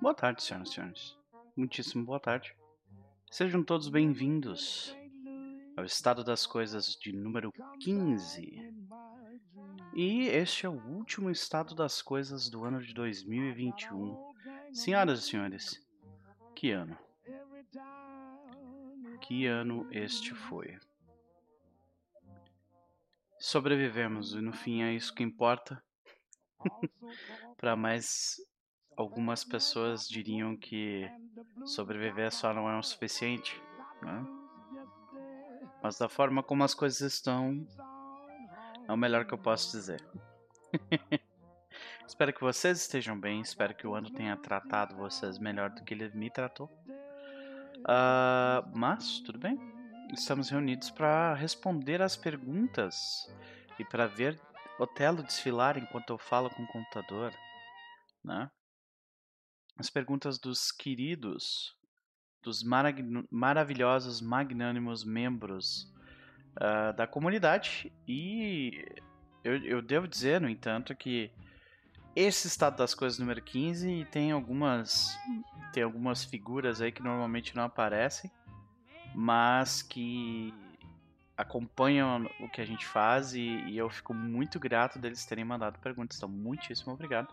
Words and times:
Boa 0.00 0.14
tarde, 0.14 0.44
senhoras 0.44 0.70
e 0.70 0.74
senhores. 0.74 1.18
Muitíssimo 1.56 2.04
boa 2.04 2.20
tarde. 2.20 2.54
Sejam 3.32 3.64
todos 3.64 3.88
bem-vindos 3.88 4.96
ao 5.76 5.84
Estado 5.84 6.22
das 6.22 6.46
Coisas 6.46 6.94
de 6.94 7.12
número 7.12 7.52
15. 7.80 8.72
E 9.92 10.28
este 10.28 10.66
é 10.66 10.68
o 10.68 10.80
último 10.86 11.30
Estado 11.30 11.74
das 11.74 12.00
Coisas 12.00 12.48
do 12.48 12.64
ano 12.64 12.80
de 12.80 12.94
2021. 12.94 14.32
Senhoras 14.72 15.18
e 15.18 15.22
senhores, 15.30 15.84
que 16.54 16.70
ano? 16.70 16.96
Que 19.20 19.46
ano 19.46 19.88
este 19.90 20.32
foi? 20.32 20.78
Sobrevivemos 23.36 24.34
e 24.34 24.40
no 24.40 24.52
fim 24.52 24.82
é 24.82 24.94
isso 24.94 25.12
que 25.12 25.24
importa. 25.24 25.82
Para 27.58 27.74
mais 27.74 28.36
algumas 28.98 29.44
pessoas 29.44 30.08
diriam 30.08 30.56
que 30.56 31.08
sobreviver 31.64 32.32
só 32.32 32.52
não 32.52 32.68
é 32.68 32.76
o 32.76 32.82
suficiente, 32.82 33.62
né? 34.02 34.26
Mas 35.80 35.96
da 35.96 36.08
forma 36.08 36.42
como 36.42 36.64
as 36.64 36.74
coisas 36.74 37.00
estão, 37.00 37.64
é 38.88 38.92
o 38.92 38.96
melhor 38.96 39.24
que 39.24 39.32
eu 39.32 39.38
posso 39.38 39.70
dizer. 39.70 40.04
espero 42.04 42.32
que 42.32 42.40
vocês 42.40 42.80
estejam 42.80 43.18
bem, 43.18 43.40
espero 43.40 43.72
que 43.72 43.86
o 43.86 43.94
ano 43.94 44.10
tenha 44.10 44.36
tratado 44.36 44.96
vocês 44.96 45.38
melhor 45.38 45.70
do 45.70 45.84
que 45.84 45.94
ele 45.94 46.10
me 46.10 46.28
tratou. 46.28 46.66
Uh, 47.78 48.66
mas, 48.74 49.20
tudo 49.20 49.38
bem. 49.38 49.56
Estamos 50.12 50.48
reunidos 50.50 50.90
para 50.90 51.34
responder 51.34 52.02
as 52.02 52.16
perguntas 52.16 53.32
e 53.78 53.84
para 53.84 54.06
ver 54.08 54.40
Otelo 54.80 55.22
desfilar 55.22 55.78
enquanto 55.78 56.10
eu 56.10 56.18
falo 56.18 56.50
com 56.50 56.64
o 56.64 56.66
computador, 56.66 57.32
né? 58.24 58.50
As 59.78 59.88
perguntas 59.88 60.38
dos 60.38 60.72
queridos, 60.72 61.76
dos 62.42 62.64
maravilhosos, 63.30 64.20
magnânimos 64.20 65.04
membros 65.04 65.92
uh, 66.56 66.92
da 66.96 67.06
comunidade. 67.06 67.92
E 68.06 68.84
eu, 69.44 69.56
eu, 69.64 69.82
devo 69.82 70.08
dizer, 70.08 70.40
no 70.40 70.48
entanto, 70.48 70.96
que 70.96 71.30
esse 72.16 72.48
estado 72.48 72.76
das 72.76 72.92
coisas 72.92 73.18
número 73.20 73.40
15 73.40 74.06
tem 74.10 74.32
algumas, 74.32 75.16
tem 75.72 75.84
algumas 75.84 76.24
figuras 76.24 76.80
aí 76.80 76.90
que 76.90 77.02
normalmente 77.02 77.54
não 77.54 77.62
aparecem, 77.62 78.30
mas 79.14 79.80
que 79.80 80.52
acompanham 81.36 82.28
o 82.40 82.48
que 82.48 82.60
a 82.60 82.64
gente 82.64 82.84
faz 82.84 83.32
e, 83.32 83.46
e 83.68 83.78
eu 83.78 83.88
fico 83.88 84.12
muito 84.12 84.58
grato 84.58 84.98
deles 84.98 85.24
terem 85.24 85.44
mandado 85.44 85.78
perguntas. 85.78 86.16
Então, 86.16 86.28
muitíssimo 86.28 86.92
obrigado. 86.92 87.32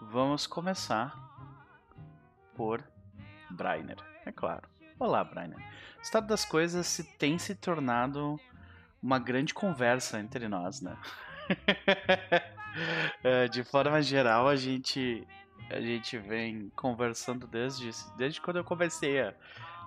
Vamos 0.00 0.46
começar 0.46 1.29
por 2.60 2.84
Brainer, 3.48 3.96
é 4.26 4.30
claro. 4.30 4.68
Olá, 4.98 5.24
Brainer. 5.24 5.56
O 5.56 6.02
estado 6.02 6.26
das 6.26 6.44
coisas 6.44 6.86
se 6.86 7.02
tem 7.16 7.38
se 7.38 7.54
tornado 7.54 8.38
uma 9.02 9.18
grande 9.18 9.54
conversa 9.54 10.20
entre 10.20 10.46
nós, 10.46 10.82
né? 10.82 10.94
É, 13.24 13.48
de 13.48 13.64
forma 13.64 14.00
geral, 14.00 14.46
a 14.46 14.54
gente 14.54 15.26
a 15.68 15.80
gente 15.80 16.16
vem 16.16 16.70
conversando 16.76 17.44
desde, 17.48 17.90
desde 18.16 18.40
quando 18.40 18.58
eu 18.58 18.64
comecei 18.64 19.20
a, 19.20 19.34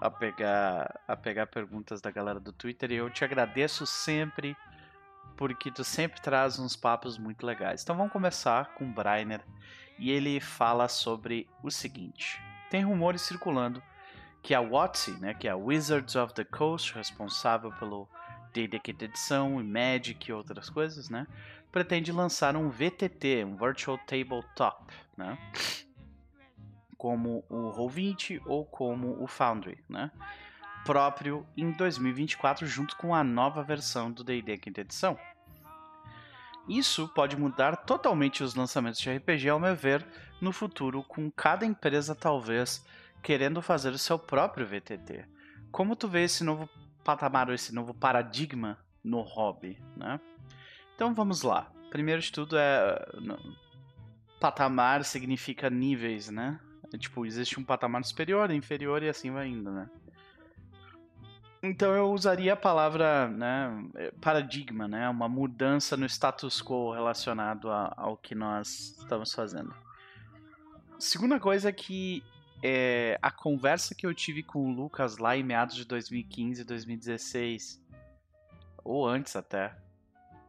a, 0.01 0.11
pegar, 0.11 0.99
a 1.07 1.15
pegar 1.15 1.47
perguntas 1.47 2.01
da 2.01 2.11
galera 2.11 2.41
do 2.41 2.51
Twitter 2.51 2.91
e 2.91 2.95
eu 2.95 3.09
te 3.09 3.23
agradeço 3.23 3.85
sempre 3.85 4.53
porque 5.37 5.71
tu 5.71 5.85
sempre 5.85 6.19
traz 6.19 6.59
uns 6.59 6.75
papos 6.75 7.17
muito 7.17 7.45
legais. 7.45 7.83
Então 7.83 7.95
vamos 7.95 8.11
começar 8.11 8.73
com 8.73 8.83
o 8.83 8.91
Brainer 8.91 9.39
e 9.97 10.11
ele 10.11 10.41
fala 10.41 10.89
sobre 10.89 11.47
o 11.63 11.71
seguinte 11.71 12.41
tem 12.73 12.81
rumores 12.81 13.21
circulando 13.21 13.83
que 14.41 14.55
a 14.55 14.59
WotC, 14.59 15.11
né, 15.19 15.35
que 15.35 15.47
é 15.47 15.51
a 15.51 15.55
Wizards 15.55 16.15
of 16.15 16.33
the 16.33 16.43
Coast, 16.43 16.91
responsável 16.95 17.71
pelo 17.73 18.09
D&D 18.51 18.79
Quinta 18.79 19.05
Edição 19.05 19.61
e 19.61 19.63
Magic 19.63 20.27
e 20.27 20.33
outras 20.33 20.71
coisas, 20.71 21.07
né, 21.07 21.27
pretende 21.71 22.11
lançar 22.11 22.55
um 22.55 22.71
VTT, 22.71 23.45
um 23.45 23.55
Virtual 23.55 23.99
Tabletop, 23.99 24.91
né, 25.15 25.37
como 26.97 27.45
o 27.47 27.69
Roll20 27.69 28.41
ou 28.47 28.65
como 28.65 29.21
o 29.23 29.27
Foundry, 29.27 29.77
né, 29.87 30.09
próprio 30.83 31.45
em 31.55 31.69
2024 31.73 32.65
junto 32.65 32.97
com 32.97 33.13
a 33.13 33.23
nova 33.23 33.61
versão 33.61 34.11
do 34.11 34.23
D&D 34.23 34.57
Quinta 34.57 34.81
Edição. 34.81 35.15
Isso 36.67 37.07
pode 37.09 37.35
mudar 37.35 37.75
totalmente 37.77 38.43
os 38.43 38.55
lançamentos 38.55 38.99
de 38.99 39.11
RPG, 39.11 39.49
ao 39.49 39.59
meu 39.59 39.75
ver, 39.75 40.05
no 40.41 40.51
futuro, 40.51 41.03
com 41.03 41.29
cada 41.29 41.65
empresa 41.65 42.15
talvez 42.15 42.85
querendo 43.21 43.61
fazer 43.61 43.89
o 43.89 43.97
seu 43.97 44.17
próprio 44.17 44.67
VTT. 44.67 45.25
Como 45.71 45.95
tu 45.95 46.07
vê 46.07 46.23
esse 46.23 46.43
novo 46.43 46.69
patamar, 47.03 47.49
esse 47.49 47.73
novo 47.73 47.93
paradigma 47.93 48.77
no 49.03 49.21
hobby, 49.21 49.81
né? 49.95 50.19
Então 50.95 51.13
vamos 51.13 51.41
lá. 51.41 51.71
Primeiro 51.89 52.21
de 52.21 52.31
tudo 52.31 52.57
é 52.57 53.05
patamar 54.39 55.03
significa 55.05 55.69
níveis, 55.69 56.29
né? 56.29 56.59
É, 56.93 56.97
tipo, 56.97 57.25
existe 57.25 57.59
um 57.59 57.63
patamar 57.63 58.03
superior, 58.03 58.51
inferior 58.51 59.01
e 59.01 59.09
assim 59.09 59.31
vai 59.31 59.47
indo, 59.47 59.71
né? 59.71 59.89
Então 61.65 61.95
eu 61.95 62.11
usaria 62.11 62.51
a 62.51 62.57
palavra 62.57 63.29
né, 63.29 64.11
paradigma, 64.19 64.85
né, 64.85 65.07
uma 65.07 65.29
mudança 65.29 65.95
no 65.95 66.05
status 66.05 66.61
quo 66.61 66.91
relacionado 66.91 67.71
a, 67.71 67.93
ao 67.95 68.17
que 68.17 68.35
nós 68.35 68.97
estamos 68.99 69.33
fazendo. 69.33 69.73
Segunda 70.99 71.39
coisa 71.39 71.69
é 71.69 71.71
que 71.71 72.21
é, 72.61 73.17
a 73.21 73.31
conversa 73.31 73.95
que 73.95 74.05
eu 74.05 74.13
tive 74.13 74.43
com 74.43 74.59
o 74.59 74.73
Lucas 74.73 75.17
lá 75.17 75.37
em 75.37 75.43
meados 75.43 75.77
de 75.77 75.85
2015, 75.85 76.65
2016, 76.65 77.81
ou 78.83 79.07
antes 79.07 79.33
até, 79.37 79.73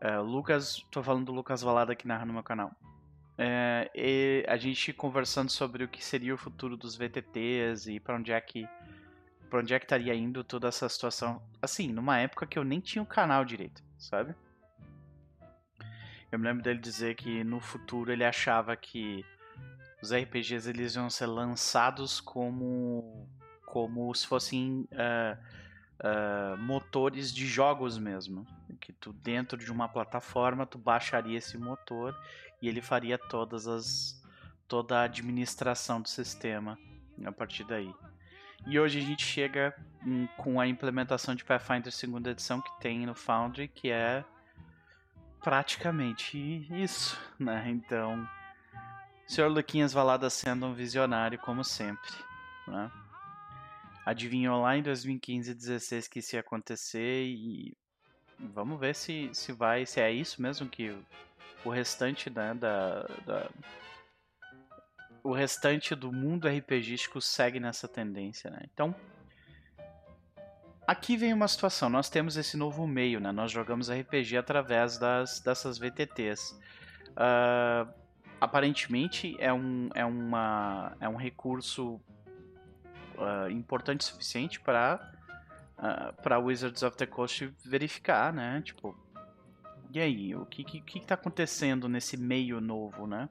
é, 0.00 0.18
Lucas, 0.18 0.84
tô 0.90 1.00
falando 1.00 1.26
do 1.26 1.32
Lucas 1.32 1.62
Valada 1.62 1.94
que 1.94 2.08
narra 2.08 2.26
no 2.26 2.32
meu 2.32 2.42
canal. 2.42 2.72
É, 3.38 4.44
a 4.48 4.56
gente 4.56 4.92
conversando 4.92 5.50
sobre 5.50 5.84
o 5.84 5.88
que 5.88 6.04
seria 6.04 6.34
o 6.34 6.38
futuro 6.38 6.76
dos 6.76 6.96
VTTs 6.96 7.88
e 7.88 8.00
para 8.00 8.16
onde 8.16 8.32
é 8.32 8.40
que 8.40 8.68
pra 9.54 9.60
onde 9.60 9.72
é 9.72 9.78
que 9.78 9.84
estaria 9.84 10.12
indo 10.12 10.42
toda 10.42 10.66
essa 10.66 10.88
situação. 10.88 11.40
Assim, 11.62 11.86
numa 11.86 12.18
época 12.18 12.44
que 12.44 12.58
eu 12.58 12.64
nem 12.64 12.80
tinha 12.80 13.00
o 13.00 13.06
canal 13.06 13.44
direito, 13.44 13.84
sabe? 13.96 14.34
Eu 16.32 16.40
me 16.40 16.44
lembro 16.44 16.60
dele 16.60 16.80
dizer 16.80 17.14
que 17.14 17.44
no 17.44 17.60
futuro 17.60 18.10
ele 18.10 18.24
achava 18.24 18.74
que 18.74 19.24
os 20.02 20.12
RPGs 20.12 20.68
eles 20.68 20.96
iam 20.96 21.08
ser 21.08 21.26
lançados 21.26 22.20
como 22.20 23.28
como 23.64 24.12
se 24.12 24.26
fossem 24.26 24.88
uh, 24.90 25.38
uh, 26.00 26.58
motores 26.58 27.32
de 27.32 27.46
jogos 27.46 27.96
mesmo, 27.96 28.44
que 28.80 28.92
tu 28.92 29.12
dentro 29.12 29.56
de 29.56 29.70
uma 29.70 29.88
plataforma 29.88 30.66
tu 30.66 30.78
baixaria 30.78 31.38
esse 31.38 31.56
motor 31.56 32.12
e 32.60 32.68
ele 32.68 32.82
faria 32.82 33.16
todas 33.16 33.68
as 33.68 34.20
toda 34.66 34.98
a 34.98 35.04
administração 35.04 36.00
do 36.00 36.08
sistema 36.08 36.76
a 37.24 37.30
partir 37.30 37.62
daí. 37.62 37.94
E 38.66 38.80
hoje 38.80 38.98
a 38.98 39.02
gente 39.02 39.24
chega 39.24 39.74
com 40.36 40.58
a 40.58 40.66
implementação 40.66 41.34
de 41.34 41.44
Pathfinder 41.44 41.92
segunda 41.92 42.30
edição 42.30 42.60
que 42.60 42.80
tem 42.80 43.04
no 43.04 43.14
Foundry, 43.14 43.68
que 43.68 43.90
é 43.90 44.24
praticamente 45.42 46.38
isso, 46.70 47.18
né? 47.38 47.64
Então, 47.68 48.26
Sr. 49.26 49.48
Luquinhas 49.48 49.92
Valada 49.92 50.30
sendo 50.30 50.66
um 50.66 50.74
visionário 50.74 51.38
como 51.38 51.62
sempre, 51.62 52.10
né? 52.66 52.90
Adivinhou 54.06 54.62
lá 54.62 54.76
em 54.76 54.82
2015 54.82 55.50
e 55.50 55.54
2016 55.54 56.08
que 56.08 56.18
isso 56.18 56.36
ia 56.36 56.40
acontecer 56.40 57.24
e 57.24 57.76
vamos 58.38 58.78
ver 58.80 58.94
se, 58.94 59.30
se 59.32 59.52
vai, 59.52 59.86
se 59.86 60.00
é 60.00 60.10
isso 60.10 60.40
mesmo 60.40 60.68
que 60.68 60.94
o 61.64 61.70
restante 61.70 62.28
né, 62.30 62.54
da, 62.54 63.02
da 63.24 63.50
o 65.24 65.32
restante 65.32 65.94
do 65.94 66.12
mundo 66.12 66.46
RPGístico 66.46 67.18
segue 67.18 67.58
nessa 67.58 67.88
tendência, 67.88 68.50
né? 68.50 68.60
Então, 68.72 68.94
aqui 70.86 71.16
vem 71.16 71.32
uma 71.32 71.48
situação. 71.48 71.88
Nós 71.88 72.10
temos 72.10 72.36
esse 72.36 72.58
novo 72.58 72.86
meio, 72.86 73.18
né? 73.18 73.32
Nós 73.32 73.50
jogamos 73.50 73.90
RPG 73.90 74.36
através 74.36 74.98
das, 74.98 75.40
dessas 75.40 75.78
VTTs. 75.78 76.52
Uh, 76.52 77.16
ah, 77.16 77.88
aparentemente 78.38 79.34
é 79.38 79.50
um, 79.50 79.88
é, 79.94 80.04
uma, 80.04 80.94
é 81.00 81.08
um 81.08 81.16
recurso 81.16 81.94
uh, 83.16 83.50
importante 83.50 84.02
o 84.02 84.04
suficiente 84.04 84.60
para 84.60 85.10
uh, 85.78 86.22
para 86.22 86.38
Wizards 86.38 86.82
of 86.82 86.98
the 86.98 87.06
Coast 87.06 87.50
verificar, 87.64 88.30
né? 88.30 88.60
Tipo, 88.62 88.94
e 89.90 90.00
aí, 90.00 90.34
o 90.34 90.44
que, 90.44 90.64
que, 90.64 90.80
que 90.82 91.00
tá 91.00 91.14
acontecendo 91.14 91.88
nesse 91.88 92.18
meio 92.18 92.60
novo, 92.60 93.06
né? 93.06 93.30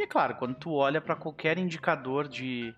E 0.00 0.04
é 0.04 0.06
claro, 0.06 0.34
quando 0.36 0.54
tu 0.54 0.72
olha 0.72 0.98
para 0.98 1.14
qualquer 1.14 1.58
indicador 1.58 2.26
de 2.26 2.74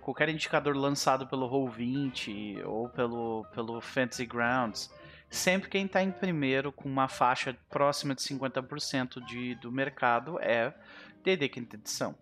qualquer 0.00 0.28
indicador 0.28 0.74
lançado 0.76 1.24
pelo 1.24 1.48
Roll20 1.48 2.64
ou 2.66 2.88
pelo 2.88 3.46
pelo 3.54 3.80
Fantasy 3.80 4.26
Grounds, 4.26 4.92
sempre 5.30 5.70
quem 5.70 5.86
está 5.86 6.02
em 6.02 6.10
primeiro 6.10 6.72
com 6.72 6.88
uma 6.88 7.06
faixa 7.06 7.56
próxima 7.70 8.12
de 8.12 8.22
50% 8.22 9.24
de, 9.24 9.54
do 9.54 9.70
mercado 9.70 10.36
é 10.40 10.74
D&D 11.22 11.48
quinta 11.48 11.76
edição. 11.76 12.12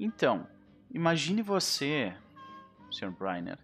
Então, 0.00 0.48
imagine 0.90 1.40
você, 1.40 2.12
Sr. 2.90 3.12
Briner, 3.12 3.58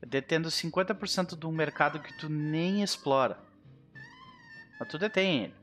detendo 0.00 0.48
50% 0.48 1.38
de 1.38 1.46
um 1.46 1.52
mercado 1.52 2.00
que 2.00 2.16
tu 2.16 2.30
nem 2.30 2.82
explora. 2.82 3.38
Mas 4.80 4.88
tu 4.88 4.98
detém 4.98 5.44
ele. 5.44 5.54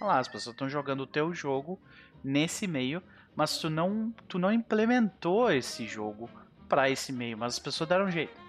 Olha 0.00 0.14
lá, 0.14 0.18
as 0.18 0.28
pessoas 0.28 0.54
estão 0.54 0.66
jogando 0.66 1.02
o 1.02 1.06
teu 1.06 1.34
jogo 1.34 1.78
nesse 2.22 2.66
meio, 2.66 3.02
mas 3.34 3.58
tu 3.58 3.70
não, 3.70 4.14
tu 4.28 4.38
não 4.38 4.52
implementou 4.52 5.50
esse 5.50 5.86
jogo 5.86 6.28
para 6.68 6.88
esse 6.88 7.12
meio, 7.12 7.36
mas 7.36 7.54
as 7.54 7.58
pessoas 7.58 7.88
deram 7.88 8.06
um 8.06 8.10
jeito. 8.10 8.40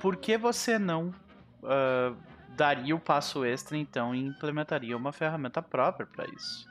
Por 0.00 0.16
que 0.16 0.38
você 0.38 0.78
não 0.78 1.14
uh, 1.62 2.16
daria 2.56 2.96
o 2.96 3.00
passo 3.00 3.44
extra 3.44 3.76
então 3.76 4.14
e 4.14 4.24
implementaria 4.24 4.96
uma 4.96 5.12
ferramenta 5.12 5.60
própria 5.60 6.06
para 6.06 6.26
isso? 6.34 6.68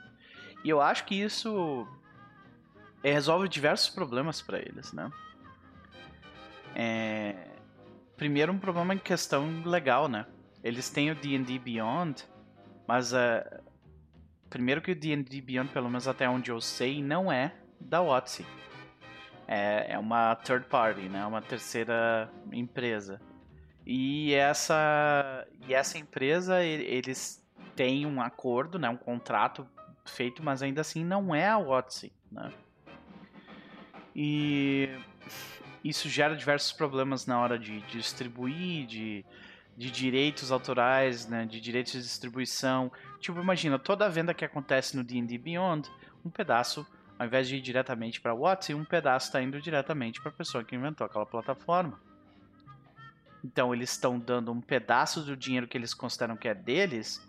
E 0.64 0.70
eu 0.70 0.82
acho 0.82 1.06
que 1.06 1.16
isso 1.16 1.88
resolve 3.04 3.48
diversos 3.48 3.90
problemas 3.90 4.42
para 4.42 4.60
eles, 4.60 4.92
né? 4.92 5.10
É... 6.76 7.36
Primeiro, 8.18 8.52
um 8.52 8.60
problema 8.60 8.94
em 8.94 8.98
questão 8.98 9.62
legal, 9.64 10.10
né? 10.10 10.26
Eles 10.62 10.90
têm 10.90 11.10
o 11.10 11.16
D&D 11.16 11.58
Beyond, 11.60 12.26
mas 12.86 13.14
uh, 13.14 13.18
primeiro 14.50 14.82
que 14.82 14.92
o 14.92 14.96
D&D 14.96 15.42
Beyond, 15.42 15.72
pelo 15.72 15.90
menos 15.90 16.08
até 16.08 16.28
onde 16.28 16.52
eu 16.52 16.60
sei, 16.60 17.04
não 17.04 17.32
é 17.32 17.54
da 17.80 18.02
WotC. 18.02 18.46
É, 19.48 19.94
é 19.94 20.00
uma 20.00 20.36
third 20.36 20.68
party, 20.68 21.10
né? 21.10 21.26
Uma 21.26 21.42
terceira 21.42 22.30
empresa. 22.52 23.22
E 23.86 24.34
essa, 24.34 25.48
e 25.68 25.74
essa 25.74 25.98
empresa, 25.98 26.64
eles 26.64 27.44
têm 27.76 28.06
um 28.06 28.22
acordo, 28.22 28.78
né? 28.78 28.90
Um 28.90 28.98
contrato 28.98 29.68
feito, 30.06 30.44
mas 30.44 30.62
ainda 30.62 30.82
assim 30.82 31.04
não 31.04 31.34
é 31.34 31.48
a 31.48 31.58
WotC, 31.58 32.12
né? 32.32 32.52
E 34.16 34.90
isso 35.84 36.10
gera 36.10 36.36
diversos 36.36 36.72
problemas 36.72 37.26
na 37.26 37.40
hora 37.40 37.58
de 37.58 37.80
distribuir, 37.82 38.86
de, 38.86 39.26
de 39.80 39.90
direitos 39.90 40.52
autorais, 40.52 41.26
né, 41.26 41.46
de 41.46 41.62
direitos 41.62 41.94
de 41.94 42.02
distribuição. 42.02 42.92
Tipo, 43.22 43.40
imagina, 43.40 43.80
toda 43.80 44.06
a 44.06 44.10
venda 44.10 44.34
que 44.34 44.44
acontece 44.44 44.98
no 44.98 45.06
D&D 45.06 45.38
Beyond, 45.38 45.90
um 46.26 46.30
pedaço, 46.30 46.86
ao 47.18 47.26
invés 47.26 47.48
de 47.48 47.56
ir 47.56 47.62
diretamente 47.62 48.20
para 48.20 48.34
WhatsApp, 48.34 48.74
um 48.74 48.84
pedaço 48.84 49.28
está 49.28 49.42
indo 49.42 49.62
diretamente 49.62 50.20
para 50.20 50.32
a 50.32 50.34
pessoa 50.34 50.66
que 50.66 50.76
inventou 50.76 51.08
aquela 51.08 51.26
plataforma. 51.26 51.98
Então, 53.42 53.74
eles 53.74 53.92
estão 53.92 54.20
dando 54.20 54.52
um 54.52 54.60
pedaço 54.60 55.22
do 55.22 55.38
dinheiro 55.38 55.66
que 55.66 55.78
eles 55.78 55.94
consideram 55.94 56.36
que 56.36 56.50
é 56.50 56.54
deles 56.54 57.26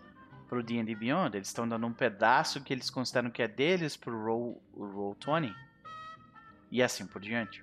para 0.49 0.58
o 0.58 0.62
D&D 0.62 0.93
Beyond, 0.96 1.37
eles 1.37 1.46
estão 1.46 1.69
dando 1.69 1.87
um 1.87 1.93
pedaço 1.93 2.64
que 2.64 2.73
eles 2.73 2.91
consideram 2.91 3.31
que 3.31 3.43
é 3.43 3.46
deles 3.46 3.96
para 3.96 4.12
o 4.12 4.61
Roll20 4.76 5.55
e 6.69 6.82
assim 6.82 7.06
por 7.06 7.23
diante. 7.23 7.62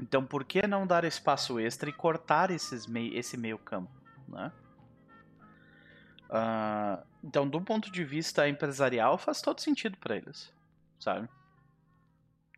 Então, 0.00 0.24
por 0.24 0.44
que 0.44 0.66
não 0.66 0.86
dar 0.86 1.04
espaço 1.04 1.58
extra 1.58 1.88
e 1.88 1.92
cortar 1.92 2.50
esses 2.50 2.86
mei 2.86 3.16
esse 3.16 3.36
meio 3.36 3.58
campo, 3.58 3.92
né? 4.28 4.52
Uh, 6.28 7.06
então, 7.22 7.48
do 7.48 7.60
ponto 7.60 7.90
de 7.90 8.04
vista 8.04 8.48
empresarial, 8.48 9.16
faz 9.16 9.40
todo 9.40 9.60
sentido 9.60 9.96
para 9.98 10.16
eles, 10.16 10.52
sabe? 10.98 11.28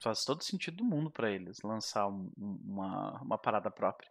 Faz 0.01 0.25
todo 0.25 0.43
sentido 0.43 0.79
do 0.79 0.85
mundo 0.85 1.11
para 1.11 1.31
eles 1.31 1.63
lançar 1.63 2.07
um, 2.07 2.31
uma, 2.37 3.21
uma 3.21 3.39
parada 3.39 3.71
própria. 3.71 4.11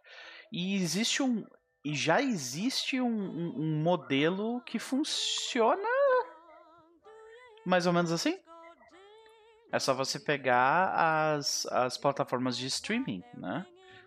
E 0.52 0.76
existe 0.76 1.22
um, 1.22 1.44
e 1.84 1.94
já 1.94 2.20
existe 2.20 3.00
um, 3.00 3.06
um, 3.06 3.60
um 3.60 3.82
modelo 3.82 4.60
que 4.62 4.78
funciona 4.78 5.88
mais 7.64 7.86
ou 7.86 7.92
menos 7.92 8.12
assim. 8.12 8.38
É 9.72 9.78
só 9.78 9.92
você 9.92 10.18
pegar 10.18 11.34
as, 11.34 11.66
as 11.66 11.98
plataformas 11.98 12.56
de 12.56 12.66
streaming, 12.66 13.22
né? 13.34 13.66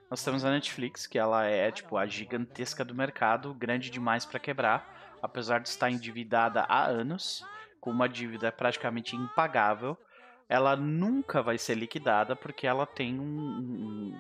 Nós 0.09 0.23
temos 0.23 0.43
a 0.43 0.49
Netflix, 0.49 1.05
que 1.05 1.19
ela 1.19 1.45
é 1.45 1.69
tipo 1.71 1.95
a 1.95 2.07
gigantesca 2.07 2.83
do 2.83 2.95
mercado, 2.95 3.53
grande 3.53 3.91
demais 3.91 4.25
para 4.25 4.39
quebrar, 4.39 5.17
apesar 5.21 5.59
de 5.59 5.69
estar 5.69 5.91
endividada 5.91 6.61
há 6.61 6.85
anos, 6.85 7.45
com 7.79 7.91
uma 7.91 8.09
dívida 8.09 8.51
praticamente 8.51 9.15
impagável. 9.15 9.95
Ela 10.47 10.75
nunca 10.75 11.43
vai 11.43 11.59
ser 11.59 11.75
liquidada 11.75 12.35
porque 12.35 12.65
ela 12.65 12.87
tem 12.87 13.19
um, 13.19 13.23
um 13.23 14.19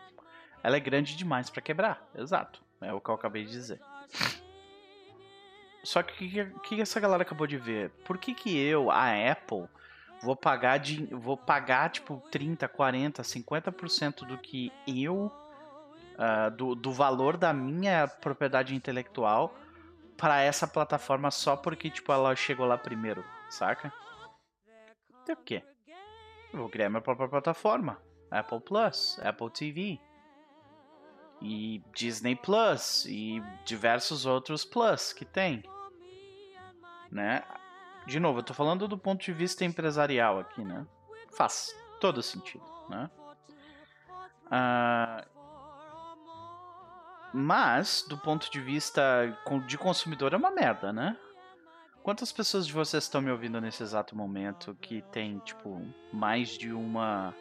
ela 0.61 0.77
é 0.77 0.79
grande 0.79 1.15
demais 1.15 1.49
para 1.49 1.61
quebrar. 1.61 2.07
Exato, 2.15 2.61
é 2.81 2.93
o 2.93 3.01
que 3.01 3.09
eu 3.09 3.15
acabei 3.15 3.45
de 3.45 3.51
dizer. 3.51 3.79
Só 5.83 6.03
que 6.03 6.41
o 6.41 6.59
que, 6.59 6.75
que, 6.75 6.81
essa 6.81 6.99
galera 6.99 7.23
acabou 7.23 7.47
de 7.47 7.57
ver? 7.57 7.89
Por 8.05 8.17
que, 8.17 8.33
que 8.33 8.57
eu, 8.57 8.91
a 8.91 9.31
Apple, 9.31 9.67
vou 10.21 10.35
pagar 10.35 10.77
de 10.77 11.05
vou 11.13 11.37
pagar 11.37 11.89
tipo 11.89 12.21
30, 12.31 12.67
40, 12.67 13.21
50% 13.21 14.25
do 14.25 14.37
que 14.37 14.71
eu 14.87 15.31
uh, 16.15 16.51
do, 16.55 16.75
do 16.75 16.91
valor 16.91 17.37
da 17.37 17.53
minha 17.53 18.07
propriedade 18.07 18.75
intelectual 18.75 19.55
para 20.17 20.41
essa 20.41 20.67
plataforma 20.67 21.31
só 21.31 21.55
porque 21.55 21.89
tipo 21.89 22.11
ela 22.11 22.35
chegou 22.35 22.65
lá 22.65 22.77
primeiro, 22.77 23.23
saca? 23.49 23.93
Então 25.23 25.35
o 25.35 25.43
quê? 25.43 25.63
Eu 26.51 26.59
vou 26.59 26.69
criar 26.69 26.89
minha 26.89 27.01
própria 27.01 27.29
plataforma, 27.29 28.01
Apple 28.29 28.59
Plus, 28.61 29.19
Apple 29.23 29.49
TV 29.51 29.99
e 31.41 31.81
Disney 31.93 32.35
Plus 32.35 33.05
e 33.05 33.41
diversos 33.63 34.25
outros 34.25 34.65
Plus 34.65 35.13
que 35.13 35.23
tem, 35.23 35.63
né? 37.11 37.43
De 38.09 38.19
novo, 38.19 38.39
eu 38.39 38.43
tô 38.43 38.53
falando 38.53 38.87
do 38.87 38.97
ponto 38.97 39.23
de 39.23 39.31
vista 39.31 39.63
empresarial 39.63 40.39
aqui, 40.39 40.63
né? 40.63 40.85
Faz 41.31 41.75
todo 42.01 42.23
sentido, 42.23 42.65
né? 42.89 43.09
Uh, 44.47 45.39
mas, 47.31 48.03
do 48.09 48.17
ponto 48.17 48.49
de 48.51 48.59
vista 48.59 49.01
de 49.67 49.77
consumidor, 49.77 50.33
é 50.33 50.37
uma 50.37 50.49
merda, 50.49 50.91
né? 50.91 51.15
Quantas 52.01 52.31
pessoas 52.31 52.65
de 52.65 52.73
vocês 52.73 53.03
estão 53.03 53.21
me 53.21 53.29
ouvindo 53.29 53.61
nesse 53.61 53.83
exato 53.83 54.15
momento 54.15 54.75
que 54.81 55.03
tem, 55.11 55.37
tipo, 55.39 55.79
mais 56.11 56.49
de 56.49 56.73
uma 56.73 57.35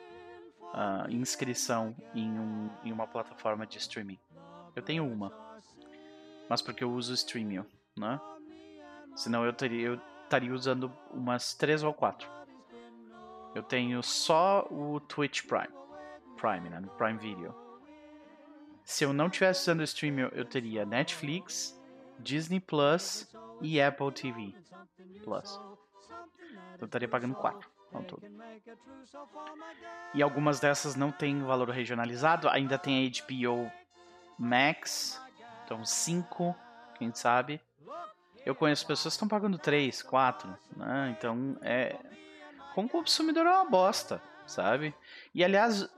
uh, 0.61 1.11
inscrição 1.11 1.97
em, 2.15 2.39
um, 2.39 2.71
em 2.85 2.93
uma 2.93 3.07
plataforma 3.07 3.67
de 3.67 3.79
streaming? 3.79 4.19
Eu 4.77 4.83
tenho 4.83 5.11
uma. 5.11 5.33
Mas 6.49 6.61
porque 6.61 6.85
eu 6.85 6.93
uso 6.93 7.13
o 7.13 7.15
Streamio, 7.15 7.67
né? 7.97 8.21
Senão 9.17 9.45
eu 9.45 9.53
teria, 9.53 9.89
eu 9.89 10.01
estaria 10.29 10.53
usando 10.53 10.93
umas 11.11 11.55
três 11.55 11.83
ou 11.83 11.93
quatro. 11.93 12.31
Eu 13.55 13.63
tenho 13.63 14.03
só 14.03 14.67
o 14.71 15.01
Twitch 15.01 15.47
Prime. 15.47 15.75
Prime, 16.37 16.69
né? 16.69 16.83
Prime 16.97 17.19
Video. 17.19 17.55
Se 18.85 19.05
eu 19.05 19.13
não 19.13 19.29
tivesse 19.29 19.63
usando 19.63 19.81
o 19.81 19.85
stream, 19.85 20.19
eu 20.33 20.45
teria 20.45 20.87
Netflix, 20.87 21.79
Disney 22.19 22.61
Plus 22.61 23.29
e 23.61 23.81
Apple 23.81 24.13
TV 24.13 24.55
Plus. 25.25 25.61
Então 26.75 26.83
eu 26.83 26.87
estaria 26.87 27.09
pagando 27.09 27.35
quatro 27.35 27.69
ao 27.93 28.03
todo. 28.05 28.23
E 30.15 30.23
algumas 30.23 30.61
dessas 30.61 30.95
não 30.95 31.11
tem 31.11 31.43
valor 31.43 31.71
regionalizado. 31.71 32.49
Ainda 32.49 32.79
tem 32.79 33.07
a 33.07 33.11
HBO 33.25 33.71
Max. 34.39 35.21
Então 35.65 35.85
cinco, 35.85 36.55
quem 36.97 37.13
sabe. 37.13 37.61
Eu 38.45 38.55
conheço 38.55 38.87
pessoas 38.87 39.15
que 39.15 39.17
estão 39.17 39.29
pagando 39.29 39.59
3, 39.59 40.03
4, 40.03 40.57
né? 40.77 41.15
Então, 41.17 41.57
é. 41.63 41.97
Como 42.75 42.89
consumidor 42.89 43.47
é 43.47 43.51
uma 43.51 43.65
bosta, 43.69 44.23
sabe? 44.47 44.95
E 45.35 45.45
aliás, 45.45 45.89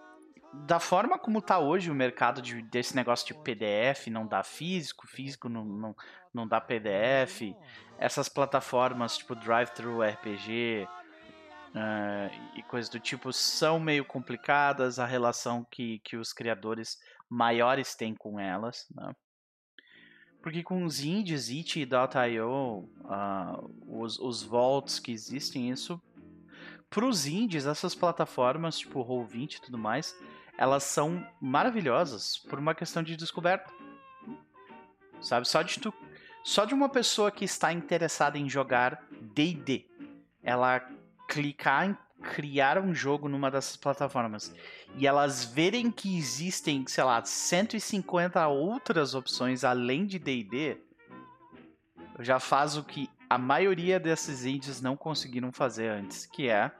da 0.52 0.80
forma 0.80 1.18
como 1.18 1.40
tá 1.40 1.58
hoje 1.58 1.90
o 1.90 1.94
mercado 1.94 2.42
de, 2.42 2.60
desse 2.62 2.96
negócio 2.96 3.26
de 3.26 3.34
PDF, 3.34 4.08
não 4.08 4.26
dá 4.26 4.42
físico, 4.42 5.06
físico 5.06 5.48
não, 5.48 5.64
não, 5.64 5.96
não 6.32 6.48
dá 6.48 6.60
PDF, 6.60 7.54
essas 7.98 8.28
plataformas 8.28 9.18
tipo 9.18 9.34
Drive-Thru 9.34 10.02
RPG 10.02 10.88
uh, 11.74 12.56
e 12.56 12.62
coisas 12.62 12.90
do 12.90 12.98
tipo 12.98 13.32
são 13.32 13.78
meio 13.78 14.04
complicadas, 14.04 14.98
a 14.98 15.06
relação 15.06 15.64
que, 15.70 16.00
que 16.00 16.16
os 16.16 16.32
criadores 16.32 16.98
maiores 17.28 17.94
têm 17.94 18.14
com 18.14 18.40
elas, 18.40 18.86
né? 18.94 19.14
Porque 20.42 20.62
com 20.62 20.84
os 20.84 21.00
indies, 21.00 21.50
It 21.50 21.80
e 21.80 22.40
uh, 22.40 23.70
os, 23.86 24.18
os 24.18 24.42
vaults 24.42 24.98
que 24.98 25.12
existem, 25.12 25.70
isso. 25.70 26.00
Para 26.88 27.04
os 27.04 27.26
indies, 27.26 27.66
essas 27.66 27.94
plataformas, 27.94 28.78
tipo 28.78 29.04
Roll20 29.04 29.56
e 29.56 29.60
tudo 29.60 29.78
mais, 29.78 30.16
elas 30.56 30.82
são 30.82 31.26
maravilhosas 31.40 32.38
por 32.38 32.58
uma 32.58 32.74
questão 32.74 33.02
de 33.02 33.16
descoberta. 33.16 33.72
Sabe? 35.20 35.46
Só 35.46 35.62
de, 35.62 35.78
tu, 35.78 35.92
só 36.42 36.64
de 36.64 36.74
uma 36.74 36.88
pessoa 36.88 37.30
que 37.30 37.44
está 37.44 37.72
interessada 37.72 38.38
em 38.38 38.48
jogar 38.48 39.06
DD, 39.20 39.86
ela 40.42 40.80
clicar 41.28 41.86
em 41.86 41.96
criar 42.22 42.78
um 42.78 42.94
jogo 42.94 43.28
numa 43.28 43.50
dessas 43.50 43.76
plataformas 43.76 44.54
e 44.96 45.06
elas 45.06 45.44
verem 45.44 45.90
que 45.90 46.18
existem, 46.18 46.84
sei 46.86 47.04
lá, 47.04 47.24
150 47.24 48.46
outras 48.48 49.14
opções 49.14 49.64
além 49.64 50.06
de 50.06 50.18
D&D, 50.18 50.78
já 52.18 52.38
faz 52.38 52.76
o 52.76 52.84
que 52.84 53.08
a 53.28 53.38
maioria 53.38 53.98
desses 53.98 54.44
indies 54.44 54.80
não 54.80 54.96
conseguiram 54.96 55.52
fazer 55.52 55.88
antes, 55.88 56.26
que 56.26 56.48
é 56.48 56.70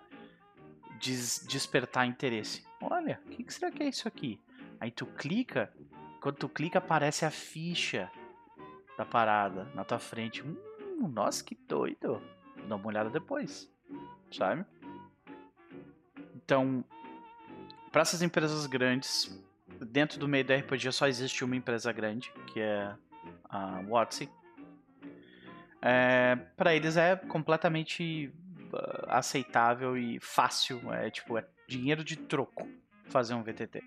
des 0.99 1.45
despertar 1.49 2.07
interesse. 2.07 2.65
Olha, 2.83 3.21
o 3.27 3.31
que, 3.31 3.45
que 3.45 3.55
será 3.55 3.71
que 3.71 3.83
é 3.83 3.89
isso 3.89 4.07
aqui? 4.07 4.41
Aí 4.79 4.91
tu 4.91 5.07
clica, 5.07 5.73
quando 6.21 6.37
tu 6.37 6.49
clica 6.49 6.79
aparece 6.79 7.25
a 7.25 7.31
ficha 7.31 8.11
da 8.99 9.05
parada 9.05 9.65
na 9.75 9.85
tua 9.85 9.99
frente. 9.99 10.43
Hum, 10.43 11.09
nossa, 11.09 11.43
que 11.43 11.55
doido. 11.55 12.21
Dá 12.69 12.77
uma 12.77 12.87
olhada 12.87 13.09
depois, 13.09 13.71
sabe? 14.31 14.65
Então, 16.51 16.85
para 17.93 18.03
essas 18.03 18.23
empresas 18.23 18.67
grandes, 18.67 19.41
dentro 19.81 20.19
do 20.19 20.27
meio 20.27 20.45
do 20.45 20.53
RPG 20.53 20.91
só 20.91 21.07
existe 21.07 21.45
uma 21.45 21.55
empresa 21.55 21.93
grande, 21.93 22.33
que 22.49 22.59
é 22.59 22.93
a 23.45 23.81
WotC. 23.87 24.29
É, 25.81 26.35
para 26.57 26.75
eles 26.75 26.97
é 26.97 27.15
completamente 27.15 28.33
uh, 28.73 29.07
aceitável 29.07 29.97
e 29.97 30.19
fácil, 30.19 30.93
é 30.93 31.09
tipo 31.09 31.39
é 31.39 31.47
dinheiro 31.69 32.03
de 32.03 32.17
troco 32.17 32.69
fazer 33.05 33.35
um 33.35 33.45
VTT? 33.45 33.85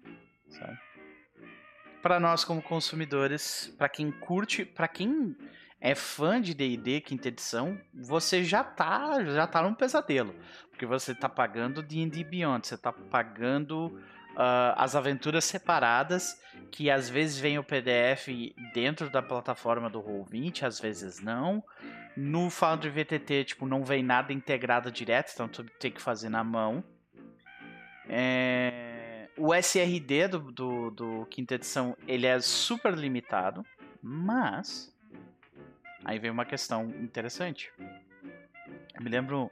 Para 2.01 2.17
nós 2.17 2.45
como 2.45 2.61
consumidores, 2.61 3.75
para 3.77 3.89
quem 3.89 4.09
curte, 4.09 4.63
para 4.63 4.87
quem 4.87 5.35
é 5.83 5.93
fã 5.93 6.41
de 6.41 6.53
D&D 6.53 7.01
quinta 7.01 7.27
edição, 7.27 7.77
você 7.93 8.41
já 8.41 8.63
tá 8.63 9.21
já 9.25 9.45
tá 9.45 9.61
num 9.61 9.73
pesadelo, 9.73 10.33
porque 10.69 10.85
você 10.85 11.13
tá 11.13 11.27
pagando 11.27 11.83
D&D 11.83 12.23
Beyond, 12.23 12.65
você 12.65 12.77
tá 12.77 12.93
pagando 12.93 13.87
uh, 13.87 14.71
as 14.77 14.95
aventuras 14.95 15.43
separadas, 15.43 16.39
que 16.71 16.89
às 16.89 17.09
vezes 17.09 17.37
vem 17.37 17.59
o 17.59 17.63
PDF 17.65 18.29
dentro 18.73 19.09
da 19.09 19.21
plataforma 19.21 19.89
do 19.89 20.01
Roll20, 20.01 20.63
às 20.63 20.79
vezes 20.79 21.19
não. 21.19 21.61
No 22.15 22.49
Foundry 22.49 22.89
VTT, 22.89 23.43
tipo, 23.43 23.65
não 23.65 23.83
vem 23.83 24.01
nada 24.01 24.31
integrado 24.31 24.89
direto, 24.89 25.31
então 25.33 25.49
tu 25.49 25.65
tem 25.65 25.91
que 25.91 26.01
fazer 26.01 26.29
na 26.29 26.45
mão. 26.45 26.81
É... 28.07 29.27
O 29.35 29.53
SRD 29.53 30.29
do, 30.29 30.39
do, 30.51 30.91
do 30.91 31.25
quinta 31.25 31.55
edição, 31.55 31.97
ele 32.07 32.25
é 32.25 32.39
super 32.39 32.93
limitado, 32.93 33.65
mas... 34.01 34.92
Aí 36.05 36.19
vem 36.19 36.31
uma 36.31 36.45
questão 36.45 36.89
interessante. 37.01 37.71
Eu 38.95 39.01
me 39.01 39.09
lembro 39.09 39.51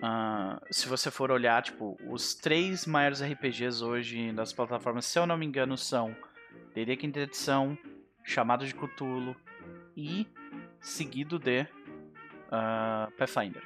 Uh, 0.00 0.58
se 0.70 0.88
você 0.88 1.10
for 1.10 1.30
olhar, 1.30 1.62
tipo, 1.62 1.98
os 2.08 2.34
três 2.34 2.86
maiores 2.86 3.22
RPGs 3.22 3.84
hoje 3.84 4.32
das 4.32 4.50
plataformas, 4.50 5.04
se 5.04 5.18
eu 5.18 5.26
não 5.26 5.36
me 5.36 5.44
engano, 5.44 5.76
são 5.76 6.16
D&D 6.74 6.96
Quinta 6.96 7.20
Edição, 7.20 7.76
Chamado 8.24 8.66
de 8.66 8.74
Cthulhu 8.74 9.36
e 9.94 10.26
seguido 10.80 11.38
de 11.38 11.62
uh, 11.62 13.10
Pathfinder. 13.18 13.62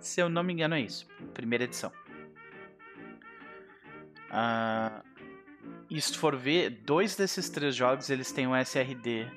Se 0.00 0.20
eu 0.20 0.28
não 0.28 0.42
me 0.42 0.52
engano 0.52 0.74
é 0.74 0.80
isso, 0.80 1.06
primeira 1.34 1.64
edição. 1.64 1.92
Uh, 4.30 5.04
e 5.88 6.00
se 6.00 6.16
for 6.16 6.36
ver, 6.36 6.70
dois 6.70 7.14
desses 7.14 7.48
três 7.48 7.76
jogos 7.76 8.10
eles 8.10 8.32
têm 8.32 8.46
um 8.46 8.56
SRD 8.56 9.28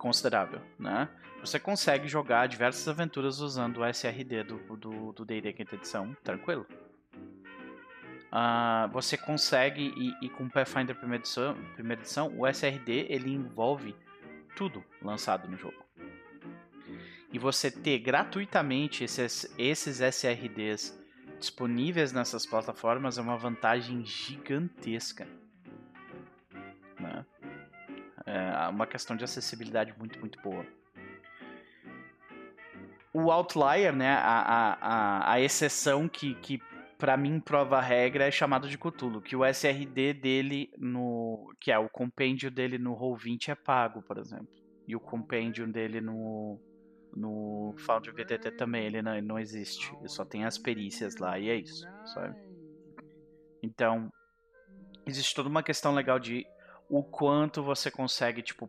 considerável, 0.00 0.60
né? 0.78 1.08
Você 1.40 1.60
consegue 1.60 2.08
jogar 2.08 2.48
diversas 2.48 2.88
aventuras 2.88 3.40
usando 3.40 3.78
o 3.78 3.86
SRD 3.86 4.44
do 4.44 5.24
D&D 5.24 5.52
quinta 5.52 5.74
edição, 5.74 6.16
tranquilo. 6.24 6.66
Uh, 8.32 8.88
você 8.92 9.16
consegue 9.16 9.92
e, 9.96 10.26
e, 10.26 10.28
com 10.30 10.48
Pathfinder 10.48 10.96
primeira 10.96 11.22
edição, 11.22 11.54
primeira 11.74 12.00
edição, 12.00 12.32
o 12.36 12.46
SRD 12.46 13.06
ele 13.08 13.30
envolve 13.30 13.94
tudo 14.56 14.84
lançado 15.02 15.48
no 15.48 15.56
jogo. 15.56 15.84
E 17.32 17.38
você 17.38 17.70
ter 17.70 17.98
gratuitamente 17.98 19.04
esses, 19.04 19.52
esses 19.58 20.00
SRDs 20.00 20.98
disponíveis 21.38 22.12
nessas 22.12 22.46
plataformas 22.46 23.18
é 23.18 23.20
uma 23.20 23.36
vantagem 23.36 24.04
gigantesca. 24.04 25.26
É 28.30 28.68
uma 28.68 28.86
questão 28.86 29.16
de 29.16 29.24
acessibilidade 29.24 29.94
muito, 29.98 30.18
muito 30.20 30.40
boa 30.40 30.64
o 33.12 33.30
outlier, 33.30 33.94
né, 33.94 34.12
a, 34.12 34.76
a, 34.80 35.32
a, 35.32 35.40
exceção 35.40 36.08
que, 36.08 36.34
que 36.36 36.60
para 36.96 37.16
mim 37.16 37.40
prova 37.40 37.78
a 37.78 37.80
regra 37.80 38.26
é 38.26 38.30
chamado 38.30 38.68
de 38.68 38.78
Cthulhu, 38.78 39.20
que 39.20 39.34
o 39.34 39.44
SRD 39.44 40.14
dele 40.14 40.70
no, 40.78 41.52
que 41.60 41.72
é 41.72 41.78
o 41.78 41.88
compêndio 41.88 42.50
dele 42.50 42.78
no 42.78 42.94
Roll20 42.94 43.48
é 43.48 43.54
pago, 43.54 44.02
por 44.02 44.18
exemplo. 44.18 44.48
E 44.86 44.94
o 44.94 45.00
compêndio 45.00 45.66
dele 45.66 46.00
no 46.00 46.60
no 47.12 47.74
Foundry 47.78 48.12
VTT 48.12 48.52
também 48.52 48.86
ele 48.86 49.02
não, 49.02 49.20
não 49.20 49.38
existe. 49.38 49.92
Ele 49.98 50.08
só 50.08 50.24
tem 50.24 50.44
as 50.44 50.56
perícias 50.56 51.16
lá 51.16 51.36
e 51.40 51.48
é 51.48 51.56
isso, 51.56 51.84
sabe? 52.06 52.36
Então, 53.60 54.08
existe 55.04 55.34
toda 55.34 55.48
uma 55.48 55.62
questão 55.62 55.92
legal 55.92 56.20
de 56.20 56.46
o 56.90 57.04
quanto 57.04 57.62
você 57.62 57.88
consegue, 57.88 58.42
tipo, 58.42 58.68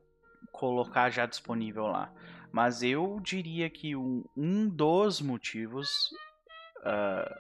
colocar 0.52 1.10
já 1.10 1.26
disponível 1.26 1.88
lá. 1.88 2.14
Mas 2.52 2.84
eu 2.84 3.20
diria 3.20 3.68
que 3.68 3.96
um, 3.96 4.24
um 4.38 4.70
dos 4.70 5.20
motivos, 5.20 5.90
uh, 6.82 7.36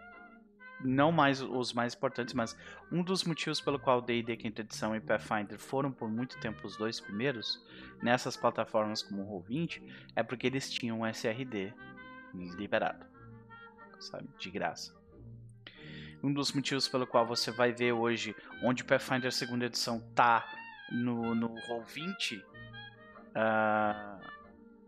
não 0.83 1.11
mais 1.11 1.39
os 1.39 1.71
mais 1.71 1.93
importantes, 1.93 2.33
mas 2.33 2.57
um 2.91 3.03
dos 3.03 3.23
motivos 3.23 3.61
pelo 3.61 3.77
qual 3.77 4.01
D&D 4.01 4.35
Quinta 4.37 4.61
Edição 4.61 4.95
e 4.95 4.99
Pathfinder 4.99 5.59
foram 5.59 5.91
por 5.91 6.09
muito 6.09 6.39
tempo 6.39 6.65
os 6.65 6.75
dois 6.75 6.99
primeiros 6.99 7.63
nessas 8.01 8.35
plataformas 8.35 9.03
como 9.03 9.21
o 9.21 9.43
Roll20 9.43 9.83
é 10.15 10.23
porque 10.23 10.47
eles 10.47 10.71
tinham 10.71 11.05
SRD 11.05 11.73
liberado, 12.33 13.05
sabe, 13.99 14.27
de 14.39 14.49
graça. 14.49 14.99
Um 16.23 16.33
dos 16.33 16.51
motivos 16.53 16.87
pelo 16.87 17.05
qual 17.05 17.27
você 17.27 17.51
vai 17.51 17.71
ver 17.71 17.91
hoje 17.91 18.35
onde 18.63 18.83
Pathfinder 18.83 19.31
segunda 19.31 19.65
edição 19.65 19.99
tá 20.15 20.60
no, 20.91 21.33
no 21.33 21.49
Roll20 21.49 22.43
uh, 23.31 24.21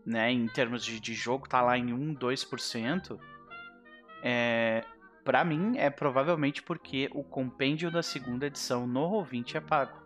né, 0.04 0.30
em 0.30 0.46
termos 0.48 0.84
de, 0.84 1.00
de 1.00 1.14
jogo, 1.14 1.48
tá 1.48 1.62
lá 1.62 1.78
em 1.78 1.92
1, 1.92 2.16
2%, 2.16 3.18
é, 4.22 4.84
para 5.24 5.44
mim 5.44 5.78
é 5.78 5.88
provavelmente 5.88 6.62
porque 6.62 7.08
o 7.12 7.24
compêndio 7.24 7.90
da 7.90 8.02
segunda 8.02 8.46
edição 8.46 8.86
no 8.86 9.10
Roll20 9.10 9.56
é 9.56 9.60
pago. 9.60 9.98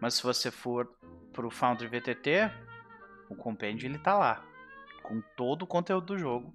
Mas 0.00 0.14
se 0.14 0.22
você 0.22 0.50
for 0.50 0.90
pro 1.32 1.50
Foundry 1.50 1.86
VTT, 1.86 2.50
o 3.28 3.34
compêndio 3.34 3.86
ele 3.86 3.98
tá 3.98 4.16
lá, 4.18 4.44
com 5.02 5.20
todo 5.36 5.62
o 5.62 5.66
conteúdo 5.66 6.06
do 6.06 6.18
jogo 6.18 6.52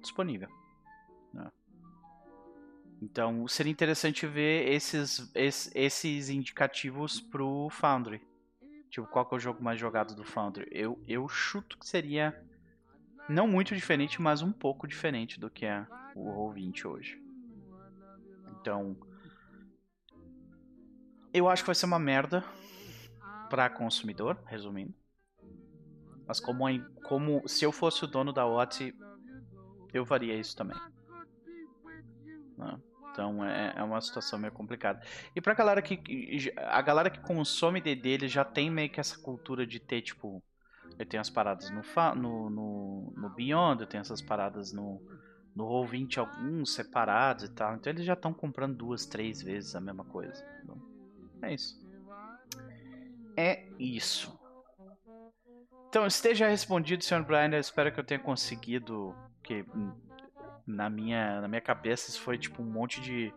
disponível. 0.00 0.48
Né? 3.06 3.10
Então 3.10 3.46
seria 3.48 3.72
interessante 3.72 4.26
ver 4.26 4.68
esses, 4.68 5.30
esses, 5.34 6.28
indicativos 6.28 7.20
pro 7.20 7.68
Foundry. 7.70 8.20
Tipo, 8.90 9.06
qual 9.06 9.26
que 9.26 9.34
é 9.34 9.36
o 9.36 9.40
jogo 9.40 9.62
mais 9.62 9.78
jogado 9.78 10.14
do 10.14 10.24
Foundry? 10.24 10.66
Eu, 10.70 11.02
eu 11.06 11.28
chuto 11.28 11.78
que 11.78 11.86
seria 11.86 12.42
não 13.28 13.46
muito 13.46 13.74
diferente, 13.74 14.20
mas 14.20 14.42
um 14.42 14.52
pouco 14.52 14.86
diferente 14.86 15.38
do 15.38 15.50
que 15.50 15.66
é 15.66 15.86
o 16.14 16.24
Roll20 16.24 16.84
hoje. 16.86 17.22
Então, 18.60 18.96
eu 21.32 21.48
acho 21.48 21.62
que 21.62 21.66
vai 21.66 21.74
ser 21.74 21.86
uma 21.86 21.98
merda 21.98 22.44
para 23.50 23.68
consumidor, 23.68 24.40
resumindo. 24.46 24.94
Mas 26.26 26.40
como, 26.40 26.64
como 27.02 27.46
se 27.46 27.64
eu 27.64 27.70
fosse 27.70 28.04
o 28.04 28.08
dono 28.08 28.32
da 28.32 28.46
OT, 28.46 28.94
eu 29.92 30.04
faria 30.04 30.34
isso 30.34 30.56
também. 30.56 30.76
Não. 32.56 32.85
Então 33.16 33.42
é, 33.42 33.72
é 33.74 33.82
uma 33.82 33.98
situação 33.98 34.38
meio 34.38 34.52
complicada. 34.52 35.00
E 35.34 35.40
pra 35.40 35.54
galera 35.54 35.80
que. 35.80 36.52
A 36.58 36.82
galera 36.82 37.08
que 37.08 37.18
consome 37.20 37.80
DD, 37.80 38.08
ele 38.10 38.28
já 38.28 38.44
tem 38.44 38.70
meio 38.70 38.90
que 38.90 39.00
essa 39.00 39.18
cultura 39.18 39.66
de 39.66 39.80
ter, 39.80 40.02
tipo. 40.02 40.42
Eu 40.98 41.06
tenho 41.06 41.20
as 41.20 41.30
paradas 41.30 41.70
no, 41.70 41.82
no, 42.14 42.50
no, 42.50 43.12
no 43.16 43.30
Beyond, 43.30 43.80
eu 43.80 43.86
tenho 43.86 44.00
essas 44.00 44.22
paradas 44.22 44.72
no, 44.72 45.00
no 45.54 45.64
Roll20 45.66 46.18
alguns 46.18 46.74
separados 46.74 47.44
e 47.44 47.48
tal. 47.48 47.74
Então 47.74 47.90
eles 47.90 48.04
já 48.04 48.12
estão 48.12 48.32
comprando 48.32 48.76
duas, 48.76 49.06
três 49.06 49.42
vezes 49.42 49.74
a 49.74 49.80
mesma 49.80 50.04
coisa. 50.04 50.44
Então, 50.62 50.76
é 51.42 51.54
isso. 51.54 51.86
É 53.36 53.66
isso. 53.78 54.38
Então 55.88 56.06
esteja 56.06 56.48
respondido, 56.48 57.04
Sr. 57.04 57.22
Brian. 57.24 57.50
Eu 57.52 57.60
espero 57.60 57.92
que 57.92 57.98
eu 57.98 58.04
tenha 58.04 58.20
conseguido. 58.20 59.14
Que 59.42 59.64
na 60.66 60.90
minha, 60.90 61.40
na 61.40 61.48
minha 61.48 61.60
cabeça 61.60 62.10
isso 62.10 62.20
foi 62.20 62.36
tipo 62.36 62.62
um 62.62 62.66
monte 62.66 63.00
de, 63.00 63.32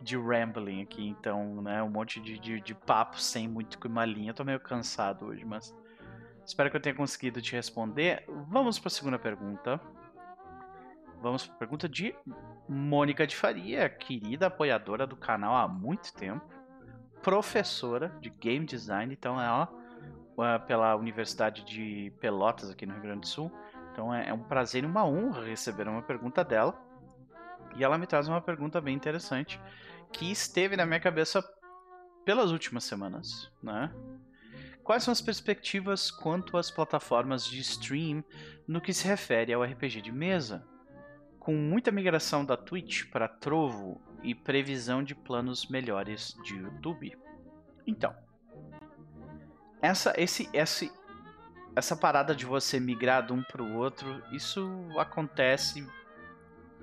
de 0.00 0.16
rambling 0.16 0.82
aqui, 0.82 1.06
então, 1.06 1.60
né, 1.62 1.82
um 1.82 1.90
monte 1.90 2.20
de, 2.20 2.38
de, 2.38 2.60
de 2.60 2.74
papo 2.74 3.20
sem 3.20 3.48
muito 3.48 3.78
uma 3.86 4.04
linha. 4.04 4.30
Eu 4.30 4.34
tô 4.34 4.44
meio 4.44 4.60
cansado 4.60 5.26
hoje, 5.26 5.44
mas 5.44 5.74
espero 6.44 6.70
que 6.70 6.76
eu 6.76 6.80
tenha 6.80 6.94
conseguido 6.94 7.42
te 7.42 7.52
responder. 7.52 8.24
Vamos 8.48 8.78
para 8.78 8.88
a 8.88 8.90
segunda 8.90 9.18
pergunta. 9.18 9.80
Vamos 11.20 11.44
para 11.44 11.54
a 11.54 11.58
pergunta 11.58 11.88
de 11.88 12.14
Mônica 12.68 13.26
de 13.26 13.36
Faria, 13.36 13.88
querida 13.88 14.46
apoiadora 14.46 15.06
do 15.06 15.16
canal 15.16 15.54
há 15.56 15.68
muito 15.68 16.14
tempo, 16.14 16.48
professora 17.20 18.16
de 18.20 18.30
game 18.30 18.64
design, 18.64 19.12
então 19.12 19.38
ela 19.40 19.68
pela 20.66 20.96
Universidade 20.96 21.62
de 21.64 22.10
Pelotas 22.18 22.70
aqui 22.70 22.86
no 22.86 22.94
Rio 22.94 23.02
Grande 23.02 23.20
do 23.20 23.26
Sul 23.26 23.52
então 23.92 24.14
é, 24.14 24.28
é 24.28 24.32
um 24.32 24.42
prazer 24.42 24.84
e 24.84 24.86
uma 24.86 25.06
honra 25.06 25.44
receber 25.44 25.88
uma 25.88 26.02
pergunta 26.02 26.44
dela. 26.44 26.74
E 27.76 27.84
ela 27.84 27.98
me 27.98 28.06
traz 28.06 28.28
uma 28.28 28.40
pergunta 28.40 28.80
bem 28.80 28.94
interessante 28.94 29.60
que 30.12 30.30
esteve 30.30 30.76
na 30.76 30.84
minha 30.84 31.00
cabeça 31.00 31.42
pelas 32.24 32.50
últimas 32.50 32.84
semanas, 32.84 33.50
né? 33.62 33.92
Quais 34.82 35.04
são 35.04 35.12
as 35.12 35.20
perspectivas 35.20 36.10
quanto 36.10 36.56
às 36.56 36.70
plataformas 36.70 37.46
de 37.46 37.60
stream 37.60 38.24
no 38.66 38.80
que 38.80 38.92
se 38.92 39.06
refere 39.06 39.52
ao 39.52 39.62
RPG 39.62 40.00
de 40.00 40.10
mesa? 40.10 40.66
Com 41.38 41.54
muita 41.54 41.92
migração 41.92 42.44
da 42.44 42.56
Twitch 42.56 43.08
para 43.10 43.28
Trovo 43.28 44.00
e 44.22 44.34
previsão 44.34 45.02
de 45.02 45.14
planos 45.14 45.68
melhores 45.68 46.34
de 46.42 46.56
YouTube. 46.56 47.16
Então, 47.86 48.14
essa, 49.80 50.12
esse, 50.16 50.48
esse, 50.52 50.92
essa 51.74 51.96
parada 51.96 52.34
de 52.34 52.44
você 52.44 52.80
migrar 52.80 53.24
de 53.24 53.32
um 53.32 53.42
para 53.42 53.62
o 53.62 53.76
outro, 53.76 54.22
isso 54.32 54.68
acontece 54.98 55.86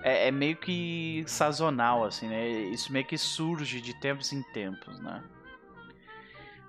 é, 0.02 0.28
é, 0.28 0.32
meio 0.32 0.56
que 0.58 1.24
sazonal, 1.28 2.06
assim, 2.06 2.28
né? 2.28 2.48
Isso 2.48 2.92
meio 2.92 3.06
que 3.06 3.18
surge 3.18 3.82
de 3.82 3.94
tempos 4.00 4.32
em 4.32 4.44
tempos, 4.54 5.00
né? 5.00 5.24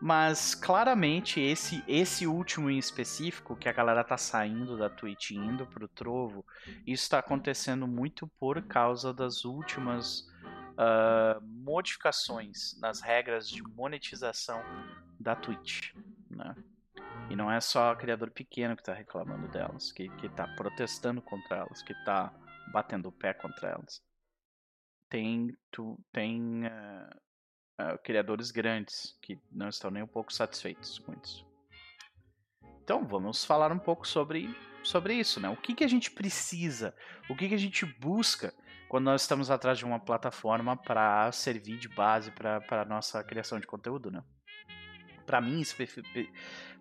Mas 0.00 0.54
claramente 0.54 1.40
esse 1.40 1.82
esse 1.88 2.26
último 2.26 2.70
em 2.70 2.78
específico, 2.78 3.56
que 3.56 3.68
a 3.68 3.72
galera 3.72 4.04
tá 4.04 4.16
saindo 4.16 4.78
da 4.78 4.88
Twitch 4.88 5.32
indo 5.32 5.66
pro 5.66 5.88
Trovo, 5.88 6.44
isso 6.86 7.02
está 7.02 7.18
acontecendo 7.18 7.86
muito 7.86 8.26
por 8.38 8.62
causa 8.62 9.12
das 9.12 9.44
últimas 9.44 10.20
uh, 10.78 11.42
modificações 11.42 12.78
nas 12.80 13.00
regras 13.00 13.48
de 13.48 13.60
monetização 13.62 14.62
da 15.18 15.34
Twitch, 15.34 15.92
né? 16.30 16.54
E 17.30 17.36
não 17.36 17.50
é 17.50 17.60
só 17.60 17.94
criador 17.94 18.30
pequeno 18.30 18.74
que 18.74 18.82
está 18.82 18.94
reclamando 18.94 19.48
delas, 19.48 19.92
que, 19.92 20.08
que 20.16 20.28
tá 20.30 20.46
protestando 20.56 21.20
contra 21.20 21.58
elas, 21.58 21.82
que 21.82 21.92
está 21.92 22.32
batendo 22.72 23.08
o 23.08 23.12
pé 23.12 23.34
contra 23.34 23.70
elas. 23.70 24.02
Tem, 25.10 25.54
tu, 25.70 25.98
tem 26.12 26.64
uh, 26.66 27.10
uh, 27.82 27.98
criadores 28.02 28.50
grandes 28.50 29.18
que 29.22 29.38
não 29.50 29.68
estão 29.68 29.90
nem 29.90 30.02
um 30.02 30.08
pouco 30.08 30.32
satisfeitos 30.32 30.98
com 30.98 31.12
isso. 31.22 31.46
Então 32.82 33.06
vamos 33.06 33.44
falar 33.44 33.70
um 33.70 33.78
pouco 33.78 34.06
sobre, 34.06 34.48
sobre 34.82 35.14
isso, 35.14 35.40
né? 35.40 35.48
O 35.50 35.56
que, 35.56 35.74
que 35.74 35.84
a 35.84 35.88
gente 35.88 36.10
precisa, 36.10 36.94
o 37.28 37.36
que, 37.36 37.48
que 37.48 37.54
a 37.54 37.58
gente 37.58 37.84
busca 37.84 38.54
quando 38.88 39.04
nós 39.04 39.22
estamos 39.22 39.50
atrás 39.50 39.76
de 39.76 39.84
uma 39.84 40.00
plataforma 40.00 40.76
para 40.76 41.30
servir 41.30 41.78
de 41.78 41.88
base 41.88 42.30
para 42.30 42.62
a 42.70 42.84
nossa 42.86 43.22
criação 43.22 43.60
de 43.60 43.66
conteúdo, 43.66 44.10
né? 44.10 44.24
Para 45.26 45.42
mim, 45.42 45.62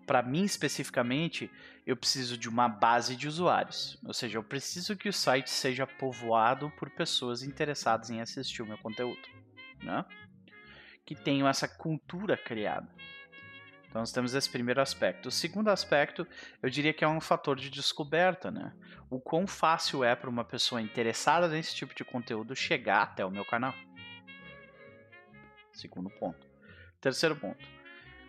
para 0.08 0.22
mim 0.22 0.42
especificamente, 0.42 1.50
eu 1.86 1.94
preciso 1.94 2.38
de 2.38 2.48
uma 2.48 2.66
base 2.66 3.14
de 3.14 3.28
usuários. 3.28 3.98
Ou 4.02 4.14
seja, 4.14 4.38
eu 4.38 4.42
preciso 4.42 4.96
que 4.96 5.06
o 5.06 5.12
site 5.12 5.50
seja 5.50 5.86
povoado 5.86 6.72
por 6.78 6.88
pessoas 6.88 7.42
interessadas 7.42 8.08
em 8.08 8.18
assistir 8.22 8.62
o 8.62 8.66
meu 8.66 8.78
conteúdo, 8.78 9.20
né? 9.82 10.02
Que 11.04 11.14
tenham 11.14 11.46
essa 11.46 11.68
cultura 11.68 12.38
criada. 12.38 12.88
Então 13.86 14.00
nós 14.00 14.10
temos 14.10 14.34
esse 14.34 14.48
primeiro 14.48 14.80
aspecto. 14.80 15.28
O 15.28 15.30
segundo 15.30 15.68
aspecto, 15.68 16.26
eu 16.62 16.70
diria 16.70 16.94
que 16.94 17.04
é 17.04 17.08
um 17.08 17.20
fator 17.20 17.56
de 17.56 17.68
descoberta, 17.68 18.50
né? 18.50 18.72
O 19.10 19.20
quão 19.20 19.46
fácil 19.46 20.02
é 20.02 20.16
para 20.16 20.30
uma 20.30 20.44
pessoa 20.44 20.80
interessada 20.80 21.48
nesse 21.48 21.74
tipo 21.74 21.94
de 21.94 22.02
conteúdo 22.02 22.56
chegar 22.56 23.02
até 23.02 23.26
o 23.26 23.30
meu 23.30 23.44
canal. 23.44 23.74
Segundo 25.70 26.08
ponto. 26.08 26.48
Terceiro 26.98 27.36
ponto 27.36 27.77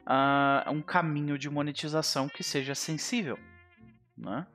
uh, 0.09 0.71
um 0.71 0.81
caminho 0.81 1.37
de 1.37 1.49
monetização 1.49 2.27
que 2.27 2.43
seja 2.43 2.73
sensível, 2.73 3.37
né? 4.17 4.47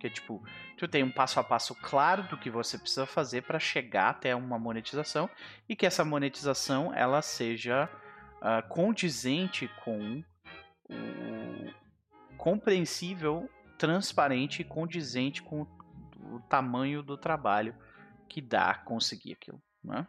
Que 0.00 0.08
tipo, 0.08 0.42
tu 0.78 0.88
tem 0.88 1.02
um 1.02 1.10
passo 1.10 1.38
a 1.38 1.44
passo 1.44 1.74
claro 1.74 2.22
do 2.24 2.38
que 2.38 2.48
você 2.48 2.78
precisa 2.78 3.04
fazer 3.04 3.42
para 3.42 3.58
chegar 3.58 4.10
até 4.10 4.34
uma 4.34 4.58
monetização 4.58 5.28
e 5.68 5.76
que 5.76 5.84
essa 5.84 6.04
monetização 6.04 6.94
ela 6.94 7.20
seja 7.20 7.90
uh, 8.36 8.66
condizente 8.68 9.68
com 9.84 10.22
o 10.88 11.72
compreensível, 12.38 13.50
transparente 13.76 14.62
e 14.62 14.64
condizente 14.64 15.42
com 15.42 15.62
o 15.62 16.40
tamanho 16.48 17.02
do 17.02 17.16
trabalho 17.16 17.74
que 18.28 18.40
dá 18.40 18.74
conseguir 18.74 19.32
aquilo, 19.32 19.60
né? 19.82 20.06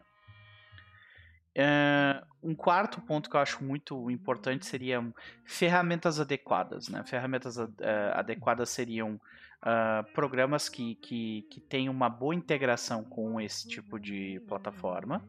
Uh, 1.60 2.24
um 2.42 2.54
quarto 2.54 3.02
ponto 3.02 3.28
que 3.28 3.36
eu 3.36 3.40
acho 3.40 3.62
muito 3.62 4.10
importante 4.10 4.64
seria 4.64 5.04
ferramentas 5.44 6.18
adequadas. 6.18 6.88
Né? 6.88 7.04
Ferramentas 7.04 7.58
uh, 7.58 7.70
adequadas 8.14 8.70
seriam 8.70 9.14
uh, 9.14 10.12
programas 10.14 10.68
que, 10.68 10.94
que, 10.96 11.46
que 11.50 11.60
têm 11.60 11.90
uma 11.90 12.08
boa 12.08 12.34
integração 12.34 13.04
com 13.04 13.38
esse 13.38 13.68
tipo 13.68 13.98
de 13.98 14.40
plataforma. 14.48 15.22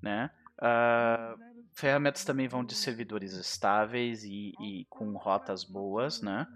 Né? 0.00 0.30
ferramentas 1.74 2.24
também 2.24 2.46
vão 2.46 2.64
de 2.64 2.74
servidores 2.74 3.32
estáveis 3.32 4.22
e, 4.22 4.52
e 4.60 4.86
com 4.88 5.12
rotas 5.16 5.64
boas. 5.64 6.22
Né? 6.22 6.46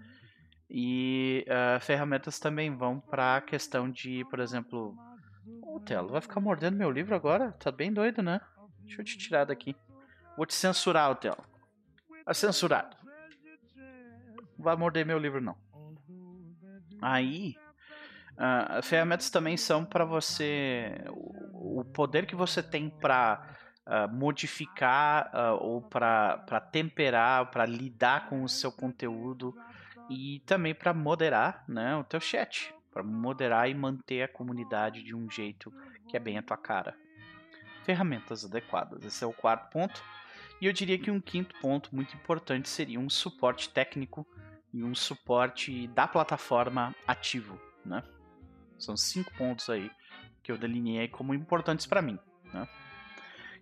E 0.69 1.45
ferramentas 1.81 2.39
também 2.39 2.75
vão 2.75 2.99
para 2.99 3.37
a 3.37 3.41
questão 3.41 3.91
de, 3.91 4.25
por 4.29 4.39
exemplo, 4.39 4.95
o 5.61 5.79
Telo 5.79 6.09
vai 6.09 6.21
ficar 6.21 6.39
mordendo 6.39 6.77
meu 6.77 6.89
livro 6.89 7.13
agora? 7.15 7.51
Tá 7.53 7.71
bem 7.71 7.91
doido, 7.91 8.23
né? 8.23 8.39
Deixa 8.89 9.01
eu 9.01 9.05
te 9.05 9.17
tirar 9.19 9.45
daqui. 9.45 9.75
Vou 10.35 10.47
te 10.47 10.53
censurar, 10.55 11.11
Otelo. 11.11 11.37
Tá 12.25 12.33
censurado. 12.33 12.97
Não 14.57 14.65
vai 14.65 14.75
morder 14.75 15.05
meu 15.05 15.19
livro, 15.19 15.39
não. 15.39 15.55
Aí, 16.99 17.55
uh, 18.33 18.81
ferramentas 18.81 19.29
também 19.29 19.55
são 19.57 19.85
para 19.85 20.03
você. 20.03 21.03
O, 21.11 21.81
o, 21.81 21.85
poder 21.85 22.25
que 22.25 22.35
você 22.35 22.63
tem 22.63 22.89
para 22.89 23.55
uh, 23.85 23.93
ah, 23.93 24.07
modificar 24.07 25.29
uh, 25.33 25.63
ou 25.63 25.81
para 25.83 26.59
temperar, 26.71 27.51
para 27.51 27.65
lidar 27.65 28.27
com 28.27 28.43
o 28.43 28.49
seu 28.49 28.71
conteúdo 28.71 29.55
e 30.09 30.39
também 30.47 30.73
para 30.73 30.95
moderar 30.95 31.63
né, 31.67 31.95
o 31.95 32.03
teu 32.03 32.19
chat. 32.19 32.73
Para 32.91 33.03
moderar 33.03 33.69
e 33.69 33.75
manter 33.75 34.23
a 34.23 34.27
comunidade 34.27 35.03
de 35.03 35.13
um 35.15 35.29
jeito 35.29 35.71
que 36.07 36.17
é 36.17 36.19
bem 36.19 36.39
a 36.39 36.41
tua 36.41 36.57
cara 36.57 36.97
ferramentas 37.83 38.45
adequadas. 38.45 39.03
Esse 39.03 39.23
é 39.23 39.27
o 39.27 39.33
quarto 39.33 39.69
ponto. 39.71 40.01
E 40.61 40.65
eu 40.65 40.73
diria 40.73 40.99
que 40.99 41.09
um 41.09 41.21
quinto 41.21 41.55
ponto 41.61 41.93
muito 41.95 42.15
importante 42.15 42.67
seria 42.67 42.99
um 42.99 43.09
suporte 43.09 43.69
técnico 43.69 44.27
e 44.73 44.83
um 44.83 44.93
suporte 44.93 45.87
da 45.89 46.07
plataforma 46.07 46.93
ativo, 47.07 47.59
né? 47.85 48.03
São 48.77 48.95
cinco 48.95 49.33
pontos 49.35 49.69
aí 49.69 49.89
que 50.43 50.51
eu 50.51 50.57
delineei 50.57 51.07
como 51.07 51.33
importantes 51.33 51.85
para 51.85 52.01
mim, 52.01 52.19
né? 52.53 52.67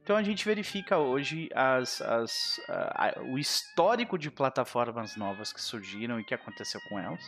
Então 0.01 0.15
a 0.15 0.23
gente 0.23 0.45
verifica 0.45 0.97
hoje 0.97 1.49
as, 1.53 2.01
as, 2.01 2.61
a, 2.69 3.09
a, 3.09 3.21
o 3.23 3.37
histórico 3.37 4.17
de 4.17 4.31
plataformas 4.31 5.17
novas 5.17 5.51
que 5.51 5.61
surgiram 5.61 6.19
e 6.19 6.23
que 6.23 6.33
aconteceu 6.33 6.79
com 6.87 6.97
elas. 6.97 7.21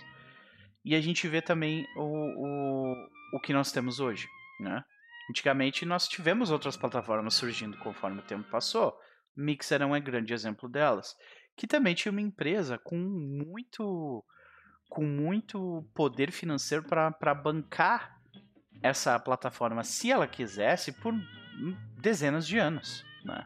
E 0.85 0.95
a 0.95 1.01
gente 1.01 1.27
vê 1.27 1.41
também 1.41 1.85
o, 1.97 2.03
o, 2.03 2.95
o 3.33 3.39
que 3.41 3.51
nós 3.51 3.71
temos 3.71 3.99
hoje, 3.99 4.27
né? 4.61 4.83
Antigamente 5.29 5.85
nós 5.85 6.07
tivemos 6.07 6.49
outras 6.49 6.75
plataformas 6.75 7.35
surgindo 7.35 7.77
conforme 7.77 8.19
o 8.19 8.23
tempo 8.23 8.49
passou. 8.49 8.97
Mixer 9.35 9.81
é 9.81 9.85
um 9.85 10.01
grande 10.01 10.33
exemplo 10.33 10.67
delas, 10.67 11.15
que 11.55 11.67
também 11.67 11.93
tinha 11.93 12.11
uma 12.11 12.21
empresa 12.21 12.77
com 12.77 12.97
muito 12.97 14.25
com 14.89 15.05
muito 15.05 15.87
poder 15.93 16.31
financeiro 16.31 16.83
para 16.83 17.35
bancar 17.35 18.19
essa 18.81 19.19
plataforma, 19.19 19.83
se 19.83 20.09
ela 20.09 20.27
quisesse, 20.27 20.91
por 20.91 21.13
dezenas 22.01 22.47
de 22.47 22.57
anos. 22.57 23.05
Né? 23.23 23.45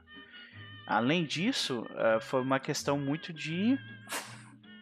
Além 0.87 1.25
disso, 1.25 1.81
uh, 1.81 2.21
foi 2.21 2.41
uma 2.41 2.61
questão 2.61 2.97
muito 2.97 3.33
de. 3.33 3.77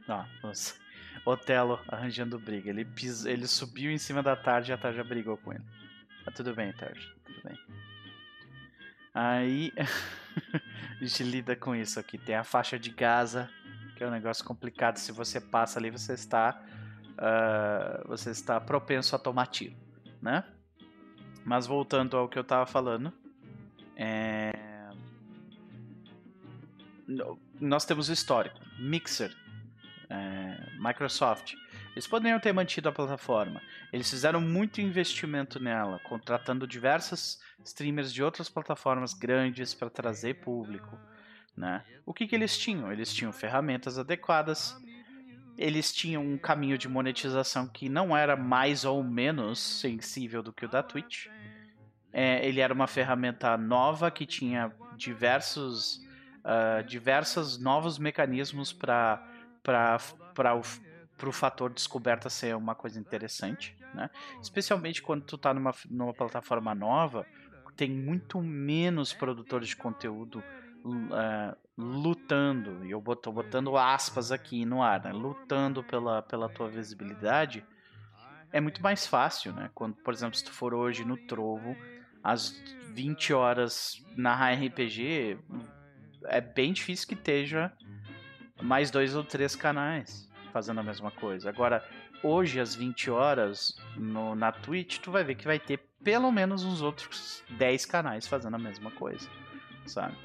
Ah, 0.08 0.28
nossa. 0.44 0.80
Otelo 1.26 1.80
arranjando 1.88 2.38
briga. 2.38 2.70
Ele, 2.70 2.86
pis... 2.86 3.26
ele 3.26 3.48
subiu 3.48 3.92
em 3.92 3.98
cima 3.98 4.22
da 4.22 4.36
tarde 4.36 4.72
e 4.72 4.74
a 4.74 4.78
tarde 4.78 5.02
brigou 5.04 5.38
com 5.38 5.54
ele. 5.54 5.64
Tá 6.26 6.32
tudo 6.32 6.54
bem, 6.54 6.72
Tarja. 6.74 7.10
Tudo 7.26 7.42
bem. 7.44 7.58
Aí 9.14 9.74
a 11.00 11.04
gente 11.04 11.24
lida 11.24 11.56
com 11.56 11.76
isso 11.76 12.00
aqui. 12.00 12.18
Tem 12.18 12.36
a 12.36 12.44
faixa 12.44 12.80
de 12.80 12.90
Gaza, 12.90 13.50
que 13.96 14.04
é 14.04 14.08
um 14.08 14.12
negócio 14.12 14.44
complicado. 14.46 14.98
Se 14.98 15.12
você 15.12 15.42
passa 15.42 15.80
ali, 15.80 15.90
você 15.90 16.14
está 16.14 16.62
uh, 17.22 18.08
você 18.08 18.32
está 18.32 18.60
propenso 18.60 19.16
a 19.16 19.20
tomar 19.20 19.48
tiro, 19.48 19.76
né? 20.22 20.44
Mas 21.44 21.66
voltando 21.66 22.18
ao 22.18 22.30
que 22.30 22.38
eu 22.38 22.44
estava 22.44 22.66
falando, 22.66 23.12
é... 23.96 24.54
nós 27.60 27.84
temos 27.84 28.10
o 28.10 28.14
histórico, 28.14 28.60
Mixer, 28.80 29.36
é... 30.10 30.78
Microsoft, 30.80 31.56
eles 31.92 32.08
poderiam 32.08 32.40
ter 32.40 32.54
mantido 32.54 32.88
a 32.90 32.92
plataforma. 32.92 33.62
Eles 33.92 34.10
fizeram 34.10 34.40
muito 34.40 34.82
investimento 34.82 35.60
nela, 35.62 36.00
contratando 36.00 36.66
diversos 36.66 37.40
streamers 37.64 38.14
de 38.14 38.24
outras 38.24 38.50
plataformas 38.50 39.14
grandes 39.14 39.74
para 39.74 39.90
trazer 39.90 40.36
público. 40.36 40.98
Né? 41.56 41.84
O 42.06 42.14
que, 42.14 42.28
que 42.28 42.36
eles 42.36 42.58
tinham? 42.58 42.92
Eles 42.92 43.14
tinham 43.14 43.34
ferramentas 43.34 43.98
adequadas, 43.98 44.76
eles 45.58 45.94
tinham 45.94 46.26
um 46.26 46.38
caminho 46.38 46.78
de 46.78 46.88
monetização 46.88 47.68
que 47.68 47.90
não 47.90 48.16
era 48.16 48.36
mais 48.38 48.86
ou 48.86 49.04
menos 49.04 49.60
sensível 49.60 50.42
do 50.42 50.54
que 50.54 50.66
o 50.66 50.70
da 50.70 50.82
Twitch. 50.82 51.28
é, 52.14 52.46
ele 52.48 52.62
era 52.62 52.74
uma 52.74 52.88
ferramenta 52.88 53.58
nova 53.58 54.10
que 54.10 54.26
tinha 54.26 54.72
diversos, 54.98 55.98
uh, 56.44 57.60
novos 57.60 57.98
mecanismos 58.00 58.74
para 58.74 59.22
o 61.30 61.32
fator 61.32 61.72
descoberta 61.72 62.30
ser 62.30 62.56
uma 62.56 62.76
coisa 62.76 63.00
interessante, 63.00 63.78
né? 63.94 64.10
Especialmente 64.42 65.02
quando 65.02 65.24
tu 65.24 65.36
está 65.36 65.54
numa, 65.54 65.74
numa 65.90 66.14
plataforma 66.14 66.74
nova, 66.74 67.26
tem 67.76 67.90
muito 67.90 68.42
menos 68.42 69.14
produtores 69.14 69.70
de 69.70 69.76
conteúdo 69.76 70.44
uh, 70.86 71.58
lutando, 71.78 72.86
e 72.86 72.92
eu 72.92 73.04
estou 73.08 73.34
botando 73.34 73.76
aspas 73.78 74.32
aqui 74.32 74.66
no 74.66 74.84
ar, 74.84 75.04
né? 75.04 75.12
lutando 75.12 75.84
pela, 75.84 76.22
pela 76.22 76.50
tua 76.50 76.68
visibilidade, 76.70 77.66
é 78.52 78.60
muito 78.60 78.82
mais 78.82 79.08
fácil, 79.08 79.54
né? 79.54 79.70
Quando, 79.74 79.96
por 79.96 80.14
exemplo, 80.14 80.36
se 80.36 80.44
tu 80.44 80.52
for 80.52 80.74
hoje 80.74 81.06
no 81.06 81.16
Trovo, 81.16 81.76
às 82.22 82.52
20 82.94 83.34
horas 83.34 84.04
na 84.16 84.52
RPG, 84.52 85.38
é 86.26 86.42
bem 86.42 86.74
difícil 86.74 87.08
que 87.08 87.14
esteja 87.14 87.72
mais 88.62 88.92
dois 88.92 89.16
ou 89.16 89.24
três 89.24 89.56
canais 89.56 90.31
fazendo 90.52 90.80
a 90.80 90.84
mesma 90.84 91.10
coisa. 91.12 91.50
Agora, 91.50 91.84
hoje 92.22 92.60
às 92.60 92.76
20 92.76 93.10
horas 93.10 93.76
no, 93.96 94.36
na 94.36 94.52
Twitch, 94.52 95.00
tu 95.00 95.12
vai 95.12 95.24
ver 95.24 95.36
que 95.36 95.46
vai 95.46 95.60
ter 95.60 95.78
pelo 96.04 96.32
menos 96.32 96.64
uns 96.64 96.82
outros 96.82 97.44
10 97.52 97.86
canais 97.86 98.28
fazendo 98.28 98.56
a 98.56 98.60
mesma 98.60 98.92
coisa, 98.92 99.30
sabe? 99.86 100.16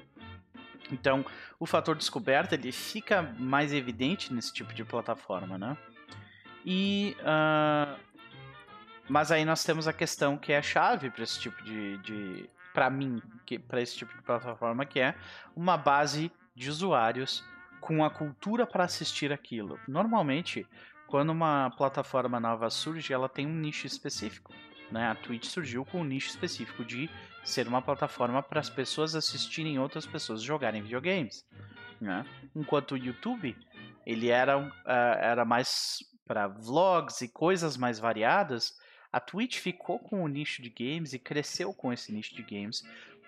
Então, 0.90 1.24
o 1.58 1.66
fator 1.66 1.96
descoberta 1.96 2.54
ele 2.54 2.72
fica 2.72 3.22
mais 3.38 3.72
evidente 3.72 4.32
nesse 4.32 4.52
tipo 4.52 4.72
de 4.72 4.84
plataforma, 4.84 5.58
né? 5.58 5.76
E 6.64 7.16
uh, 7.20 7.98
mas 9.08 9.30
aí 9.30 9.44
nós 9.44 9.62
temos 9.62 9.86
a 9.86 9.92
questão 9.92 10.36
que 10.36 10.52
é 10.52 10.58
a 10.58 10.62
chave 10.62 11.10
para 11.10 11.22
esse 11.22 11.38
tipo 11.38 11.62
de, 11.62 11.98
de 11.98 12.50
para 12.74 12.90
mim, 12.90 13.22
para 13.68 13.80
esse 13.80 13.96
tipo 13.96 14.14
de 14.14 14.22
plataforma 14.22 14.84
que 14.84 14.98
é 14.98 15.14
uma 15.54 15.76
base 15.76 16.30
de 16.54 16.68
usuários 16.68 17.44
com 17.86 18.04
a 18.04 18.10
cultura 18.10 18.66
para 18.66 18.82
assistir 18.82 19.32
aquilo. 19.32 19.78
Normalmente, 19.86 20.66
quando 21.06 21.30
uma 21.30 21.70
plataforma 21.70 22.40
nova 22.40 22.68
surge, 22.68 23.12
ela 23.12 23.28
tem 23.28 23.46
um 23.46 23.54
nicho 23.54 23.86
específico. 23.86 24.52
Né? 24.90 25.06
A 25.06 25.14
Twitch 25.14 25.44
surgiu 25.44 25.84
com 25.84 26.00
um 26.00 26.04
nicho 26.04 26.28
específico 26.28 26.84
de 26.84 27.08
ser 27.44 27.68
uma 27.68 27.80
plataforma 27.80 28.42
para 28.42 28.58
as 28.58 28.68
pessoas 28.68 29.14
assistirem 29.14 29.78
outras 29.78 30.04
pessoas 30.04 30.42
jogarem 30.42 30.82
videogames. 30.82 31.46
Né? 32.00 32.26
Enquanto 32.56 32.92
o 32.92 32.98
YouTube 32.98 33.56
ele 34.04 34.30
era, 34.30 34.58
uh, 34.58 34.70
era 34.84 35.44
mais 35.44 35.98
para 36.26 36.48
vlogs 36.48 37.20
e 37.20 37.28
coisas 37.28 37.76
mais 37.76 38.00
variadas, 38.00 38.76
a 39.12 39.20
Twitch 39.20 39.58
ficou 39.58 40.00
com 40.00 40.24
o 40.24 40.28
nicho 40.28 40.60
de 40.60 40.70
games 40.70 41.12
e 41.12 41.20
cresceu 41.20 41.72
com 41.72 41.92
esse 41.92 42.12
nicho 42.12 42.34
de 42.34 42.42
games, 42.42 42.82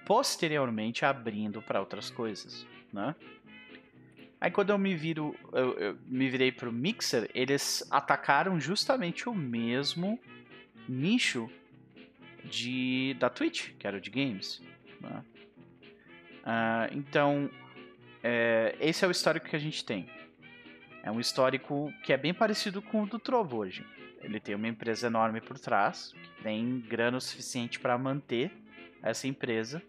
posteriormente 0.05 1.05
abrindo 1.05 1.63
para 1.63 1.79
outras 1.79 2.11
coisas, 2.11 2.67
né? 2.93 3.15
Aí 4.41 4.51
quando 4.51 4.71
eu 4.71 4.79
me 4.79 4.95
viro, 4.95 5.35
eu, 5.53 5.79
eu 5.79 5.99
me 6.07 6.29
virei 6.29 6.53
pro 6.53 6.73
Mixer, 6.73 7.29
eles 7.35 7.87
atacaram 7.91 8.61
justamente 8.61 9.29
o 9.29 9.35
mesmo 9.35 10.19
nicho 10.89 11.51
de 12.45 13.17
da 13.19 13.29
Twitch, 13.29 13.71
que 13.79 13.87
era 13.87 13.97
o 13.97 14.01
de 14.01 14.11
games. 14.11 14.63
Né? 15.01 15.25
Uh, 16.45 16.97
então, 16.97 17.51
é, 18.23 18.77
esse 18.81 19.05
é 19.05 19.09
o 19.09 19.11
histórico 19.11 19.49
que 19.49 19.57
a 19.57 19.61
gente 19.61 19.85
tem. 19.85 20.09
É 21.03 21.11
um 21.11 21.21
histórico 21.21 21.93
que 22.03 22.13
é 22.13 22.17
bem 22.17 22.35
parecido 22.35 22.81
com 22.81 23.03
o 23.03 23.07
do 23.07 23.19
Trovo 23.19 23.59
hoje. 23.59 23.85
Ele 24.21 24.41
tem 24.41 24.55
uma 24.55 24.69
empresa 24.69 25.07
enorme 25.07 25.41
por 25.41 25.59
trás, 25.59 26.13
que 26.13 26.43
tem 26.43 26.81
grana 26.81 27.19
o 27.19 27.21
suficiente 27.21 27.79
para 27.79 27.97
manter 27.97 28.51
essa 29.03 29.29
empresa. 29.29 29.83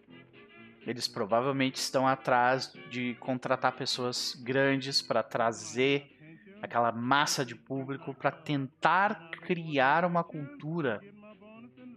Eles 0.86 1.06
provavelmente 1.06 1.76
estão 1.76 2.06
atrás 2.06 2.72
de 2.90 3.14
contratar 3.20 3.72
pessoas 3.72 4.34
grandes 4.34 5.02
para 5.02 5.22
trazer 5.22 6.16
aquela 6.62 6.92
massa 6.92 7.44
de 7.44 7.54
público 7.54 8.14
para 8.14 8.30
tentar 8.30 9.30
criar 9.42 10.04
uma 10.04 10.22
cultura, 10.22 11.00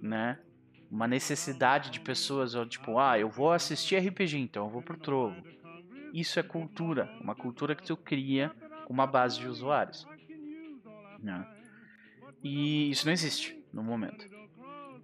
né? 0.02 0.40
Uma 0.90 1.08
necessidade 1.08 1.90
de 1.90 2.00
pessoas, 2.00 2.54
tipo, 2.70 3.00
ah, 3.00 3.18
eu 3.18 3.30
vou 3.30 3.52
assistir 3.52 3.98
RPG, 3.98 4.38
então 4.38 4.66
eu 4.66 4.70
vou 4.70 4.82
pro 4.82 4.98
Trovo. 4.98 5.36
Isso 6.14 6.40
é 6.40 6.44
cultura, 6.44 7.10
uma 7.20 7.34
cultura 7.34 7.76
que 7.76 7.84
tu 7.84 7.98
cria 7.98 8.52
com 8.86 8.94
uma 8.94 9.08
base 9.08 9.40
de 9.40 9.48
usuários. 9.48 10.06
Né? 11.20 11.48
E 12.44 12.92
isso 12.92 13.06
não 13.06 13.14
existe 13.14 13.60
no 13.74 13.82
momento. 13.82 14.30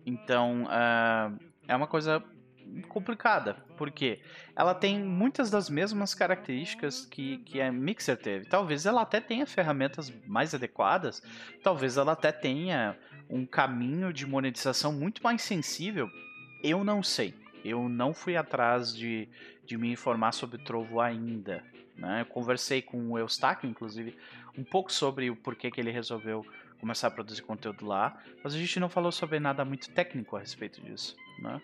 Então, 0.06 0.66
uh, 0.66 1.40
é 1.68 1.76
uma 1.76 1.88
coisa 1.88 2.24
complicada, 2.88 3.56
porque 3.78 4.20
ela 4.56 4.74
tem 4.74 5.00
muitas 5.04 5.50
das 5.50 5.70
mesmas 5.70 6.14
características 6.14 7.06
que, 7.06 7.38
que 7.40 7.62
a 7.62 7.72
Mixer 7.72 8.18
teve. 8.18 8.46
Talvez 8.46 8.86
ela 8.86 9.02
até 9.02 9.20
tenha 9.20 9.46
ferramentas 9.46 10.12
mais 10.26 10.54
adequadas, 10.54 11.22
talvez 11.64 11.98
ela 11.98 12.14
até 12.14 12.32
tenha 12.32 12.98
um 13.30 13.46
caminho 13.46 14.12
de 14.12 14.26
monetização 14.26 14.92
muito 14.92 15.24
mais 15.24 15.42
sensível. 15.42 16.10
Eu 16.64 16.84
não 16.84 17.04
sei. 17.04 17.34
Eu 17.64 17.90
não 17.90 18.14
fui 18.14 18.36
atrás 18.36 18.96
de, 18.96 19.28
de 19.66 19.78
me 19.78 19.92
informar 19.92 20.32
sobre 20.32 20.58
o 20.58 20.64
Trovo 20.64 21.00
ainda. 21.00 21.64
Né? 21.96 22.22
Eu 22.22 22.26
conversei 22.26 22.82
com 22.82 23.12
o 23.12 23.20
Eustáquio, 23.20 23.70
inclusive, 23.70 24.18
um 24.58 24.64
pouco 24.64 24.92
sobre 24.92 25.30
o 25.30 25.36
porquê 25.36 25.70
que 25.70 25.80
ele 25.80 25.92
resolveu 25.92 26.46
começar 26.80 27.08
a 27.08 27.12
produzir 27.12 27.42
conteúdo 27.42 27.86
lá, 27.86 28.18
mas 28.44 28.54
a 28.54 28.58
gente 28.58 28.80
não 28.80 28.90
falou 28.90 29.12
sobre 29.12 29.40
nada 29.40 29.66
muito 29.66 29.90
técnico 29.92 30.38
a 30.38 30.40
respeito 30.40 30.82
disso, 30.82 31.16
né? 31.40 31.62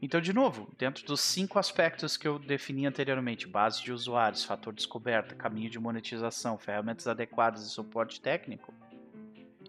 Então, 0.00 0.20
de 0.20 0.32
novo, 0.32 0.68
dentro 0.78 1.04
dos 1.04 1.20
cinco 1.20 1.58
aspectos 1.58 2.16
que 2.16 2.28
eu 2.28 2.38
defini 2.38 2.86
anteriormente, 2.86 3.48
base 3.48 3.82
de 3.82 3.92
usuários, 3.92 4.44
fator 4.44 4.72
descoberta, 4.72 5.34
caminho 5.34 5.68
de 5.68 5.78
monetização, 5.78 6.56
ferramentas 6.56 7.08
adequadas 7.08 7.66
e 7.66 7.70
suporte 7.70 8.20
técnico, 8.20 8.72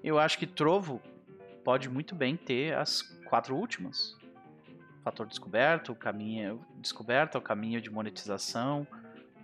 eu 0.03 0.19
acho 0.19 0.37
que 0.37 0.45
Trovo 0.45 1.01
pode 1.63 1.89
muito 1.89 2.13
bem 2.13 2.37
ter 2.37 2.75
as 2.75 3.01
quatro 3.25 3.55
últimas. 3.55 4.15
Fator 5.03 5.25
descoberto, 5.25 5.95
caminho 5.95 6.63
descoberta, 6.77 7.37
o 7.37 7.41
caminho 7.41 7.81
de 7.81 7.89
monetização, 7.89 8.85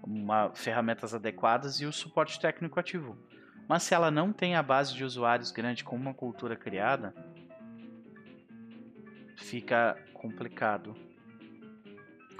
uma, 0.04 0.52
ferramentas 0.54 1.16
adequadas 1.16 1.82
e 1.82 1.86
o 1.86 1.92
suporte 1.92 2.40
técnico 2.40 2.80
ativo. 2.80 3.18
Mas 3.68 3.84
se 3.84 3.96
ela 3.96 4.12
não 4.12 4.32
tem 4.32 4.56
a 4.56 4.62
base 4.62 4.94
de 4.94 5.04
usuários 5.04 5.52
grande 5.52 5.84
com 5.84 5.96
uma 5.96 6.14
cultura 6.14 6.56
criada, 6.56 7.14
fica 9.36 9.98
complicado. 10.28 10.96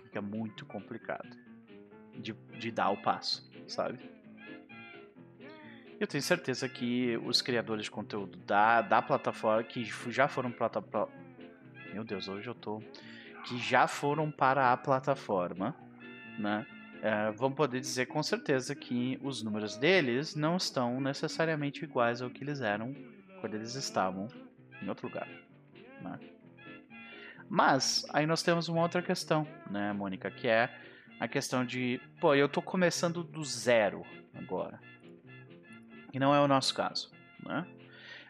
Fica 0.04 0.22
muito 0.22 0.66
complicado 0.66 1.38
de, 2.16 2.34
de 2.34 2.72
dar 2.72 2.90
o 2.90 2.98
passo, 2.98 3.50
sabe? 3.68 4.00
Eu 6.00 6.08
tenho 6.08 6.22
certeza 6.22 6.68
que 6.68 7.18
os 7.18 7.42
criadores 7.42 7.86
de 7.86 7.92
conteúdo 7.92 8.38
da, 8.40 8.82
da 8.82 9.02
plataforma, 9.02 9.64
que 9.64 9.84
já 10.10 10.28
foram 10.28 10.52
plataforma. 10.52 11.14
Meu 11.94 12.04
Deus, 12.04 12.28
hoje 12.28 12.48
eu 12.48 12.56
tô. 12.56 12.82
Que 13.46 13.58
já 13.58 13.88
foram 13.88 14.32
para 14.32 14.74
a 14.74 14.78
plataforma, 14.78 15.76
né? 16.38 16.66
é, 17.06 17.32
vamos 17.34 17.56
poder 17.56 17.80
dizer 17.80 18.08
com 18.08 18.24
certeza 18.24 18.74
que 18.74 19.20
os 19.22 19.44
números 19.44 19.78
deles 19.78 20.36
não 20.36 20.58
estão 20.58 21.00
necessariamente 21.00 21.84
iguais 21.84 22.20
ao 22.20 22.32
que 22.32 22.44
eles 22.44 22.62
eram 22.62 22.96
quando 23.40 23.54
eles 23.54 23.76
estavam 23.76 24.28
em 24.82 24.90
outro 24.90 25.08
lugar. 25.08 25.28
Né? 26.02 26.20
Mas 27.50 28.06
aí 28.12 28.26
nós 28.26 28.42
temos 28.42 28.68
uma 28.68 28.82
outra 28.82 29.02
questão, 29.02 29.48
né, 29.70 29.94
Mônica, 29.94 30.30
que 30.32 30.48
é 30.48 30.70
a 31.20 31.28
questão 31.28 31.66
de, 31.66 32.02
pô, 32.20 32.34
eu 32.34 32.48
estou 32.48 32.62
começando 32.62 33.24
do 33.24 33.44
zero 33.44 34.04
agora. 34.34 34.80
E 36.14 36.20
não 36.20 36.34
é 36.34 36.40
o 36.40 36.48
nosso 36.48 36.74
caso, 36.74 37.12
né? 37.44 37.66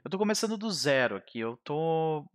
Eu 0.04 0.08
estou 0.08 0.20
começando 0.20 0.58
do 0.58 0.70
zero 0.70 1.16
aqui, 1.16 1.40
eu 1.40 1.58
tô 1.64 2.26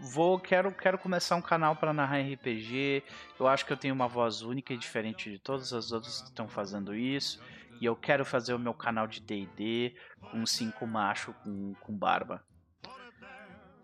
vou 0.00 0.38
quero 0.38 0.70
quero 0.72 0.98
começar 0.98 1.34
um 1.34 1.42
canal 1.42 1.74
para 1.76 1.92
narrar 1.92 2.20
RPG. 2.20 3.02
Eu 3.38 3.48
acho 3.48 3.64
que 3.64 3.72
eu 3.72 3.76
tenho 3.76 3.94
uma 3.94 4.06
voz 4.06 4.42
única 4.42 4.74
e 4.74 4.76
diferente 4.76 5.30
de 5.30 5.38
todas 5.38 5.72
as 5.72 5.92
outras 5.92 6.20
que 6.20 6.28
estão 6.28 6.46
fazendo 6.46 6.94
isso. 6.94 7.40
E 7.80 7.84
eu 7.84 7.96
quero 7.96 8.24
fazer 8.24 8.54
o 8.54 8.58
meu 8.58 8.74
canal 8.74 9.06
de 9.06 9.20
D&D 9.20 9.94
com 10.30 10.44
cinco 10.44 10.86
macho 10.86 11.32
com, 11.44 11.74
com 11.80 11.96
barba. 11.96 12.44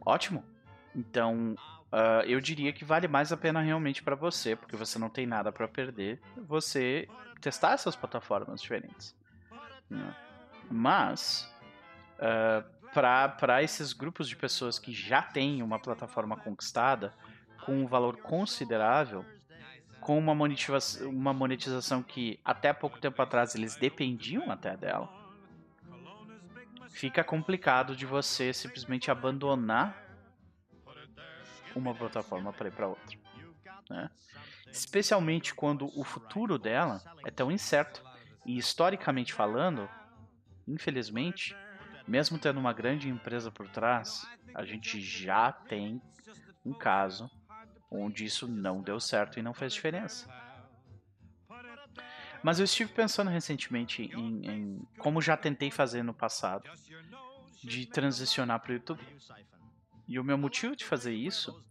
Ótimo. 0.05 0.45
Então, 0.95 1.55
uh, 1.93 2.23
eu 2.27 2.41
diria 2.41 2.73
que 2.73 2.85
vale 2.85 3.09
mais 3.09 3.33
a 3.33 3.37
pena 3.37 3.61
realmente 3.61 4.03
para 4.03 4.15
você, 4.15 4.57
porque 4.57 4.77
você 4.77 4.99
não 4.99 5.09
tem 5.09 5.27
nada 5.27 5.53
para 5.53 5.69
perder, 5.69 6.21
você 6.37 7.09
testar 7.41 7.73
essas 7.73 7.97
plataformas 7.97 8.61
diferentes. 8.61 9.15
Né? 9.89 10.15
Mas, 10.71 11.53
uh, 12.19 12.65
para 12.93 13.63
esses 13.63 13.93
grupos 13.93 14.29
de 14.29 14.37
pessoas 14.37 14.79
que 14.79 14.93
já 14.93 15.21
têm 15.21 15.63
uma 15.63 15.79
plataforma 15.79 16.37
conquistada 16.37 17.13
com 17.65 17.73
um 17.83 17.87
valor 17.87 18.19
considerável, 18.19 19.25
com 20.01 20.19
uma 20.19 20.35
monetização, 20.35 21.09
uma 21.09 21.33
monetização 21.33 22.03
que 22.03 22.39
até 22.45 22.73
pouco 22.73 23.01
tempo 23.01 23.21
atrás 23.23 23.55
eles 23.55 23.75
dependiam 23.75 24.51
até 24.51 24.77
dela, 24.77 25.09
fica 26.91 27.25
complicado 27.25 27.97
de 27.97 28.07
você 28.07 28.53
simplesmente 28.53 29.11
abandonar 29.11 30.04
uma 31.75 31.95
plataforma 31.95 32.53
para 32.53 32.69
ir 32.69 32.73
para 32.73 32.89
outra. 32.89 33.19
Né? 33.91 34.11
Especialmente 34.71 35.55
quando 35.55 35.87
o 35.99 36.05
futuro 36.05 36.59
dela 36.59 37.03
é 37.25 37.31
tão 37.31 37.51
incerto 37.51 38.03
e 38.45 38.59
historicamente 38.59 39.33
falando, 39.33 39.89
infelizmente, 40.67 41.57
mesmo 42.07 42.39
tendo 42.39 42.61
uma 42.61 42.73
grande 42.73 43.09
empresa 43.09 43.51
por 43.51 43.69
trás, 43.69 44.27
a 44.55 44.65
gente 44.65 45.01
já 45.01 45.53
tem 45.53 46.01
um 46.65 46.73
caso 46.73 47.31
onde 47.91 48.25
isso 48.25 48.49
não 48.49 48.83
deu 48.83 48.99
certo 48.99 49.39
e 49.39 49.43
não 49.43 49.55
fez 49.55 49.73
diferença. 49.73 50.29
Mas 52.43 52.59
eu 52.59 52.65
estive 52.65 52.93
pensando 52.93 53.31
recentemente 53.31 54.03
em, 54.03 54.47
em 54.47 54.89
como 54.99 55.23
já 55.23 55.37
tentei 55.37 55.71
fazer 55.71 56.03
no 56.03 56.13
passado, 56.13 56.69
de 57.63 57.87
transicionar 57.87 58.61
para 58.61 58.73
o 58.73 58.75
YouTube. 58.75 59.03
E 60.07 60.19
o 60.19 60.25
meu 60.25 60.37
motivo 60.37 60.77
de 60.77 60.85
fazer 60.85 61.15
isso, 61.15 61.63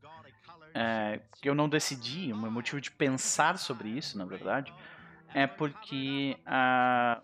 é, 0.74 1.19
eu 1.43 1.54
não 1.54 1.69
decidi, 1.69 2.32
o 2.32 2.38
meu 2.38 2.52
motivo 2.52 2.82
de 2.82 2.89
pensar 2.89 3.58
sobre 3.58 3.89
isso, 3.89 4.17
na 4.17 4.26
verdade, 4.26 4.74
é 5.34 5.46
porque 5.46 6.38
uh, 6.48 7.22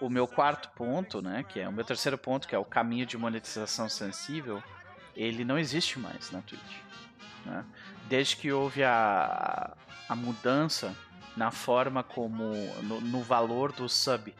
o 0.00 0.08
meu 0.08 0.26
quarto 0.26 0.70
ponto, 0.70 1.20
né, 1.20 1.42
que 1.42 1.60
é 1.60 1.68
o 1.68 1.72
meu 1.72 1.84
terceiro 1.84 2.18
ponto, 2.18 2.48
que 2.48 2.54
é 2.54 2.58
o 2.58 2.64
caminho 2.64 3.06
de 3.06 3.16
monetização 3.16 3.88
sensível, 3.88 4.62
ele 5.14 5.44
não 5.44 5.58
existe 5.58 5.98
mais 5.98 6.30
na 6.30 6.40
Twitch. 6.42 6.76
Né? 7.44 7.64
Desde 8.08 8.36
que 8.36 8.52
houve 8.52 8.82
a, 8.82 9.76
a 10.08 10.16
mudança 10.16 10.94
na 11.36 11.50
forma 11.50 12.02
como. 12.02 12.52
no, 12.82 13.00
no 13.00 13.22
valor 13.22 13.72
do 13.72 13.88
sub. 13.88 14.34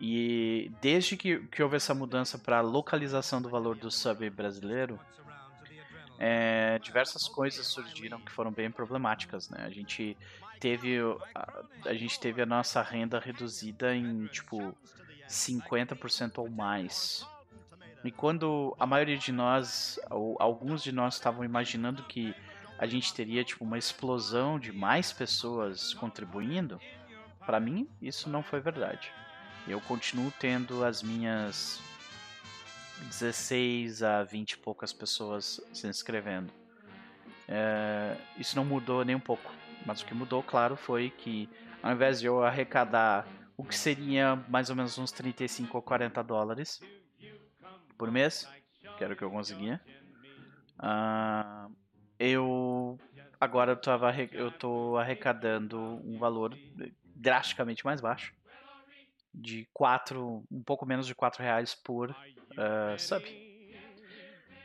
E 0.00 0.70
desde 0.80 1.16
que, 1.16 1.38
que 1.46 1.62
houve 1.62 1.76
essa 1.76 1.94
mudança 1.94 2.38
para 2.38 2.60
localização 2.60 3.40
do 3.40 3.48
valor 3.48 3.76
do 3.76 3.90
sub 3.90 4.28
brasileiro, 4.30 5.00
é, 6.18 6.78
diversas 6.78 7.28
coisas 7.28 7.66
surgiram 7.66 8.20
que 8.20 8.30
foram 8.30 8.50
bem 8.50 8.70
problemáticas, 8.70 9.48
né? 9.48 9.64
A 9.64 9.70
gente 9.70 10.16
teve 10.60 10.98
a, 11.34 11.62
a 11.86 11.94
gente 11.94 12.18
teve 12.18 12.40
a 12.42 12.46
nossa 12.46 12.82
renda 12.82 13.18
reduzida 13.18 13.94
em 13.94 14.26
tipo 14.26 14.74
50% 15.28 16.38
ou 16.38 16.50
mais. 16.50 17.26
E 18.04 18.10
quando 18.10 18.74
a 18.78 18.86
maioria 18.86 19.16
de 19.16 19.32
nós, 19.32 19.98
ou 20.10 20.36
alguns 20.38 20.82
de 20.82 20.92
nós 20.92 21.14
estavam 21.14 21.44
imaginando 21.44 22.04
que 22.04 22.34
a 22.78 22.86
gente 22.86 23.12
teria 23.12 23.42
tipo 23.42 23.64
uma 23.64 23.78
explosão 23.78 24.58
de 24.58 24.72
mais 24.72 25.12
pessoas 25.12 25.92
contribuindo, 25.94 26.80
para 27.44 27.58
mim 27.58 27.88
isso 28.00 28.28
não 28.28 28.42
foi 28.42 28.60
verdade. 28.60 29.12
Eu 29.68 29.80
continuo 29.80 30.32
tendo 30.38 30.84
as 30.84 31.02
minhas 31.02 31.80
16 33.08 34.00
a 34.00 34.22
20 34.22 34.52
e 34.52 34.58
poucas 34.58 34.92
pessoas 34.92 35.60
se 35.72 35.88
inscrevendo. 35.88 36.52
É, 37.48 38.16
isso 38.38 38.54
não 38.54 38.64
mudou 38.64 39.04
nem 39.04 39.16
um 39.16 39.20
pouco, 39.20 39.52
mas 39.84 40.00
o 40.00 40.06
que 40.06 40.14
mudou, 40.14 40.40
claro, 40.42 40.76
foi 40.76 41.10
que 41.10 41.48
ao 41.82 41.92
invés 41.92 42.20
de 42.20 42.26
eu 42.26 42.44
arrecadar 42.44 43.26
o 43.56 43.64
que 43.64 43.76
seria 43.76 44.36
mais 44.48 44.70
ou 44.70 44.76
menos 44.76 44.98
uns 44.98 45.10
35 45.10 45.76
ou 45.76 45.82
40 45.82 46.22
dólares 46.22 46.80
por 47.98 48.10
mês, 48.10 48.48
que 48.96 49.02
era 49.02 49.14
o 49.14 49.16
que 49.16 49.24
eu 49.24 49.30
conseguia, 49.30 49.80
uh, 50.78 51.74
eu 52.20 52.98
agora 53.40 53.72
eu, 53.72 53.76
tava, 53.76 54.14
eu 54.32 54.50
tô 54.52 54.96
arrecadando 54.96 56.00
um 56.04 56.18
valor 56.18 56.56
drasticamente 57.16 57.84
mais 57.84 58.00
baixo 58.00 58.32
de 59.36 59.68
4, 59.72 60.42
um 60.50 60.62
pouco 60.62 60.86
menos 60.86 61.06
de 61.06 61.14
4 61.14 61.42
reais 61.42 61.74
por 61.74 62.10
uh, 62.10 62.98
sub. 62.98 63.24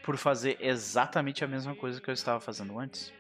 Por 0.01 0.17
fazer 0.17 0.57
exatamente 0.59 1.43
a 1.43 1.47
mesma 1.47 1.75
coisa 1.75 2.01
que 2.01 2.09
eu 2.09 2.13
estava 2.13 2.39
fazendo 2.39 2.79
antes. 2.79 3.13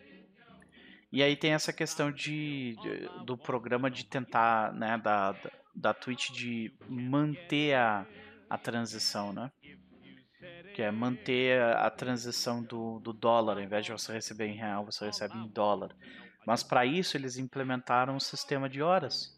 E 1.11 1.21
aí 1.21 1.35
tem 1.35 1.53
essa 1.53 1.73
questão 1.73 2.09
de, 2.09 2.77
de 2.81 3.25
do 3.25 3.37
programa 3.37 3.91
de 3.91 4.05
tentar, 4.05 4.73
né, 4.73 4.97
da, 4.97 5.33
da, 5.33 5.51
da 5.75 5.93
Twitch 5.93 6.31
de 6.31 6.73
manter 6.87 7.75
a, 7.75 8.07
a 8.49 8.57
transição, 8.57 9.33
né? 9.33 9.51
Que 10.73 10.81
é 10.81 10.89
manter 10.89 11.61
a, 11.61 11.87
a 11.87 11.89
transição 11.89 12.63
do, 12.63 12.99
do 12.99 13.11
dólar, 13.11 13.57
ao 13.57 13.63
invés 13.63 13.85
de 13.85 13.91
você 13.91 14.13
receber 14.13 14.47
em 14.47 14.55
real, 14.55 14.85
você 14.85 15.05
recebe 15.05 15.37
em 15.37 15.49
dólar. 15.49 15.93
Mas 16.47 16.63
para 16.63 16.85
isso 16.85 17.17
eles 17.17 17.37
implementaram 17.37 18.15
um 18.15 18.19
sistema 18.19 18.69
de 18.69 18.81
horas. 18.81 19.37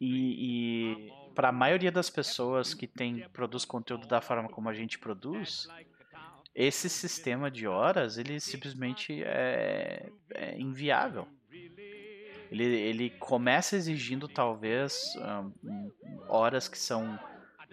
E, 0.00 0.96
e 1.08 1.12
para 1.34 1.48
a 1.48 1.52
maioria 1.52 1.92
das 1.92 2.10
pessoas 2.10 2.74
que 2.74 2.86
tem, 2.86 3.28
produz 3.32 3.64
conteúdo 3.64 4.06
da 4.06 4.20
forma 4.20 4.48
como 4.48 4.68
a 4.68 4.74
gente 4.74 4.98
produz, 4.98 5.68
esse 6.54 6.88
sistema 6.88 7.50
de 7.50 7.66
horas 7.66 8.16
ele 8.16 8.40
simplesmente 8.40 9.22
é, 9.22 10.08
é 10.34 10.58
inviável. 10.58 11.28
Ele, 12.50 12.64
ele 12.64 13.10
começa 13.10 13.76
exigindo 13.76 14.28
talvez 14.28 15.14
horas 16.28 16.68
que 16.68 16.78
são 16.78 17.18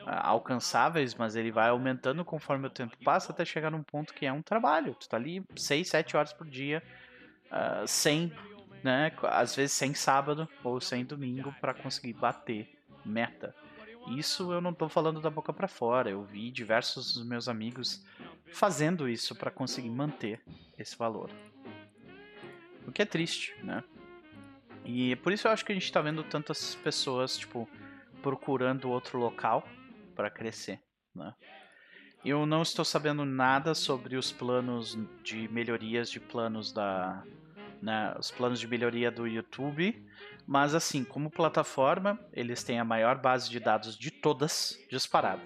alcançáveis, 0.06 1.16
mas 1.16 1.36
ele 1.36 1.52
vai 1.52 1.70
aumentando 1.70 2.26
conforme 2.26 2.68
o 2.68 2.70
tempo 2.70 2.98
passa 3.04 3.32
até 3.32 3.46
chegar 3.46 3.72
num 3.72 3.84
ponto 3.84 4.14
que 4.14 4.26
é 4.26 4.34
um 4.34 4.42
trabalho. 4.42 4.96
Tu 4.96 5.08
tá 5.08 5.18
ali 5.18 5.44
6, 5.56 5.88
7 5.88 6.18
horas 6.18 6.34
por 6.34 6.48
dia, 6.48 6.84
uh, 7.46 7.88
sem 7.88 8.34
né? 8.84 9.12
Às 9.24 9.56
vezes 9.56 9.74
sem 9.74 9.94
sábado 9.94 10.48
ou 10.64 10.82
sem 10.82 11.06
domingo 11.06 11.54
para 11.62 11.74
conseguir 11.74 12.14
bater 12.14 12.70
meta. 13.06 13.56
Isso 14.08 14.52
eu 14.52 14.60
não 14.60 14.72
estou 14.72 14.90
falando 14.90 15.22
da 15.22 15.30
boca 15.30 15.54
para 15.54 15.68
fora. 15.68 16.10
Eu 16.10 16.24
vi 16.24 16.52
diversos 16.52 17.14
dos 17.14 17.26
meus 17.26 17.48
amigos 17.48 18.06
fazendo 18.52 19.08
isso 19.08 19.34
para 19.34 19.50
conseguir 19.50 19.90
manter 19.90 20.42
esse 20.78 20.98
valor. 20.98 21.30
O 22.86 22.92
que 22.92 23.02
é 23.02 23.06
triste, 23.06 23.56
né? 23.64 23.84
E 24.86 25.16
por 25.18 25.32
isso 25.32 25.48
eu 25.48 25.52
acho 25.52 25.64
que 25.64 25.72
a 25.72 25.76
gente 25.76 25.86
está 25.86 26.02
vendo 26.02 26.24
tantas 26.24 26.76
pessoas, 26.76 27.38
tipo, 27.38 27.70
procurando 28.22 28.90
outro 28.90 29.18
local 29.18 29.66
para 30.14 30.30
crescer, 30.30 30.82
né? 31.16 31.34
Eu 32.26 32.46
não 32.46 32.62
estou 32.62 32.86
sabendo 32.86 33.26
nada 33.26 33.74
sobre 33.74 34.16
os 34.16 34.32
planos 34.32 34.98
de 35.24 35.48
melhorias 35.50 36.10
de 36.10 36.22
planos 36.22 36.72
da, 36.72 37.22
né, 37.84 38.16
os 38.18 38.32
planos 38.32 38.62
de 38.62 38.68
melhoria 38.68 39.12
do 39.12 39.28
YouTube. 39.28 40.02
Mas 40.48 40.74
assim, 40.74 41.04
como 41.04 41.30
plataforma, 41.30 42.18
eles 42.32 42.64
têm 42.64 42.80
a 42.80 42.86
maior 42.86 43.18
base 43.18 43.50
de 43.50 43.60
dados 43.60 43.98
de 43.98 44.10
todas 44.10 44.80
disparado. 44.90 45.42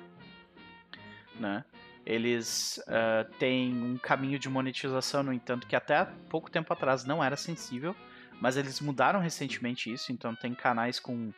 Né? 1.39 1.65
Eles 2.06 2.80
uh, 2.88 3.30
têm 3.38 3.73
um 3.73 3.97
caminho 3.97 4.38
de 4.38 4.47
monetização, 4.50 5.23
no 5.23 5.34
entanto, 5.34 5.67
que 5.67 5.76
até 5.76 6.06
pouco 6.30 6.50
tempo 6.50 6.71
atrás 6.71 7.04
não 7.04 7.23
era 7.23 7.36
sensível, 7.36 7.95
mas 8.39 8.56
eles 8.56 8.80
mudaram 8.80 9.19
recentemente 9.19 9.91
isso, 9.91 10.12
então 10.12 10.34
tem 10.36 10.54
canais 10.54 11.00
com 11.00 11.32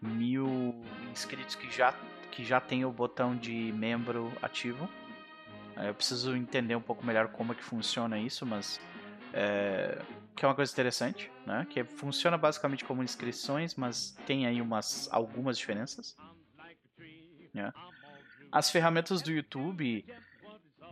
mil 0.00 0.82
inscritos 1.12 1.54
que 1.54 1.70
já, 1.70 1.94
que 2.30 2.44
já 2.44 2.60
tem 2.60 2.84
o 2.84 2.90
botão 2.90 3.36
de 3.36 3.72
membro 3.72 4.32
ativo. 4.42 4.88
Eu 5.76 5.94
preciso 5.94 6.34
entender 6.34 6.74
um 6.74 6.80
pouco 6.80 7.04
melhor 7.04 7.28
como 7.28 7.52
é 7.52 7.54
que 7.54 7.62
funciona 7.62 8.18
isso, 8.18 8.46
mas 8.46 8.80
é, 9.32 10.02
que 10.36 10.44
é 10.44 10.48
uma 10.48 10.54
coisa 10.54 10.70
interessante, 10.70 11.32
né? 11.46 11.66
Que 11.70 11.82
funciona 11.82 12.36
basicamente 12.36 12.84
como 12.84 13.02
inscrições, 13.02 13.74
mas 13.74 14.10
tem 14.26 14.46
aí 14.46 14.60
umas 14.60 15.08
algumas 15.10 15.56
diferenças. 15.56 16.14
Né? 17.54 17.72
As 18.52 18.70
ferramentas 18.70 19.22
do 19.22 19.32
YouTube, 19.32 20.04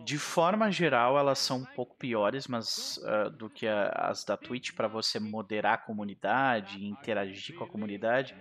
de 0.02 0.18
forma 0.18 0.72
geral, 0.72 1.18
elas 1.18 1.38
são 1.38 1.58
um 1.58 1.64
pouco 1.64 1.94
piores, 1.96 2.48
mas 2.48 2.98
uh, 2.98 3.30
do 3.30 3.50
que 3.50 3.66
a, 3.66 3.88
as 3.90 4.24
da 4.24 4.36
Twitch 4.36 4.72
para 4.72 4.88
você 4.88 5.20
moderar 5.20 5.74
a 5.74 5.78
comunidade, 5.78 6.82
interagir 6.82 7.54
com 7.54 7.64
a 7.64 7.68
comunidade. 7.68 8.34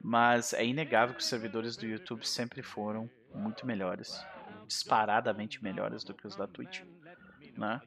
Mas 0.00 0.52
é 0.52 0.64
inegável 0.64 1.14
que 1.14 1.20
os 1.20 1.28
servidores 1.28 1.76
do 1.76 1.86
YouTube 1.86 2.26
sempre 2.26 2.62
foram 2.62 3.10
muito 3.34 3.66
melhores, 3.66 4.24
disparadamente 4.68 5.64
melhores 5.64 6.04
do 6.04 6.14
que 6.14 6.26
os 6.26 6.36
da 6.36 6.46
Twitch, 6.46 6.82
né? 7.56 7.80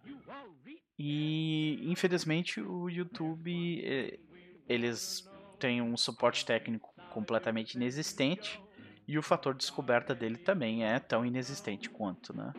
E 0.98 1.80
infelizmente 1.92 2.60
o 2.60 2.90
YouTube 2.90 3.84
eh, 3.86 4.20
eles 4.68 5.30
têm 5.60 5.82
um 5.82 5.96
suporte 5.96 6.46
técnico 6.46 6.94
completamente 7.12 7.76
inexistente 7.76 8.62
e 9.08 9.18
o 9.18 9.24
fator 9.24 9.54
descoberta 9.54 10.16
dele 10.16 10.38
também 10.38 10.84
é 10.84 11.00
tão 11.00 11.26
inexistente 11.26 11.90
quanto, 11.90 12.36
né? 12.36 12.52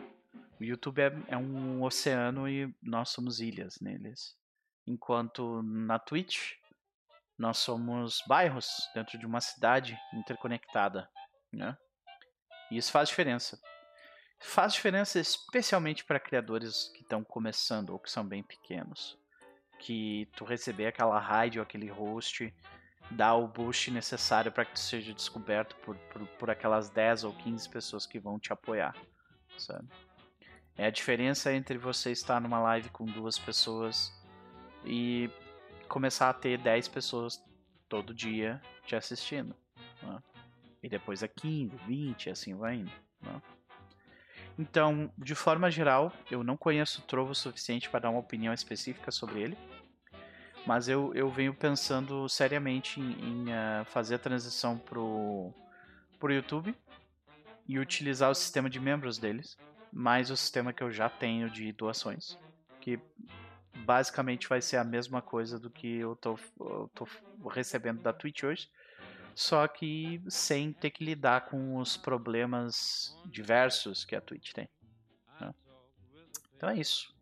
O 0.59 0.63
YouTube 0.63 1.01
é, 1.01 1.11
é 1.27 1.37
um 1.37 1.83
oceano 1.83 2.47
e 2.47 2.73
nós 2.81 3.09
somos 3.09 3.39
ilhas 3.39 3.79
neles. 3.79 4.35
Enquanto 4.87 5.61
na 5.63 5.99
Twitch 5.99 6.53
nós 7.37 7.57
somos 7.57 8.21
bairros 8.27 8.69
dentro 8.93 9.17
de 9.17 9.25
uma 9.25 9.39
cidade 9.39 9.97
interconectada, 10.13 11.09
né? 11.53 11.77
E 12.71 12.77
isso 12.77 12.91
faz 12.91 13.09
diferença 13.09 13.59
faz 14.39 14.73
diferença 14.73 15.19
especialmente 15.19 16.03
para 16.05 16.19
criadores 16.19 16.89
que 16.95 17.01
estão 17.01 17.23
começando 17.23 17.91
ou 17.91 17.99
que 17.99 18.09
são 18.09 18.25
bem 18.25 18.41
pequenos. 18.41 19.17
Que 19.79 20.27
tu 20.35 20.45
receber 20.45 20.87
aquela 20.87 21.47
ou 21.55 21.61
aquele 21.61 21.89
host 21.89 22.53
dá 23.11 23.33
o 23.33 23.47
boost 23.47 23.91
necessário 23.91 24.51
para 24.51 24.65
que 24.65 24.73
tu 24.73 24.79
seja 24.79 25.13
descoberto 25.13 25.75
por, 25.77 25.95
por, 25.95 26.27
por, 26.27 26.49
aquelas 26.49 26.89
10 26.89 27.23
ou 27.23 27.33
15 27.33 27.69
pessoas 27.69 28.05
que 28.05 28.19
vão 28.19 28.39
te 28.39 28.53
apoiar, 28.53 28.95
sabe? 29.57 29.87
É 30.77 30.85
a 30.85 30.91
diferença 30.91 31.51
entre 31.53 31.77
você 31.77 32.11
estar 32.11 32.39
numa 32.39 32.59
live 32.59 32.89
com 32.89 33.05
duas 33.05 33.37
pessoas 33.37 34.13
e 34.85 35.29
começar 35.87 36.29
a 36.29 36.33
ter 36.33 36.57
10 36.57 36.87
pessoas 36.87 37.43
todo 37.89 38.13
dia 38.13 38.61
te 38.85 38.95
assistindo. 38.95 39.55
Né? 40.01 40.21
E 40.83 40.87
depois 40.87 41.23
a 41.23 41.27
15, 41.27 41.75
20, 41.87 42.29
assim 42.29 42.55
vai 42.55 42.75
indo. 42.75 42.91
Né? 43.21 43.41
Então, 44.59 45.09
de 45.17 45.33
forma 45.35 45.71
geral, 45.71 46.11
eu 46.29 46.43
não 46.43 46.57
conheço 46.57 47.01
Trovo 47.03 47.31
o 47.31 47.35
suficiente 47.35 47.89
para 47.89 48.01
dar 48.01 48.09
uma 48.09 48.19
opinião 48.19 48.53
específica 48.53 49.09
sobre 49.09 49.41
ele. 49.41 49.57
Mas 50.67 50.89
eu, 50.89 51.13
eu 51.15 51.29
venho 51.29 51.53
pensando 51.53 52.27
seriamente 52.27 52.99
em, 52.99 53.11
em 53.23 53.43
uh, 53.45 53.85
fazer 53.85 54.15
a 54.15 54.19
transição 54.19 54.77
pro, 54.77 55.53
pro 56.19 56.33
YouTube 56.33 56.75
e 57.65 57.79
utilizar 57.79 58.29
o 58.29 58.35
sistema 58.35 58.69
de 58.69 58.81
membros 58.81 59.17
deles, 59.17 59.57
mais 59.93 60.29
o 60.29 60.35
sistema 60.35 60.73
que 60.73 60.83
eu 60.83 60.91
já 60.91 61.09
tenho 61.09 61.49
de 61.49 61.71
doações. 61.71 62.37
Que 62.81 62.99
basicamente 63.85 64.49
vai 64.49 64.61
ser 64.61 64.75
a 64.75 64.83
mesma 64.83 65.21
coisa 65.21 65.57
do 65.57 65.69
que 65.69 65.99
eu 65.99 66.17
tô, 66.17 66.37
eu 66.59 66.91
tô 66.93 67.07
recebendo 67.49 68.01
da 68.01 68.11
Twitch 68.11 68.43
hoje, 68.43 68.69
só 69.39 69.65
que 69.69 70.21
sem 70.27 70.73
ter 70.73 70.89
que 70.89 71.01
lidar 71.01 71.45
com 71.45 71.77
os 71.77 71.95
problemas 71.95 73.17
diversos 73.25 74.03
que 74.03 74.13
a 74.13 74.19
Twitch 74.19 74.51
tem. 74.51 74.67
Né? 75.39 75.55
Então 76.57 76.67
é 76.67 76.77
isso. 76.77 77.15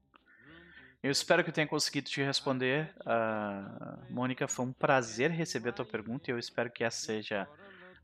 Eu 1.04 1.12
espero 1.12 1.44
que 1.44 1.52
eu 1.52 1.54
tenha 1.54 1.68
conseguido 1.68 2.10
te 2.10 2.24
responder. 2.24 2.92
Uh, 3.02 4.12
Mônica, 4.12 4.48
foi 4.48 4.66
um 4.66 4.74
prazer 4.74 5.30
receber 5.30 5.70
a 5.70 5.74
tua 5.74 5.86
pergunta 5.86 6.32
e 6.32 6.34
eu 6.34 6.40
espero 6.40 6.72
que 6.72 6.84
essa 6.84 7.06
seja. 7.06 7.48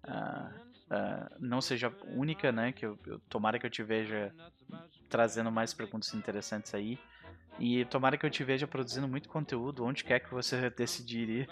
Uh, 0.04 0.60
uh, 0.94 1.36
não 1.40 1.60
seja 1.60 1.92
única, 2.16 2.52
né? 2.52 2.72
Que 2.72 2.86
eu, 2.86 3.00
eu, 3.08 3.18
tomara 3.22 3.58
que 3.58 3.66
eu 3.66 3.72
te 3.72 3.82
veja 3.82 4.32
trazendo 5.10 5.52
mais 5.52 5.74
perguntas 5.74 6.14
interessantes 6.14 6.72
aí. 6.76 7.00
E 7.58 7.84
tomara 7.86 8.16
que 8.16 8.28
eu 8.28 8.30
te 8.30 8.44
veja 8.44 8.68
produzindo 8.68 9.08
muito 9.08 9.28
conteúdo, 9.28 9.84
onde 9.84 10.04
quer 10.04 10.20
que 10.20 10.30
você 10.30 10.70
decidir 10.78 11.30
ir. 11.30 11.50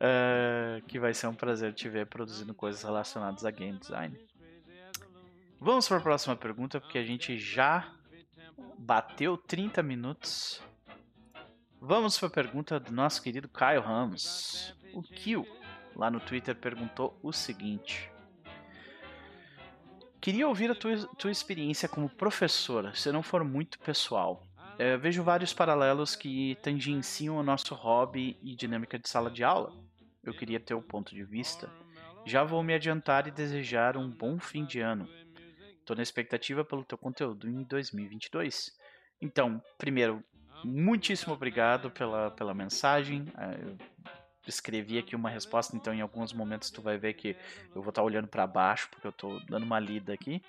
Uh, 0.00 0.82
que 0.86 0.98
vai 0.98 1.12
ser 1.12 1.26
um 1.26 1.34
prazer 1.34 1.72
te 1.74 1.88
ver 1.88 2.06
produzindo 2.06 2.54
coisas 2.54 2.82
relacionadas 2.82 3.44
a 3.44 3.50
game 3.50 3.78
design. 3.78 4.18
Vamos 5.60 5.88
para 5.88 5.98
a 5.98 6.00
próxima 6.00 6.36
pergunta, 6.36 6.80
porque 6.80 6.98
a 6.98 7.04
gente 7.04 7.36
já 7.38 7.92
bateu 8.78 9.36
30 9.36 9.82
minutos. 9.82 10.62
Vamos 11.80 12.18
para 12.18 12.28
a 12.28 12.30
pergunta 12.30 12.78
do 12.78 12.92
nosso 12.92 13.22
querido 13.22 13.48
Caio 13.48 13.80
Ramos. 13.80 14.74
O 14.92 15.02
Kill, 15.02 15.46
lá 15.94 16.10
no 16.10 16.20
Twitter, 16.20 16.54
perguntou 16.54 17.18
o 17.22 17.32
seguinte: 17.32 18.10
Queria 20.20 20.46
ouvir 20.48 20.70
a 20.70 20.74
tua, 20.74 20.96
tua 21.16 21.30
experiência 21.30 21.88
como 21.88 22.08
professora, 22.08 22.94
se 22.94 23.10
não 23.12 23.22
for 23.22 23.44
muito 23.44 23.78
pessoal. 23.78 24.42
É, 24.78 24.96
vejo 24.96 25.24
vários 25.24 25.52
paralelos 25.52 26.14
que 26.14 26.56
tangenciam 26.62 27.36
o 27.36 27.42
nosso 27.42 27.74
hobby 27.74 28.38
e 28.40 28.54
dinâmica 28.54 28.96
de 28.98 29.08
sala 29.08 29.28
de 29.30 29.42
aula. 29.42 29.72
Eu 30.28 30.34
queria 30.34 30.60
ter 30.60 30.74
o 30.74 30.82
ponto 30.82 31.14
de 31.14 31.24
vista. 31.24 31.70
Já 32.26 32.44
vou 32.44 32.62
me 32.62 32.74
adiantar 32.74 33.26
e 33.26 33.30
desejar 33.30 33.96
um 33.96 34.10
bom 34.10 34.38
fim 34.38 34.64
de 34.66 34.78
ano. 34.78 35.08
Estou 35.80 35.96
na 35.96 36.02
expectativa 36.02 36.62
pelo 36.62 36.84
teu 36.84 36.98
conteúdo 36.98 37.48
em 37.48 37.62
2022. 37.62 38.76
Então, 39.22 39.62
primeiro, 39.78 40.22
muitíssimo 40.62 41.32
obrigado 41.32 41.90
pela, 41.90 42.30
pela 42.30 42.52
mensagem. 42.52 43.24
É, 43.38 43.64
eu 43.64 43.78
escrevi 44.46 44.98
aqui 44.98 45.16
uma 45.16 45.30
resposta, 45.30 45.74
então 45.74 45.94
em 45.94 46.02
alguns 46.02 46.34
momentos 46.34 46.70
tu 46.70 46.82
vai 46.82 46.98
ver 46.98 47.14
que 47.14 47.34
eu 47.74 47.80
vou 47.80 47.88
estar 47.88 48.02
olhando 48.02 48.28
para 48.28 48.46
baixo, 48.46 48.90
porque 48.90 49.06
eu 49.06 49.10
estou 49.10 49.40
dando 49.46 49.64
uma 49.64 49.80
lida 49.80 50.12
aqui. 50.12 50.42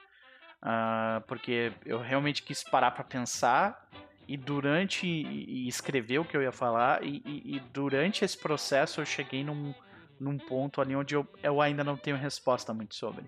Uh, 0.62 1.22
porque 1.26 1.72
eu 1.86 2.02
realmente 2.02 2.44
quis 2.44 2.66
parar 2.66 2.92
para 2.92 3.06
pensar 3.06 3.90
e 4.30 4.38
durante 4.38 5.08
e 5.08 5.68
escrever 5.68 6.20
o 6.20 6.24
que 6.24 6.38
eu 6.38 6.44
ia 6.44 6.52
falar 6.52 7.04
e, 7.04 7.20
e, 7.26 7.56
e, 7.56 7.60
durante 7.74 8.24
esse 8.24 8.38
processo 8.38 9.02
eu 9.02 9.06
cheguei 9.06 9.44
num, 9.44 9.74
num 10.20 10.38
ponto 10.38 10.80
ali 10.80 10.96
onde 10.96 11.16
eu, 11.16 11.28
eu 11.42 11.60
ainda 11.60 11.84
não 11.84 11.98
tenho 11.98 12.16
resposta 12.16 12.72
muito 12.72 12.94
sobre, 12.94 13.26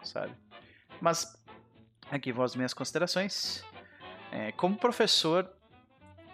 sabe? 0.00 0.32
Mas 1.00 1.36
aqui 2.08 2.30
vão 2.30 2.44
as 2.44 2.54
minhas 2.54 2.72
considerações. 2.72 3.64
É, 4.30 4.52
como 4.52 4.76
professor, 4.76 5.50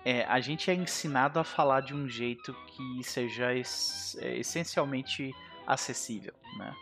é, 0.04 0.24
a 0.24 0.38
gente 0.38 0.70
é 0.70 0.74
ensinado 0.74 1.40
a 1.40 1.44
falar 1.44 1.80
de 1.80 1.94
um 1.94 2.06
jeito 2.06 2.54
que 2.66 3.02
seja 3.02 3.54
es, 3.54 4.18
é, 4.20 4.36
essencialmente 4.36 5.34
acessível, 5.66 6.34
né? 6.58 6.76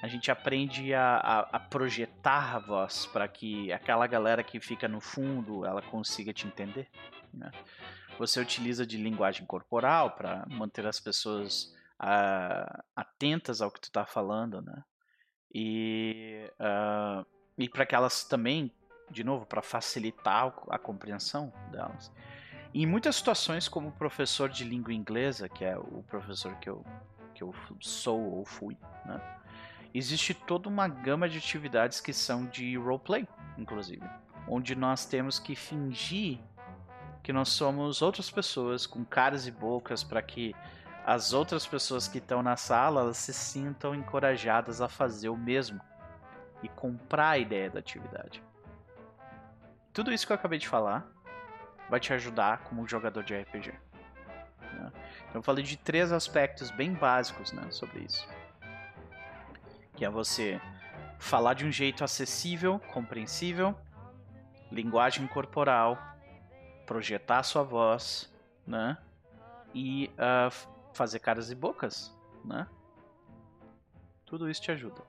A 0.00 0.06
gente 0.06 0.30
aprende 0.30 0.94
a, 0.94 1.16
a, 1.16 1.40
a 1.56 1.60
projetar 1.60 2.56
a 2.56 2.58
voz 2.58 3.06
para 3.06 3.26
que 3.26 3.72
aquela 3.72 4.06
galera 4.06 4.44
que 4.44 4.60
fica 4.60 4.86
no 4.86 5.00
fundo 5.00 5.64
ela 5.64 5.82
consiga 5.82 6.32
te 6.32 6.46
entender. 6.46 6.88
Né? 7.34 7.50
Você 8.18 8.40
utiliza 8.40 8.86
de 8.86 8.96
linguagem 8.96 9.44
corporal 9.44 10.12
para 10.12 10.46
manter 10.48 10.86
as 10.86 11.00
pessoas 11.00 11.74
uh, 12.00 12.82
atentas 12.94 13.60
ao 13.60 13.70
que 13.70 13.80
tu 13.80 13.84
está 13.84 14.04
falando, 14.04 14.62
né? 14.62 14.84
E, 15.54 16.50
uh, 16.60 17.26
e 17.56 17.68
para 17.68 17.86
que 17.86 17.94
elas 17.94 18.24
também, 18.24 18.72
de 19.10 19.24
novo, 19.24 19.46
para 19.46 19.62
facilitar 19.62 20.52
a 20.68 20.78
compreensão 20.78 21.52
delas. 21.70 22.12
Em 22.74 22.86
muitas 22.86 23.16
situações, 23.16 23.66
como 23.68 23.92
professor 23.92 24.48
de 24.48 24.64
língua 24.64 24.92
inglesa, 24.92 25.48
que 25.48 25.64
é 25.64 25.76
o 25.78 26.02
professor 26.02 26.54
que 26.56 26.68
eu, 26.68 26.84
que 27.34 27.42
eu 27.42 27.54
sou 27.80 28.20
ou 28.20 28.44
fui, 28.44 28.76
né? 29.06 29.20
Existe 29.94 30.34
toda 30.34 30.68
uma 30.68 30.86
gama 30.88 31.28
de 31.28 31.38
atividades 31.38 32.00
que 32.00 32.12
são 32.12 32.46
de 32.46 32.76
roleplay, 32.76 33.26
inclusive, 33.56 34.02
onde 34.46 34.74
nós 34.74 35.06
temos 35.06 35.38
que 35.38 35.54
fingir 35.54 36.38
que 37.22 37.32
nós 37.32 37.50
somos 37.50 38.00
outras 38.00 38.30
pessoas 38.30 38.86
com 38.86 39.04
caras 39.04 39.46
e 39.46 39.50
bocas 39.50 40.02
para 40.02 40.22
que 40.22 40.54
as 41.04 41.32
outras 41.32 41.66
pessoas 41.66 42.08
que 42.08 42.18
estão 42.18 42.42
na 42.42 42.56
sala 42.56 43.12
se 43.12 43.32
sintam 43.32 43.94
encorajadas 43.94 44.80
a 44.80 44.88
fazer 44.88 45.28
o 45.28 45.36
mesmo 45.36 45.80
e 46.62 46.68
comprar 46.68 47.30
a 47.30 47.38
ideia 47.38 47.70
da 47.70 47.80
atividade. 47.80 48.42
Tudo 49.92 50.12
isso 50.12 50.26
que 50.26 50.32
eu 50.32 50.36
acabei 50.36 50.58
de 50.58 50.68
falar 50.68 51.06
vai 51.88 51.98
te 51.98 52.12
ajudar 52.12 52.58
como 52.64 52.86
jogador 52.86 53.22
de 53.22 53.36
RPG. 53.36 53.72
Né? 54.60 54.92
Então, 55.28 55.34
eu 55.34 55.42
falei 55.42 55.64
de 55.64 55.76
três 55.76 56.12
aspectos 56.12 56.70
bem 56.70 56.92
básicos 56.92 57.52
né, 57.52 57.70
sobre 57.70 58.00
isso 58.00 58.28
que 59.98 60.04
é 60.04 60.08
você 60.08 60.60
falar 61.18 61.54
de 61.54 61.66
um 61.66 61.72
jeito 61.72 62.04
acessível, 62.04 62.78
compreensível, 62.92 63.76
linguagem 64.70 65.26
corporal, 65.26 65.98
projetar 66.86 67.42
sua 67.42 67.64
voz, 67.64 68.32
né? 68.64 68.96
E 69.74 70.08
uh, 70.14 70.54
fazer 70.92 71.18
caras 71.18 71.50
e 71.50 71.54
bocas, 71.56 72.16
né? 72.44 72.68
Tudo 74.24 74.48
isso 74.48 74.62
te 74.62 74.70
ajuda. 74.70 75.02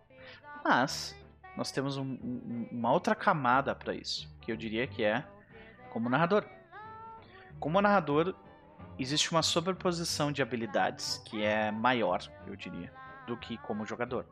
Mas 0.65 1.15
nós 1.55 1.71
temos 1.71 1.95
um, 1.95 2.13
um, 2.23 2.67
uma 2.71 2.91
outra 2.91 3.13
camada 3.13 3.75
para 3.75 3.93
isso, 3.93 4.27
que 4.41 4.51
eu 4.51 4.57
diria 4.57 4.87
que 4.87 5.03
é 5.03 5.23
como 5.91 6.09
narrador. 6.09 6.43
Como 7.59 7.79
narrador, 7.79 8.33
existe 8.97 9.29
uma 9.29 9.43
sobreposição 9.43 10.31
de 10.31 10.41
habilidades 10.41 11.21
que 11.25 11.43
é 11.43 11.69
maior, 11.69 12.23
eu 12.47 12.55
diria, 12.55 12.91
do 13.27 13.37
que 13.37 13.55
como 13.59 13.85
jogador 13.85 14.25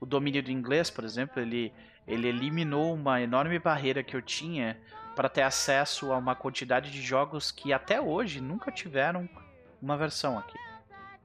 o 0.00 0.06
domínio 0.06 0.42
do 0.42 0.50
inglês, 0.50 0.90
por 0.90 1.04
exemplo, 1.04 1.40
ele, 1.40 1.72
ele 2.06 2.28
eliminou 2.28 2.94
uma 2.94 3.20
enorme 3.20 3.58
barreira 3.58 4.02
que 4.02 4.14
eu 4.16 4.22
tinha 4.22 4.78
para 5.14 5.28
ter 5.28 5.42
acesso 5.42 6.12
a 6.12 6.18
uma 6.18 6.34
quantidade 6.34 6.90
de 6.90 7.00
jogos 7.00 7.50
que 7.50 7.72
até 7.72 8.00
hoje 8.00 8.40
nunca 8.40 8.70
tiveram 8.70 9.28
uma 9.80 9.96
versão 9.96 10.38
aqui. 10.38 10.58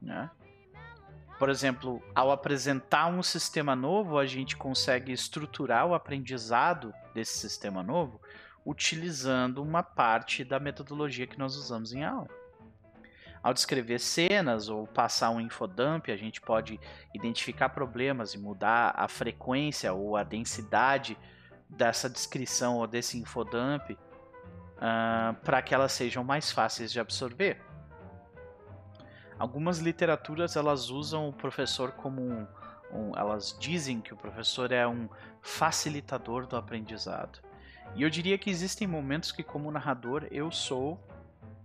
Né? 0.02 0.30
Por 1.38 1.50
exemplo, 1.50 2.02
ao 2.16 2.32
apresentar 2.32 3.08
um 3.08 3.22
sistema 3.22 3.76
novo, 3.76 4.17
a 4.17 4.26
gente 4.26 4.56
consegue 4.56 5.12
estruturar 5.12 5.86
o 5.86 5.94
aprendizado 5.94 6.94
desse 7.13 7.38
sistema 7.38 7.84
novo 7.84 8.22
utilizando 8.65 9.62
uma 9.62 9.82
parte 9.82 10.44
da 10.44 10.60
metodologia 10.60 11.28
que 11.28 11.40
nós 11.40 11.56
usamos 11.56 11.94
em 11.94 12.04
aula. 12.04 12.30
Ao 13.44 13.54
descrever 13.54 14.00
cenas 14.00 14.69
ou 14.69 14.85
passar 14.85 15.31
um 15.31 15.42
infodump, 15.42 16.12
a 16.12 16.15
gente 16.15 16.39
pode 16.39 16.79
identificar 17.13 17.69
problemas 17.69 18.33
e 18.35 18.37
mudar 18.37 18.94
a 18.96 19.08
frequência 19.08 19.92
ou 19.94 20.15
a 20.15 20.23
densidade 20.23 21.17
dessa 21.67 22.10
descrição 22.10 22.77
ou 22.77 22.85
desse 22.85 23.17
infodump 23.17 23.92
uh, 23.92 25.33
para 25.44 25.62
que 25.62 25.73
elas 25.73 25.92
sejam 25.92 26.23
mais 26.23 26.52
fáceis 26.52 26.92
de 26.92 27.00
absorver. 27.00 27.60
Algumas 29.39 29.79
literaturas 29.79 30.56
elas 30.56 30.92
usam 30.92 31.27
o 31.27 31.33
professor 31.33 31.94
como 31.94 32.21
um, 32.21 32.48
um, 32.92 33.17
elas 33.17 33.58
dizem 33.60 34.00
que 34.00 34.13
o 34.13 34.17
professor 34.17 34.71
é 34.71 34.87
um 34.87 35.10
facilitador 35.42 36.46
do 36.46 36.56
aprendizado. 36.56 37.39
E 37.96 38.04
eu 38.04 38.10
diria 38.10 38.37
que 38.37 38.52
existem 38.52 38.87
momentos 38.87 39.31
que, 39.31 39.42
como 39.42 39.71
narrador, 39.71 40.27
eu 40.29 40.52
sou 40.52 41.02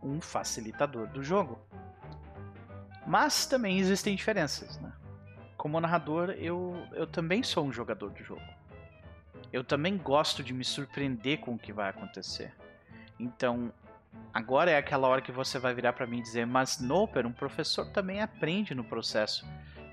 um 0.06 0.20
facilitador 0.20 1.08
do 1.08 1.22
jogo. 1.22 1.58
Mas 3.06 3.46
também 3.46 3.78
existem 3.78 4.14
diferenças, 4.14 4.78
né? 4.78 4.92
Como 5.56 5.80
narrador, 5.80 6.30
eu, 6.30 6.76
eu 6.92 7.06
também 7.06 7.42
sou 7.42 7.66
um 7.66 7.72
jogador 7.72 8.12
de 8.12 8.22
jogo. 8.22 8.42
eu 9.52 9.64
também 9.64 9.96
gosto 9.96 10.42
de 10.42 10.52
me 10.52 10.64
surpreender 10.64 11.38
com 11.40 11.54
o 11.54 11.58
que 11.58 11.72
vai 11.72 11.88
acontecer. 11.88 12.52
Então, 13.18 13.72
agora 14.34 14.70
é 14.70 14.76
aquela 14.76 15.08
hora 15.08 15.22
que 15.22 15.32
você 15.32 15.58
vai 15.58 15.74
virar 15.74 15.92
para 15.92 16.06
mim 16.06 16.18
e 16.18 16.22
dizer: 16.22 16.46
Mas, 16.46 16.78
Noper, 16.78 17.26
um 17.26 17.32
professor 17.32 17.86
também 17.90 18.20
aprende 18.20 18.74
no 18.74 18.84
processo 18.84 19.46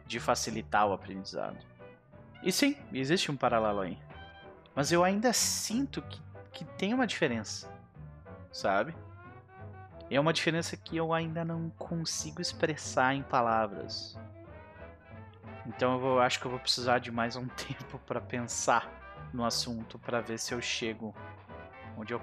de 0.05 0.19
facilitar 0.19 0.87
o 0.87 0.93
aprendizado. 0.93 1.57
E 2.41 2.51
sim, 2.51 2.75
existe 2.91 3.31
um 3.31 3.37
paralelo 3.37 3.81
aí. 3.81 3.97
Mas 4.75 4.91
eu 4.91 5.03
ainda 5.03 5.31
sinto 5.31 6.01
que, 6.01 6.21
que 6.51 6.65
tem 6.65 6.93
uma 6.93 7.07
diferença, 7.07 7.71
sabe? 8.51 8.93
É 10.09 10.19
uma 10.19 10.33
diferença 10.33 10.77
que 10.77 10.97
eu 10.97 11.13
ainda 11.13 11.43
não 11.43 11.69
consigo 11.71 12.41
expressar 12.41 13.15
em 13.15 13.23
palavras. 13.23 14.17
Então 15.65 15.93
eu 15.93 15.99
vou, 15.99 16.19
acho 16.19 16.39
que 16.39 16.45
eu 16.45 16.51
vou 16.51 16.59
precisar 16.59 16.99
de 16.99 17.11
mais 17.11 17.35
um 17.35 17.47
tempo 17.67 17.99
para 17.99 18.21
pensar 18.21 18.91
no 19.33 19.45
assunto 19.45 19.97
para 19.97 20.21
ver 20.21 20.37
se 20.37 20.53
eu 20.53 20.61
chego 20.61 21.15
onde 21.97 22.13
eu 22.13 22.21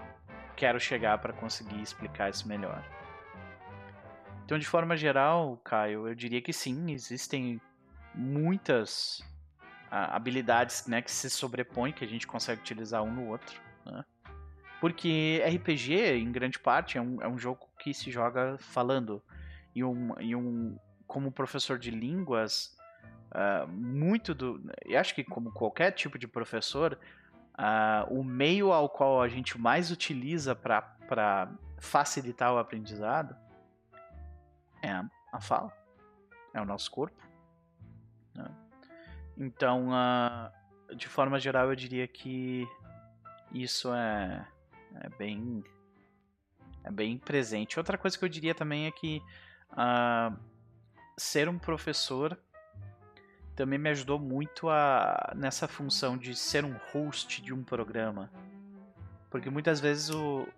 quero 0.57 0.79
chegar 0.79 1.19
para 1.19 1.33
conseguir 1.33 1.81
explicar 1.81 2.31
isso 2.31 2.47
melhor. 2.47 2.85
Então, 4.45 4.59
de 4.59 4.67
forma 4.67 4.97
geral, 4.97 5.57
Caio, 5.65 6.09
eu 6.09 6.15
diria 6.15 6.43
que 6.43 6.53
sim, 6.53 6.91
existem 6.91 7.61
muitas 8.13 9.23
ah, 9.91 10.17
habilidades 10.17 10.87
né, 10.89 11.01
que 11.01 11.11
se 11.11 11.31
sobrepõem, 11.31 11.93
que 11.93 12.05
a 12.05 12.09
gente 12.09 12.27
consegue 12.27 12.61
utilizar 12.61 13.03
um 13.03 13.13
no 13.13 13.29
outro. 13.29 13.61
Né? 13.87 14.05
Porque 14.81 15.43
RPG, 15.47 16.19
em 16.19 16.33
grande 16.33 16.59
parte, 16.59 16.97
é 16.97 17.01
um, 17.01 17.21
é 17.21 17.29
um 17.29 17.39
jogo 17.39 17.69
que 17.79 17.93
se 17.93 18.11
joga 18.11 18.57
falando. 18.59 19.23
E 19.75 19.85
um, 19.85 20.19
e 20.19 20.35
um 20.35 20.79
como 21.07 21.31
professor 21.31 21.79
de 21.79 21.91
línguas, 21.91 22.77
uh, 23.31 23.69
muito 23.69 24.35
do. 24.35 24.63
Eu 24.85 24.99
acho 24.99 25.15
que, 25.15 25.23
como 25.23 25.53
qualquer 25.53 25.91
tipo 25.93 26.19
de 26.19 26.27
professor, 26.27 26.99
uh, 27.59 28.13
o 28.13 28.25
meio 28.25 28.73
ao 28.73 28.89
qual 28.89 29.21
a 29.21 29.29
gente 29.29 29.59
mais 29.59 29.91
utiliza 29.91 30.55
para 30.55 31.53
facilitar 31.79 32.53
o 32.53 32.59
aprendizado 32.59 33.37
é 34.83 34.91
a 35.33 35.41
fala, 35.41 35.73
é 36.55 36.61
o 36.61 36.65
nosso 36.65 36.91
corpo. 36.91 37.21
Né? 38.35 38.51
Então, 39.37 39.89
uh, 39.91 40.97
de 40.97 41.07
forma 41.07 41.39
geral, 41.39 41.69
eu 41.69 41.77
diria 41.77 42.09
que 42.09 42.67
isso 43.53 43.93
é 43.93 44.47
é 44.97 45.09
bem 45.09 45.63
é 46.83 46.91
bem 46.91 47.19
presente. 47.19 47.79
Outra 47.79 47.99
coisa 47.99 48.19
que 48.19 48.25
eu 48.25 48.29
diria 48.29 48.55
também 48.55 48.87
é 48.87 48.91
que 48.91 49.23
uh, 49.73 50.37
ser 51.17 51.49
um 51.49 51.59
professor 51.59 52.39
também 53.55 53.79
me 53.79 53.91
ajudou 53.91 54.19
muito 54.19 54.71
a 54.71 55.33
nessa 55.37 55.69
função 55.69 56.17
de 56.17 56.35
ser 56.35 56.65
um 56.65 56.75
host 56.93 57.43
de 57.43 57.53
um 57.53 57.63
programa, 57.63 58.31
porque 59.31 59.51
muitas 59.51 59.81
vezes 59.81 60.11
o 60.11 60.49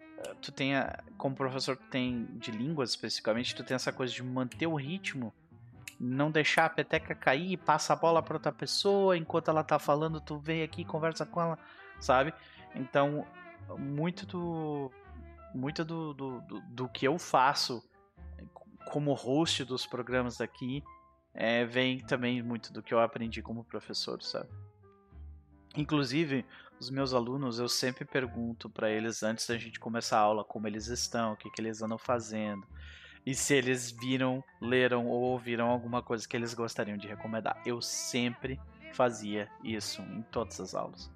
tu 0.41 0.53
tem 0.53 0.74
como 1.18 1.35
professor 1.35 1.76
tem 1.91 2.26
de 2.35 2.53
línguas 2.53 2.91
especificamente 2.91 3.57
tu 3.57 3.64
tem 3.64 3.74
essa 3.74 3.93
coisa 3.93 4.12
de 4.12 4.22
manter 4.22 4.68
o 4.68 4.76
ritmo 4.76 5.35
não 6.03 6.33
deixar 6.33 6.64
a 6.66 6.70
peteca 6.70 7.14
cair, 7.14 7.57
passa 7.59 7.93
a 7.93 7.97
bola 7.97 8.20
para 8.20 8.35
outra 8.35 8.51
pessoa, 8.51 9.16
enquanto 9.16 9.49
ela 9.49 9.62
tá 9.62 9.78
falando, 9.78 10.20
tu 10.20 10.37
vem 10.37 10.64
aqui 10.64 10.83
e 10.83 10.85
conversa 10.85 11.24
com 11.24 11.41
ela, 11.41 11.57
sabe? 12.01 12.35
Então, 12.74 13.24
muito 13.78 14.26
do 14.26 14.90
muito 15.54 15.84
do, 15.84 16.14
do, 16.14 16.40
do, 16.40 16.60
do, 16.60 16.88
que 16.88 17.06
eu 17.06 17.18
faço 17.18 17.82
como 18.86 19.12
host 19.12 19.64
dos 19.64 19.86
programas 19.86 20.38
daqui 20.38 20.82
é, 21.34 21.64
vem 21.64 21.98
também 21.98 22.42
muito 22.42 22.72
do 22.72 22.82
que 22.82 22.94
eu 22.94 23.00
aprendi 23.00 23.42
como 23.42 23.64
professor, 23.64 24.22
sabe? 24.22 24.48
Inclusive, 25.76 26.44
os 26.78 26.90
meus 26.90 27.14
alunos, 27.14 27.58
eu 27.58 27.68
sempre 27.68 28.04
pergunto 28.04 28.68
para 28.68 28.90
eles 28.90 29.22
antes 29.22 29.46
da 29.46 29.56
gente 29.56 29.80
começar 29.80 30.18
a 30.18 30.22
aula 30.22 30.44
como 30.44 30.66
eles 30.66 30.88
estão, 30.88 31.32
o 31.32 31.36
que, 31.36 31.50
que 31.50 31.60
eles 31.60 31.80
andam 31.80 31.96
fazendo, 31.96 32.66
e 33.24 33.34
se 33.34 33.54
eles 33.54 33.90
viram, 33.90 34.42
leram 34.60 35.06
ou 35.06 35.22
ouviram 35.22 35.68
alguma 35.70 36.02
coisa 36.02 36.26
que 36.26 36.36
eles 36.36 36.54
gostariam 36.54 36.96
de 36.96 37.06
recomendar. 37.06 37.62
Eu 37.64 37.80
sempre 37.80 38.60
fazia 38.92 39.48
isso 39.62 40.02
em 40.02 40.22
todas 40.22 40.60
as 40.60 40.74
aulas. 40.74 41.10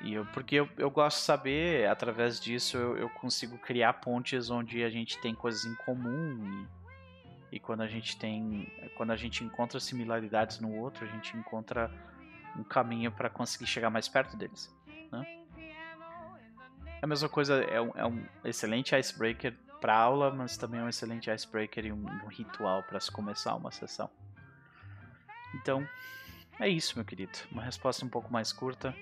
E 0.00 0.14
eu, 0.14 0.24
porque 0.26 0.56
eu, 0.56 0.68
eu 0.78 0.90
gosto 0.90 1.18
de 1.18 1.24
saber, 1.24 1.88
através 1.88 2.40
disso 2.40 2.76
eu, 2.76 2.96
eu 2.96 3.08
consigo 3.10 3.58
criar 3.58 3.94
pontes 3.94 4.48
onde 4.48 4.82
a 4.82 4.88
gente 4.88 5.20
tem 5.20 5.34
coisas 5.34 5.64
em 5.66 5.74
comum 5.74 6.68
e, 7.50 7.56
e 7.56 7.60
quando 7.60 7.82
a 7.82 7.86
gente 7.86 8.16
tem, 8.16 8.66
quando 8.96 9.10
a 9.10 9.16
gente 9.16 9.44
encontra 9.44 9.78
similaridades 9.78 10.58
no 10.58 10.74
outro, 10.74 11.04
a 11.04 11.08
gente 11.08 11.36
encontra 11.36 11.90
um 12.56 12.64
caminho 12.64 13.12
para 13.12 13.28
conseguir 13.28 13.66
chegar 13.66 13.90
mais 13.90 14.08
perto 14.08 14.36
deles. 14.36 14.74
Né? 15.12 15.26
A 17.02 17.06
mesma 17.06 17.28
coisa 17.28 17.62
é 17.62 17.80
um, 17.80 17.92
é 17.94 18.06
um 18.06 18.24
excelente 18.42 18.96
icebreaker 18.96 19.54
para 19.80 19.94
aula, 19.94 20.30
mas 20.30 20.56
também 20.56 20.80
é 20.80 20.84
um 20.84 20.88
excelente 20.88 21.30
icebreaker 21.30 21.86
e 21.86 21.92
um, 21.92 22.06
um 22.06 22.28
ritual 22.28 22.82
para 22.82 23.00
se 23.00 23.10
começar 23.10 23.54
uma 23.54 23.70
sessão. 23.70 24.10
Então, 25.54 25.86
é 26.58 26.68
isso, 26.68 26.96
meu 26.96 27.04
querido. 27.04 27.38
Uma 27.50 27.62
resposta 27.62 28.04
um 28.04 28.08
pouco 28.08 28.32
mais 28.32 28.52
curta, 28.52 28.94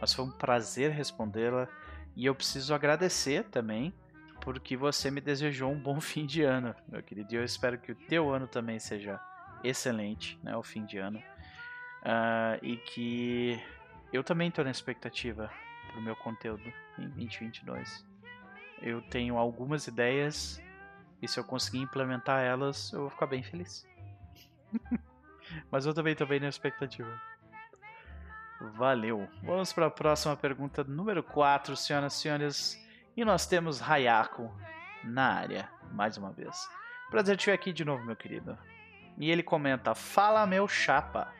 mas 0.00 0.12
foi 0.14 0.24
um 0.24 0.30
prazer 0.30 0.90
respondê-la 0.90 1.68
e 2.16 2.26
eu 2.26 2.34
preciso 2.34 2.74
agradecer 2.74 3.44
também 3.44 3.92
porque 4.40 4.76
você 4.76 5.10
me 5.10 5.20
desejou 5.20 5.70
um 5.70 5.78
bom 5.78 6.00
fim 6.00 6.26
de 6.26 6.42
ano, 6.42 6.74
meu 6.88 7.02
querido. 7.02 7.32
E 7.32 7.36
eu 7.36 7.44
espero 7.44 7.78
que 7.78 7.92
o 7.92 7.94
teu 7.94 8.32
ano 8.32 8.46
também 8.46 8.78
seja 8.78 9.20
excelente, 9.62 10.38
né, 10.42 10.56
o 10.56 10.62
fim 10.62 10.86
de 10.86 10.96
ano, 10.96 11.18
uh, 11.18 12.58
e 12.62 12.78
que 12.78 13.62
eu 14.12 14.24
também 14.24 14.48
estou 14.48 14.64
na 14.64 14.70
expectativa 14.70 15.50
para 15.86 15.98
o 15.98 16.02
meu 16.02 16.16
conteúdo 16.16 16.64
em 16.98 17.08
2022. 17.08 18.06
Eu 18.80 19.02
tenho 19.02 19.36
algumas 19.36 19.86
ideias 19.86 20.60
e 21.20 21.28
se 21.28 21.38
eu 21.38 21.44
conseguir 21.44 21.80
implementar 21.80 22.42
elas, 22.42 22.90
eu 22.92 23.00
vou 23.00 23.10
ficar 23.10 23.26
bem 23.26 23.42
feliz. 23.42 23.86
Mas 25.70 25.84
eu 25.84 25.92
também 25.92 26.12
estou 26.12 26.26
bem 26.26 26.40
na 26.40 26.48
expectativa. 26.48 27.20
Valeu. 28.60 29.26
Vamos 29.42 29.72
para 29.72 29.86
a 29.86 29.90
próxima 29.90 30.36
pergunta, 30.36 30.84
número 30.84 31.22
4, 31.22 31.74
senhoras 31.76 32.14
e 32.14 32.20
senhores. 32.20 32.86
E 33.16 33.24
nós 33.24 33.46
temos 33.46 33.80
Hayako 33.80 34.54
na 35.02 35.32
área, 35.32 35.68
mais 35.92 36.16
uma 36.18 36.30
vez. 36.30 36.68
Prazer 37.10 37.36
te 37.36 37.46
ver 37.46 37.52
aqui 37.52 37.72
de 37.72 37.84
novo, 37.84 38.04
meu 38.04 38.14
querido. 38.14 38.56
E 39.16 39.30
ele 39.30 39.42
comenta: 39.42 39.94
Fala, 39.94 40.46
meu 40.46 40.68
chapa. 40.68 41.32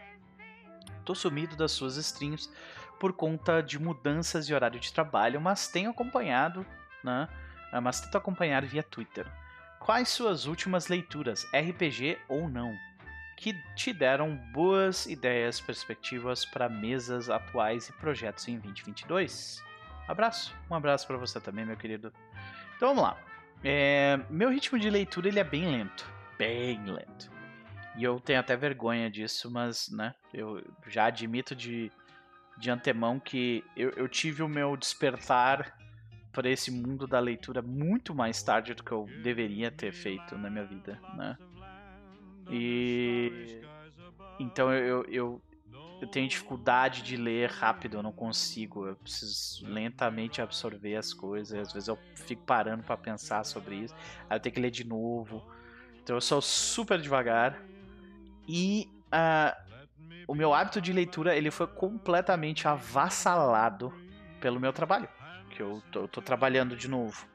Tô 1.04 1.14
sumido 1.14 1.56
das 1.56 1.72
suas 1.72 1.96
streams 1.96 2.50
por 2.98 3.12
conta 3.12 3.62
de 3.62 3.78
mudanças 3.78 4.46
de 4.46 4.54
horário 4.54 4.80
de 4.80 4.92
trabalho, 4.92 5.40
mas 5.40 5.68
tenho 5.68 5.90
acompanhado, 5.90 6.64
né? 7.04 7.28
Mas 7.82 8.00
tento 8.00 8.16
acompanhar 8.16 8.64
via 8.64 8.82
Twitter. 8.82 9.26
Quais 9.78 10.08
suas 10.08 10.46
últimas 10.46 10.88
leituras, 10.88 11.44
RPG 11.54 12.18
ou 12.28 12.48
não? 12.48 12.74
Que 13.40 13.54
te 13.74 13.90
deram 13.90 14.36
boas 14.52 15.06
ideias, 15.06 15.58
perspectivas 15.58 16.44
para 16.44 16.68
mesas 16.68 17.30
atuais 17.30 17.88
e 17.88 17.92
projetos 17.94 18.46
em 18.46 18.58
2022. 18.58 19.64
Abraço, 20.06 20.54
um 20.70 20.74
abraço 20.74 21.06
para 21.06 21.16
você 21.16 21.40
também, 21.40 21.64
meu 21.64 21.76
querido. 21.76 22.12
Então 22.76 22.88
vamos 22.88 23.02
lá. 23.02 23.18
É, 23.64 24.20
meu 24.28 24.50
ritmo 24.50 24.78
de 24.78 24.90
leitura 24.90 25.28
ele 25.28 25.40
é 25.40 25.44
bem 25.44 25.70
lento, 25.70 26.06
bem 26.36 26.84
lento. 26.84 27.30
E 27.96 28.04
eu 28.04 28.20
tenho 28.20 28.40
até 28.40 28.54
vergonha 28.56 29.10
disso, 29.10 29.50
mas 29.50 29.88
né, 29.90 30.14
eu 30.34 30.62
já 30.86 31.06
admito 31.06 31.56
de, 31.56 31.90
de 32.58 32.70
antemão 32.70 33.18
que 33.18 33.64
eu, 33.74 33.88
eu 33.92 34.06
tive 34.06 34.42
o 34.42 34.48
meu 34.48 34.76
despertar 34.76 35.74
para 36.30 36.50
esse 36.50 36.70
mundo 36.70 37.06
da 37.06 37.18
leitura 37.18 37.62
muito 37.62 38.14
mais 38.14 38.42
tarde 38.42 38.74
do 38.74 38.84
que 38.84 38.92
eu 38.92 39.06
deveria 39.22 39.70
ter 39.70 39.92
feito 39.92 40.36
na 40.36 40.50
minha 40.50 40.64
vida, 40.64 41.00
né? 41.16 41.36
E 42.50 43.62
então 44.40 44.72
eu, 44.72 45.04
eu, 45.04 45.42
eu 46.00 46.08
tenho 46.08 46.28
dificuldade 46.28 47.02
de 47.02 47.16
ler 47.16 47.50
rápido, 47.50 47.98
eu 47.98 48.02
não 48.02 48.12
consigo, 48.12 48.86
eu 48.86 48.96
preciso 48.96 49.66
lentamente 49.66 50.40
absorver 50.40 50.96
as 50.96 51.12
coisas, 51.12 51.58
às 51.58 51.72
vezes 51.72 51.88
eu 51.88 51.98
fico 52.16 52.42
parando 52.46 52.82
para 52.82 52.96
pensar 52.96 53.44
sobre 53.44 53.76
isso, 53.76 53.94
aí 54.28 54.36
eu 54.36 54.40
tenho 54.40 54.54
que 54.54 54.60
ler 54.60 54.70
de 54.70 54.84
novo. 54.84 55.42
Então 56.02 56.16
eu 56.16 56.20
sou 56.20 56.40
super 56.40 57.00
devagar 57.00 57.62
e 58.48 58.88
uh, 59.14 59.54
o 60.26 60.34
meu 60.34 60.54
hábito 60.54 60.80
de 60.80 60.92
leitura 60.92 61.36
ele 61.36 61.50
foi 61.50 61.66
completamente 61.66 62.66
avassalado 62.66 63.92
pelo 64.40 64.58
meu 64.58 64.72
trabalho, 64.72 65.08
que 65.50 65.62
eu 65.62 65.82
tô, 65.92 66.00
eu 66.00 66.08
tô 66.08 66.22
trabalhando 66.22 66.74
de 66.74 66.88
novo, 66.88 67.28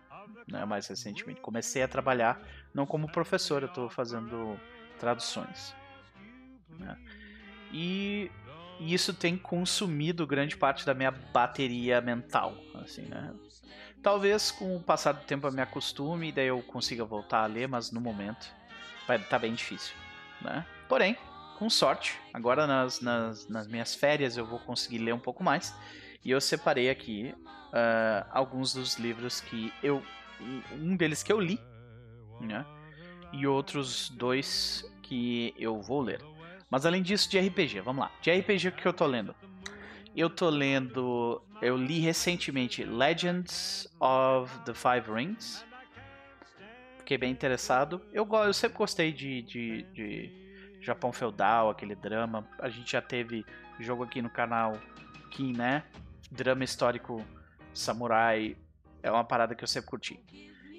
né, 0.47 0.65
mais 0.65 0.87
recentemente. 0.87 1.39
Comecei 1.39 1.83
a 1.83 1.87
trabalhar 1.87 2.41
não 2.73 2.85
como 2.85 3.11
professor, 3.11 3.61
eu 3.61 3.67
estou 3.67 3.89
fazendo 3.89 4.57
traduções. 4.95 5.75
Né? 6.69 6.97
E 7.71 8.31
isso 8.79 9.13
tem 9.13 9.37
consumido 9.37 10.27
grande 10.27 10.57
parte 10.57 10.85
da 10.85 10.93
minha 10.93 11.11
bateria 11.11 12.01
mental, 12.01 12.55
assim, 12.75 13.03
né? 13.03 13.33
Talvez 14.01 14.51
com 14.51 14.75
o 14.75 14.83
passar 14.83 15.13
do 15.13 15.25
tempo 15.25 15.47
eu 15.47 15.51
me 15.51 15.61
acostume 15.61 16.29
e 16.29 16.31
daí 16.31 16.47
eu 16.47 16.61
consiga 16.61 17.03
voltar 17.03 17.43
a 17.43 17.47
ler, 17.47 17.67
mas 17.67 17.91
no 17.91 17.99
momento 17.99 18.47
vai 19.07 19.17
tá 19.17 19.39
bem 19.39 19.53
difícil, 19.53 19.95
né? 20.41 20.65
Porém, 20.87 21.17
com 21.57 21.69
sorte, 21.69 22.19
agora 22.33 22.67
nas, 22.67 23.01
nas, 23.01 23.47
nas 23.47 23.67
minhas 23.67 23.95
férias 23.95 24.37
eu 24.37 24.45
vou 24.45 24.59
conseguir 24.59 24.99
ler 24.99 25.13
um 25.13 25.19
pouco 25.19 25.43
mais 25.43 25.73
E 26.23 26.31
eu 26.31 26.41
separei 26.41 26.89
aqui 26.89 27.33
uh, 27.47 28.27
alguns 28.31 28.73
dos 28.73 28.95
livros 28.95 29.41
que 29.41 29.73
eu. 29.81 30.03
Um 30.73 30.95
deles 30.95 31.23
que 31.23 31.31
eu 31.31 31.39
li, 31.39 31.59
né? 32.41 32.65
E 33.35 33.45
outros 33.45 34.09
dois 34.09 34.89
que 35.03 35.53
eu 35.57 35.81
vou 35.81 36.01
ler. 36.01 36.21
Mas 36.69 36.85
além 36.85 37.01
disso, 37.01 37.29
de 37.29 37.37
RPG, 37.37 37.81
vamos 37.81 38.05
lá. 38.05 38.11
De 38.21 38.31
RPG, 38.31 38.69
o 38.69 38.71
que 38.71 38.87
eu 38.87 38.93
tô 38.93 39.05
lendo? 39.05 39.35
Eu 40.15 40.29
tô 40.29 40.49
lendo. 40.49 41.41
Eu 41.61 41.75
li 41.75 41.99
recentemente 41.99 42.83
Legends 42.85 43.93
of 43.99 44.57
the 44.59 44.73
Five 44.73 45.11
Rings. 45.13 45.65
Fiquei 46.99 47.17
bem 47.17 47.29
interessado. 47.29 48.01
Eu, 48.13 48.27
eu 48.45 48.53
sempre 48.53 48.77
gostei 48.77 49.11
de, 49.11 49.41
de, 49.41 49.83
de 49.93 50.79
Japão 50.81 51.11
feudal, 51.11 51.69
aquele 51.69 51.93
drama. 51.93 52.47
A 52.59 52.69
gente 52.69 52.93
já 52.93 53.01
teve 53.01 53.45
jogo 53.79 54.03
aqui 54.03 54.21
no 54.21 54.29
canal 54.29 54.79
que, 55.31 55.51
né? 55.51 55.83
Drama 56.31 56.63
histórico 56.63 57.23
samurai 57.73 58.55
é 59.03 59.11
uma 59.11 59.25
parada 59.25 59.53
que 59.53 59.63
eu 59.63 59.67
sempre 59.67 59.89
curti. 59.89 60.19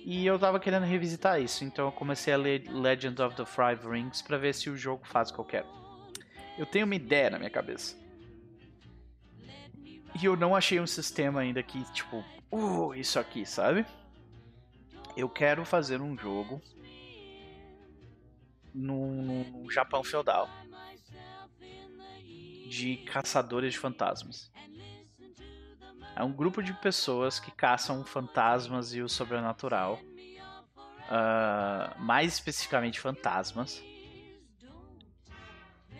E 0.08 0.24
eu 0.24 0.38
tava 0.38 0.60
querendo 0.60 0.84
revisitar 0.84 1.42
isso, 1.42 1.64
então 1.64 1.86
eu 1.86 1.90
comecei 1.90 2.32
a 2.32 2.36
ler 2.36 2.70
Legend 2.70 3.20
of 3.20 3.34
the 3.34 3.44
Five 3.44 3.88
Rings 3.90 4.22
para 4.22 4.38
ver 4.38 4.54
se 4.54 4.70
o 4.70 4.76
jogo 4.76 5.04
faz 5.04 5.30
o 5.30 5.34
que 5.34 5.40
eu 5.40 5.44
quero. 5.44 5.66
Eu 6.56 6.64
tenho 6.64 6.86
uma 6.86 6.94
ideia 6.94 7.28
na 7.28 7.40
minha 7.40 7.50
cabeça. 7.50 7.96
E 10.14 10.24
eu 10.24 10.36
não 10.36 10.54
achei 10.54 10.78
um 10.78 10.86
sistema 10.86 11.40
ainda 11.40 11.60
que, 11.60 11.82
tipo, 11.92 12.24
uh, 12.52 12.94
isso 12.94 13.18
aqui, 13.18 13.44
sabe? 13.44 13.84
Eu 15.16 15.28
quero 15.28 15.64
fazer 15.64 16.00
um 16.00 16.16
jogo 16.16 16.62
no 18.72 19.68
Japão 19.72 20.04
feudal 20.04 20.48
de 22.68 22.98
caçadores 22.98 23.72
de 23.72 23.80
fantasmas. 23.80 24.52
É 26.16 26.24
um 26.24 26.32
grupo 26.32 26.62
de 26.62 26.72
pessoas 26.72 27.38
que 27.38 27.50
caçam 27.50 28.02
fantasmas 28.02 28.94
e 28.94 29.02
o 29.02 29.08
sobrenatural. 29.08 30.00
Uh, 31.08 32.00
mais 32.00 32.32
especificamente 32.32 32.98
fantasmas. 32.98 33.84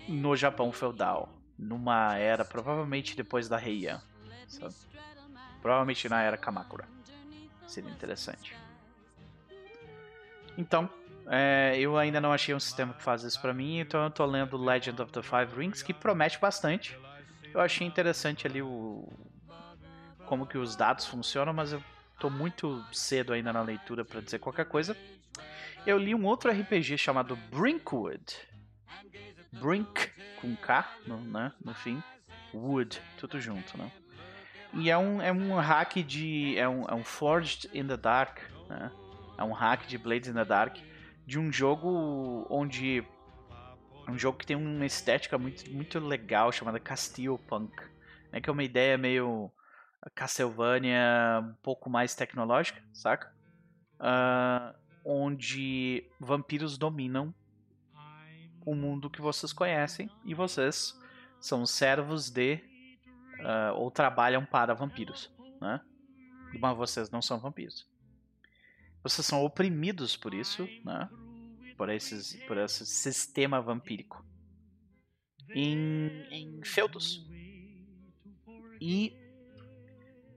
No 0.08 0.34
Japão 0.34 0.72
feudal. 0.72 1.28
Numa 1.58 2.16
era, 2.16 2.46
provavelmente 2.46 3.14
depois 3.14 3.46
da 3.46 3.62
Heian. 3.62 4.00
Sabe? 4.48 4.74
Provavelmente 5.60 6.08
na 6.08 6.22
era 6.22 6.38
Kamakura. 6.38 6.88
Seria 7.66 7.90
interessante. 7.90 8.56
Então, 10.56 10.88
é, 11.26 11.76
eu 11.78 11.98
ainda 11.98 12.22
não 12.22 12.32
achei 12.32 12.54
um 12.54 12.60
sistema 12.60 12.94
que 12.94 13.02
faz 13.02 13.22
isso 13.22 13.38
pra 13.42 13.52
mim, 13.52 13.80
então 13.80 14.02
eu 14.04 14.10
tô 14.10 14.24
lendo 14.24 14.56
Legend 14.56 15.02
of 15.02 15.12
the 15.12 15.22
Five 15.22 15.54
Rings, 15.54 15.82
que 15.82 15.92
promete 15.92 16.38
bastante. 16.38 16.98
Eu 17.52 17.60
achei 17.60 17.86
interessante 17.86 18.46
ali 18.46 18.62
o 18.62 19.25
como 20.26 20.46
que 20.46 20.58
os 20.58 20.76
dados 20.76 21.06
funcionam, 21.06 21.52
mas 21.52 21.72
eu 21.72 21.82
tô 22.18 22.28
muito 22.28 22.84
cedo 22.92 23.32
ainda 23.32 23.52
na 23.52 23.62
leitura 23.62 24.04
para 24.04 24.20
dizer 24.20 24.38
qualquer 24.38 24.66
coisa. 24.66 24.96
Eu 25.86 25.98
li 25.98 26.14
um 26.14 26.24
outro 26.24 26.50
RPG 26.50 26.98
chamado 26.98 27.36
Brinkwood. 27.50 28.36
Brink 29.52 30.10
com 30.40 30.54
K 30.56 30.86
no, 31.06 31.18
né, 31.18 31.52
no 31.64 31.72
fim. 31.74 32.02
Wood, 32.52 33.00
tudo 33.18 33.40
junto, 33.40 33.76
né? 33.76 33.90
E 34.72 34.90
é 34.90 34.98
um, 34.98 35.22
é 35.22 35.32
um 35.32 35.54
hack 35.54 35.96
de. 35.96 36.56
É 36.58 36.68
um, 36.68 36.84
é 36.84 36.94
um 36.94 37.04
Forged 37.04 37.70
in 37.72 37.86
the 37.86 37.96
Dark, 37.96 38.38
né? 38.68 38.90
É 39.38 39.44
um 39.44 39.52
hack 39.52 39.86
de 39.86 39.98
Blades 39.98 40.28
in 40.28 40.34
the 40.34 40.44
Dark 40.44 40.76
de 41.26 41.38
um 41.38 41.52
jogo 41.52 42.46
onde. 42.50 43.04
Um 44.08 44.18
jogo 44.18 44.38
que 44.38 44.46
tem 44.46 44.56
uma 44.56 44.86
estética 44.86 45.36
muito, 45.36 45.68
muito 45.70 45.98
legal 45.98 46.52
chamada 46.52 46.78
Castle 46.78 47.38
Punk. 47.38 47.74
Né, 48.30 48.40
que 48.40 48.48
é 48.48 48.52
uma 48.52 48.62
ideia 48.62 48.96
meio 48.96 49.50
Castlevania 50.14 51.40
um 51.42 51.54
pouco 51.62 51.90
mais 51.90 52.14
tecnológica, 52.14 52.82
saca? 52.92 53.34
Uh, 53.98 54.76
onde 55.04 56.08
vampiros 56.20 56.76
dominam 56.76 57.34
o 58.64 58.74
mundo 58.74 59.08
que 59.08 59.20
vocês 59.20 59.52
conhecem 59.52 60.10
e 60.24 60.34
vocês 60.34 60.98
são 61.40 61.64
servos 61.64 62.28
de 62.28 62.56
uh, 63.40 63.74
ou 63.76 63.90
trabalham 63.90 64.44
para 64.44 64.74
vampiros, 64.74 65.32
né? 65.60 65.80
Mas 66.58 66.76
vocês 66.76 67.10
não 67.10 67.22
são 67.22 67.38
vampiros. 67.38 67.88
Vocês 69.02 69.26
são 69.26 69.44
oprimidos 69.44 70.16
por 70.16 70.34
isso, 70.34 70.68
né? 70.84 71.08
Por, 71.76 71.88
esses, 71.90 72.34
por 72.46 72.58
esse 72.58 72.84
sistema 72.86 73.60
vampírico. 73.60 74.24
Em, 75.50 76.26
em 76.30 76.64
feudos. 76.64 77.24
E 78.80 79.16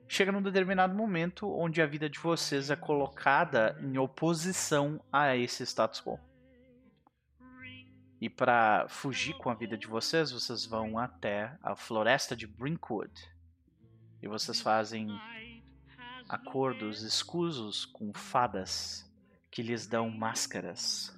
chega 0.10 0.32
num 0.32 0.42
determinado 0.42 0.96
momento 0.96 1.48
onde 1.56 1.82
a 1.82 1.86
vida 1.86 2.10
de 2.10 2.20
vocês 2.20 2.72
é 2.72 2.76
colocada 2.76 3.78
em 3.80 3.98
oposição 4.00 5.00
a 5.14 5.38
esse 5.38 5.64
status 5.64 6.02
quo. 6.02 6.20
E 8.20 8.28
para 8.28 8.88
fugir 8.90 9.38
com 9.38 9.50
a 9.50 9.54
vida 9.54 9.78
de 9.78 9.88
vocês, 9.88 10.32
vocês 10.32 10.66
vão 10.66 10.98
até 10.98 11.56
a 11.62 11.76
floresta 11.76 12.36
de 12.36 12.48
Brinkwood. 12.48 13.14
E 14.22 14.28
vocês 14.28 14.60
fazem 14.60 15.08
acordos 16.28 17.04
escusos 17.04 17.86
com 17.86 18.12
fadas 18.12 19.10
que 19.50 19.62
lhes 19.62 19.88
dão 19.88 20.10
máscaras. 20.10 21.16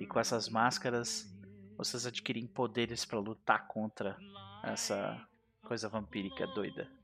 E 0.00 0.06
com 0.06 0.18
essas 0.18 0.48
máscaras, 0.48 1.28
vocês 1.76 2.06
adquirem 2.06 2.46
poderes 2.46 3.04
para 3.04 3.18
lutar 3.18 3.66
contra 3.66 4.16
essa 4.62 5.20
coisa 5.60 5.88
vampírica 5.88 6.46
doida. 6.46 7.01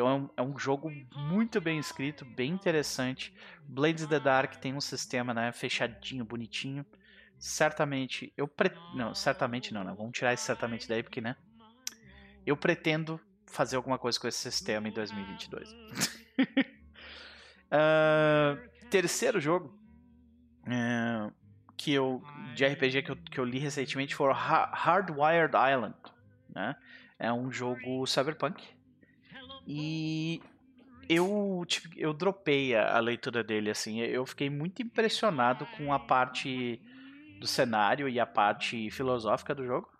Então 0.00 0.08
é 0.08 0.14
um, 0.14 0.30
é 0.38 0.42
um, 0.42 0.58
jogo 0.58 0.90
muito 1.14 1.60
bem 1.60 1.78
escrito, 1.78 2.24
bem 2.24 2.50
interessante. 2.50 3.34
Blades 3.64 4.06
the 4.06 4.18
Dark 4.18 4.56
tem 4.56 4.74
um 4.74 4.80
sistema 4.80 5.34
né, 5.34 5.52
fechadinho, 5.52 6.24
bonitinho. 6.24 6.86
Certamente, 7.38 8.32
eu 8.34 8.48
pre... 8.48 8.72
não, 8.94 9.14
certamente 9.14 9.74
não, 9.74 9.84
né? 9.84 9.94
Vamos 9.94 10.12
tirar 10.12 10.32
esse 10.32 10.42
certamente 10.42 10.88
daí 10.88 11.02
porque, 11.02 11.20
né? 11.20 11.36
Eu 12.46 12.56
pretendo 12.56 13.20
fazer 13.46 13.76
alguma 13.76 13.98
coisa 13.98 14.18
com 14.18 14.26
esse 14.26 14.38
sistema 14.38 14.88
em 14.88 14.92
2022. 14.92 15.70
uh, 15.70 15.76
ah, 17.70 18.56
terceiro 18.88 19.38
jogo 19.38 19.78
uh, 20.62 21.30
que 21.76 21.92
eu 21.92 22.22
de 22.54 22.64
RPG 22.64 23.02
que 23.02 23.10
eu, 23.10 23.16
que 23.16 23.38
eu 23.38 23.44
li 23.44 23.58
recentemente 23.58 24.14
foi 24.14 24.32
Hardwired 24.32 25.52
Island, 25.54 25.94
né? 26.48 26.74
É 27.18 27.30
um 27.30 27.52
jogo 27.52 28.06
cyberpunk 28.06 28.79
e 29.66 30.40
eu, 31.08 31.64
tipo, 31.66 31.88
eu 31.98 32.12
dropei 32.12 32.74
a, 32.74 32.96
a, 32.96 33.00
leitura 33.00 33.42
dele, 33.42 33.70
assim. 33.70 34.00
Eu 34.00 34.24
fiquei 34.24 34.48
muito 34.48 34.80
impressionado 34.80 35.66
com 35.76 35.92
a 35.92 35.98
parte 35.98 36.80
do 37.40 37.46
cenário 37.46 38.08
e 38.08 38.20
a 38.20 38.26
parte 38.26 38.90
filosófica 38.90 39.54
do 39.54 39.64
jogo. 39.64 39.90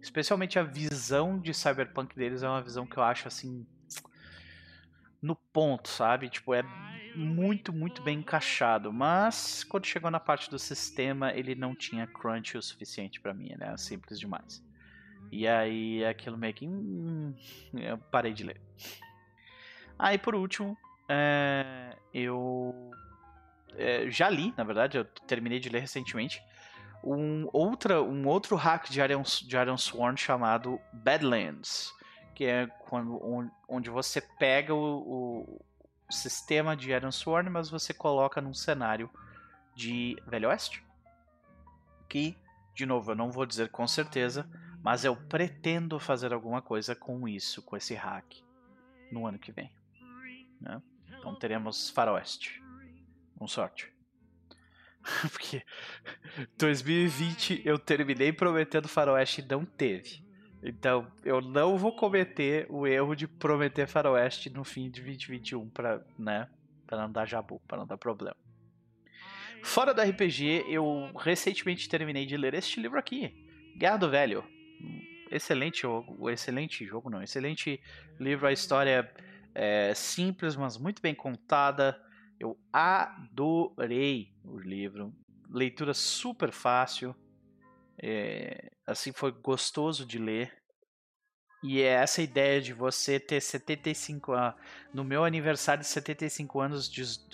Especialmente 0.00 0.58
a 0.58 0.62
visão 0.62 1.38
de 1.38 1.52
cyberpunk 1.52 2.16
deles 2.16 2.42
é 2.42 2.48
uma 2.48 2.62
visão 2.62 2.86
que 2.86 2.96
eu 2.96 3.02
acho, 3.02 3.28
assim, 3.28 3.66
no 5.20 5.34
ponto, 5.34 5.88
sabe? 5.88 6.28
Tipo, 6.28 6.54
é 6.54 6.62
muito, 7.14 7.72
muito 7.72 8.02
bem 8.02 8.18
encaixado. 8.18 8.92
Mas 8.92 9.64
quando 9.64 9.86
chegou 9.86 10.10
na 10.10 10.20
parte 10.20 10.50
do 10.50 10.58
sistema, 10.58 11.32
ele 11.32 11.54
não 11.54 11.74
tinha 11.74 12.06
crunch 12.06 12.56
o 12.56 12.62
suficiente 12.62 13.20
para 13.20 13.34
mim, 13.34 13.54
né? 13.58 13.76
Simples 13.76 14.18
demais. 14.18 14.62
E 15.30 15.46
aí 15.46 16.04
aquilo 16.04 16.36
meio 16.38 16.54
que. 16.54 16.66
Hum, 16.66 17.34
eu 17.74 17.98
parei 17.98 18.32
de 18.32 18.44
ler. 18.44 18.60
Aí 19.98 20.16
por 20.16 20.34
último, 20.34 20.76
é, 21.08 21.96
eu 22.14 22.90
é, 23.76 24.10
já 24.10 24.28
li, 24.28 24.52
na 24.56 24.64
verdade, 24.64 24.98
eu 24.98 25.04
terminei 25.04 25.58
de 25.58 25.68
ler 25.68 25.80
recentemente, 25.80 26.42
um, 27.02 27.48
outra, 27.52 28.02
um 28.02 28.26
outro 28.26 28.56
hack 28.56 28.88
de 28.90 29.00
Iron, 29.00 29.22
de 29.22 29.56
Iron 29.56 29.76
Sworn 29.76 30.18
chamado 30.18 30.80
Badlands, 30.92 31.92
que 32.34 32.44
é 32.44 32.66
quando, 32.66 33.20
onde 33.68 33.90
você 33.90 34.20
pega 34.20 34.74
o, 34.74 35.58
o 36.08 36.12
sistema 36.12 36.76
de 36.76 36.90
Iron 36.90 37.12
Sworn, 37.12 37.50
mas 37.50 37.70
você 37.70 37.94
coloca 37.94 38.40
num 38.40 38.54
cenário 38.54 39.10
de 39.74 40.16
Velho 40.26 40.48
Oeste. 40.48 40.84
Que, 42.08 42.36
de 42.74 42.86
novo, 42.86 43.12
eu 43.12 43.16
não 43.16 43.30
vou 43.30 43.46
dizer 43.46 43.70
com 43.70 43.86
certeza, 43.86 44.48
mas 44.82 45.04
eu 45.04 45.16
pretendo 45.16 45.98
fazer 45.98 46.32
alguma 46.32 46.62
coisa 46.62 46.94
com 46.94 47.28
isso, 47.28 47.62
com 47.62 47.76
esse 47.76 47.94
hack, 47.94 48.36
no 49.10 49.26
ano 49.26 49.38
que 49.38 49.52
vem. 49.52 49.70
Né? 50.60 50.80
Então 51.18 51.34
teremos 51.34 51.90
Faroeste. 51.90 52.62
Com 53.36 53.46
sorte. 53.46 53.92
Porque 55.32 55.62
2020 56.56 57.62
eu 57.64 57.78
terminei 57.78 58.32
prometendo 58.32 58.88
Faroeste 58.88 59.40
e 59.40 59.46
não 59.46 59.64
teve. 59.64 60.24
Então 60.62 61.10
eu 61.24 61.40
não 61.40 61.78
vou 61.78 61.94
cometer 61.94 62.66
o 62.68 62.86
erro 62.86 63.14
de 63.14 63.28
prometer 63.28 63.86
Faroeste 63.86 64.50
no 64.50 64.64
fim 64.64 64.90
de 64.90 65.00
2021 65.00 65.68
para, 65.70 66.04
né, 66.18 66.48
para 66.86 66.98
não 66.98 67.12
dar 67.12 67.26
jabu, 67.26 67.60
para 67.66 67.78
não 67.78 67.86
dar 67.86 67.96
problema. 67.96 68.36
Fora 69.62 69.92
da 69.92 70.04
RPG, 70.04 70.64
eu 70.68 71.12
recentemente 71.16 71.88
terminei 71.88 72.26
de 72.26 72.36
ler 72.36 72.54
este 72.54 72.80
livro 72.80 72.98
aqui, 72.98 73.44
Guerra 73.76 73.96
do 73.96 74.10
Velho, 74.10 74.44
excelente 75.30 75.82
jogo, 75.82 76.30
excelente 76.30 76.84
jogo 76.84 77.10
não, 77.10 77.22
excelente 77.22 77.80
livro, 78.18 78.46
a 78.46 78.52
história 78.52 79.12
é 79.54 79.92
simples, 79.94 80.56
mas 80.56 80.76
muito 80.76 81.02
bem 81.02 81.14
contada. 81.14 82.00
Eu 82.38 82.56
adorei 82.72 84.32
o 84.44 84.58
livro, 84.58 85.12
leitura 85.50 85.92
super 85.92 86.52
fácil, 86.52 87.14
é, 88.00 88.70
assim 88.86 89.12
foi 89.12 89.32
gostoso 89.32 90.06
de 90.06 90.18
ler. 90.18 90.57
E 91.62 91.82
é 91.82 91.94
essa 91.94 92.22
ideia 92.22 92.60
de 92.60 92.72
você 92.72 93.18
ter 93.18 93.40
75 93.40 94.32
anos. 94.32 94.54
No 94.94 95.02
meu 95.02 95.24
aniversário 95.24 95.82
de 95.82 95.88
75 95.88 96.60
anos, 96.60 96.90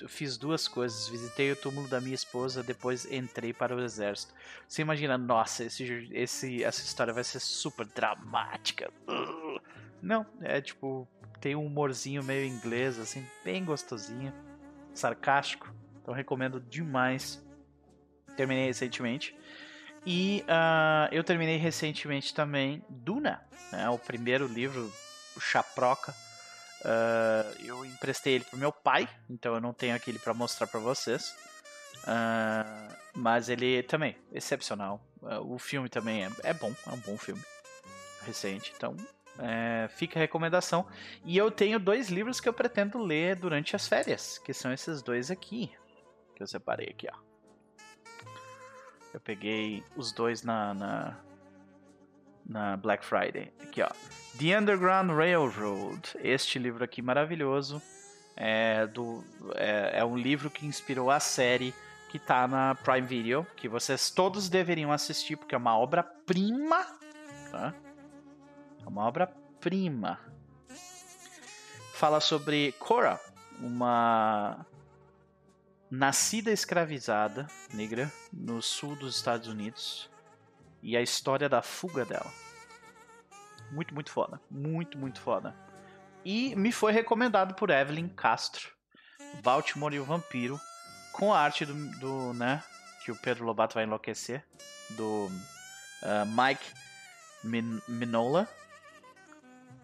fiz 0.09 0.39
duas 0.39 0.67
coisas. 0.67 1.09
Visitei 1.09 1.53
o 1.53 1.57
túmulo 1.57 1.87
da 1.89 2.01
minha 2.01 2.15
esposa, 2.15 2.63
depois 2.63 3.05
entrei 3.11 3.53
para 3.53 3.77
o 3.77 3.83
exército. 3.83 4.33
Você 4.67 4.81
imagina, 4.81 5.19
nossa, 5.19 5.65
esse, 5.65 6.09
esse, 6.13 6.65
essa 6.65 6.81
história 6.83 7.13
vai 7.13 7.23
ser 7.25 7.41
super 7.41 7.87
dramática. 7.87 8.91
Não, 10.01 10.27
é 10.41 10.61
tipo, 10.61 11.07
tem 11.41 11.55
um 11.55 11.67
humorzinho 11.67 12.23
meio 12.23 12.47
inglês, 12.47 12.99
assim, 12.99 13.27
bem 13.45 13.63
gostosinho, 13.65 14.33
sarcástico. 14.95 15.71
Então 16.01 16.15
recomendo 16.15 16.61
demais. 16.61 17.45
Terminei 18.37 18.67
recentemente. 18.67 19.37
E 20.07 20.45
uh, 20.49 21.13
eu 21.13 21.25
terminei 21.25 21.57
recentemente 21.57 22.35
também 22.35 22.85
Duna, 22.89 23.43
né, 23.73 23.89
o 23.89 23.99
primeiro 23.99 24.47
livro, 24.47 24.93
o 25.37 25.41
Chaproca. 25.41 26.15
Uh, 26.83 27.65
eu 27.65 27.85
emprestei 27.87 28.35
ele 28.35 28.45
pro 28.45 28.59
meu 28.59 28.71
pai, 28.71 29.09
então 29.31 29.55
eu 29.55 29.61
não 29.61 29.73
tenho 29.73 29.97
aquele 29.97 30.19
para 30.19 30.35
mostrar 30.35 30.67
para 30.67 30.81
vocês. 30.81 31.35
Uh, 32.03 32.95
mas 33.15 33.49
ele 33.49 33.83
também, 33.83 34.17
excepcional. 34.33 35.01
o 35.47 35.59
filme 35.59 35.89
também 35.89 36.25
é, 36.25 36.31
é, 36.43 36.53
bom, 36.53 36.75
é 36.87 36.91
um 36.91 36.99
bom 36.99 37.17
filme. 37.17 37.43
Recente, 38.27 38.73
então 38.77 38.97
é, 39.39 39.89
fica 39.89 40.19
a 40.19 40.23
recomendação. 40.23 40.87
E 41.25 41.37
eu 41.37 41.51
tenho 41.51 41.79
dois 41.79 42.09
livros 42.09 42.41
que 42.41 42.49
eu 42.49 42.53
pretendo 42.53 42.99
ler 42.99 43.37
durante 43.37 43.75
as 43.75 43.89
férias, 43.89 44.39
que 44.39 44.53
são 44.53 44.73
esses 44.73 45.03
dois 45.03 45.31
aqui, 45.31 45.71
que 46.35 46.43
eu 46.43 46.47
separei 46.47 46.89
aqui, 46.89 47.09
ó. 47.11 47.34
Eu 49.15 49.21
peguei 49.21 49.85
os 49.95 50.11
dois 50.11 50.43
na, 50.43 50.75
na, 50.75 51.17
na 52.45 52.77
Black 52.77 53.05
Friday. 53.05 53.53
Aqui, 53.63 53.81
ó. 53.81 53.89
The 54.37 54.59
Underground 54.59 55.09
Railroad. 55.13 56.19
Este 56.19 56.59
livro 56.59 56.83
aqui 56.83 57.01
maravilhoso. 57.01 57.81
É, 58.37 58.89
do, 58.89 59.25
é, 59.55 60.01
é 60.01 60.05
um 60.05 60.17
livro 60.17 60.51
que 60.51 60.67
inspirou 60.67 61.13
a 61.13 61.21
série 61.21 61.73
que 62.11 62.19
tá 62.19 62.49
na 62.49 62.75
Prime 62.75 63.07
Video, 63.07 63.47
que 63.57 63.69
vocês 63.69 64.11
todos 64.11 64.49
deveriam 64.49 64.91
assistir, 64.91 65.37
porque 65.37 65.55
é 65.55 65.59
uma 65.59 65.79
obra-prima. 65.79 66.85
Tá? 67.53 67.73
É 68.85 68.89
uma 68.89 69.07
obra-prima. 69.07 70.19
Fala 71.93 72.19
sobre 72.19 72.73
Cora, 72.81 73.21
uma 73.61 74.67
nascida 75.95 76.51
escravizada 76.51 77.47
negra 77.73 78.13
no 78.33 78.61
sul 78.61 78.97
dos 78.97 79.15
Estados 79.17 79.47
Unidos 79.47 80.11
e 80.83 80.97
a 80.97 81.01
história 81.03 81.49
da 81.49 81.63
fuga 81.63 82.05
dela. 82.05 82.33
Muito, 83.71 83.95
muito 83.95 84.11
foda. 84.11 84.41
Muito, 84.51 84.99
muito 84.99 85.21
foda. 85.21 85.55
E 86.25 86.55
me 86.57 86.73
foi 86.73 86.93
recomendado 86.93 87.55
por 87.55 87.71
Evelyn 87.71 88.09
Castro, 88.09 88.71
Baltimore 89.43 89.95
e 89.95 90.01
o 90.01 90.05
Vampiro, 90.05 90.61
com 91.13 91.33
a 91.33 91.39
arte 91.39 91.65
do, 91.65 91.75
do 91.99 92.35
né, 92.35 92.63
que 93.05 93.13
o 93.13 93.17
Pedro 93.17 93.45
Lobato 93.45 93.75
vai 93.75 93.85
enlouquecer, 93.85 94.45
do 94.91 95.27
uh, 95.27 96.27
Mike 96.27 96.73
Min 97.45 97.81
Minola. 97.87 98.49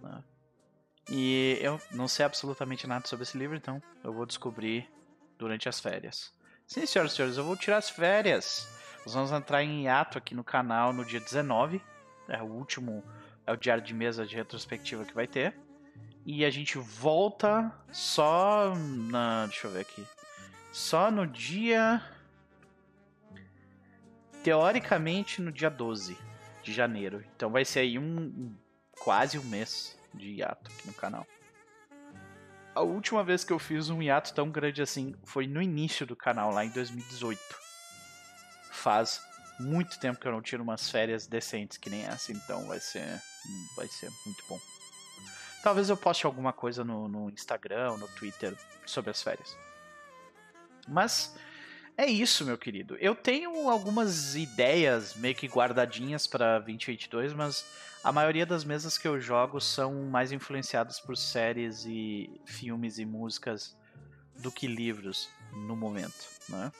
Né? 0.02 0.24
E 1.08 1.58
eu 1.60 1.80
não 1.92 2.08
sei 2.08 2.24
absolutamente 2.24 2.86
nada 2.86 3.06
sobre 3.06 3.22
esse 3.22 3.38
livro, 3.38 3.56
então 3.56 3.80
eu 4.02 4.12
vou 4.12 4.26
descobrir 4.26 4.90
durante 5.40 5.68
as 5.68 5.80
férias. 5.80 6.32
Sim, 6.66 6.84
senhoras 6.84 7.12
e 7.12 7.16
senhores, 7.16 7.36
eu 7.38 7.44
vou 7.44 7.56
tirar 7.56 7.78
as 7.78 7.88
férias. 7.88 8.68
Nós 9.04 9.14
vamos 9.14 9.32
entrar 9.32 9.64
em 9.64 9.84
hiato 9.84 10.18
aqui 10.18 10.34
no 10.34 10.44
canal 10.44 10.92
no 10.92 11.04
dia 11.04 11.18
19. 11.18 11.82
É 12.28 12.40
o 12.42 12.46
último, 12.46 13.02
é 13.46 13.52
o 13.52 13.56
diário 13.56 13.82
de 13.82 13.94
mesa 13.94 14.26
de 14.26 14.36
retrospectiva 14.36 15.04
que 15.04 15.14
vai 15.14 15.26
ter. 15.26 15.58
E 16.24 16.44
a 16.44 16.50
gente 16.50 16.76
volta 16.78 17.72
só 17.90 18.74
na. 18.76 19.46
Deixa 19.46 19.66
eu 19.66 19.72
ver 19.72 19.80
aqui. 19.80 20.06
Só 20.70 21.10
no 21.10 21.26
dia. 21.26 22.02
Teoricamente 24.44 25.40
no 25.40 25.50
dia 25.50 25.70
12 25.70 26.16
de 26.62 26.72
janeiro. 26.72 27.24
Então 27.34 27.50
vai 27.50 27.64
ser 27.64 27.80
aí 27.80 27.98
um. 27.98 28.54
Quase 29.00 29.38
um 29.38 29.44
mês 29.44 29.98
de 30.12 30.28
hiato 30.28 30.70
aqui 30.70 30.86
no 30.86 30.92
canal 30.92 31.26
a 32.74 32.82
última 32.82 33.24
vez 33.24 33.44
que 33.44 33.52
eu 33.52 33.58
fiz 33.58 33.90
um 33.90 34.02
hiato 34.02 34.32
tão 34.32 34.50
grande 34.50 34.82
assim 34.82 35.14
foi 35.24 35.46
no 35.46 35.60
início 35.60 36.06
do 36.06 36.16
canal, 36.16 36.52
lá 36.52 36.64
em 36.64 36.70
2018. 36.70 37.40
Faz 38.70 39.20
muito 39.58 39.98
tempo 39.98 40.18
que 40.18 40.26
eu 40.26 40.32
não 40.32 40.40
tiro 40.40 40.62
umas 40.62 40.90
férias 40.90 41.26
decentes 41.26 41.76
que 41.76 41.90
nem 41.90 42.04
essa, 42.04 42.32
então 42.32 42.66
vai 42.66 42.80
ser, 42.80 43.20
vai 43.76 43.86
ser 43.88 44.10
muito 44.24 44.42
bom. 44.48 44.58
Talvez 45.62 45.90
eu 45.90 45.96
poste 45.96 46.24
alguma 46.24 46.52
coisa 46.52 46.82
no, 46.82 47.06
no 47.06 47.28
Instagram, 47.28 47.96
no 47.98 48.08
Twitter 48.08 48.56
sobre 48.86 49.10
as 49.10 49.22
férias. 49.22 49.54
Mas 50.88 51.36
é 52.00 52.06
isso, 52.06 52.46
meu 52.46 52.56
querido. 52.56 52.96
Eu 52.96 53.14
tenho 53.14 53.68
algumas 53.68 54.34
ideias 54.34 55.14
meio 55.14 55.34
que 55.34 55.46
guardadinhas 55.46 56.26
para 56.26 56.58
2022, 56.58 57.34
mas 57.34 57.66
a 58.02 58.10
maioria 58.10 58.46
das 58.46 58.64
mesas 58.64 58.96
que 58.96 59.06
eu 59.06 59.20
jogo 59.20 59.60
são 59.60 59.92
mais 60.04 60.32
influenciadas 60.32 60.98
por 60.98 61.14
séries 61.14 61.84
e 61.84 62.40
filmes 62.46 62.98
e 62.98 63.04
músicas 63.04 63.76
do 64.38 64.50
que 64.50 64.66
livros 64.66 65.28
no 65.52 65.76
momento, 65.76 66.26
né? 66.48 66.72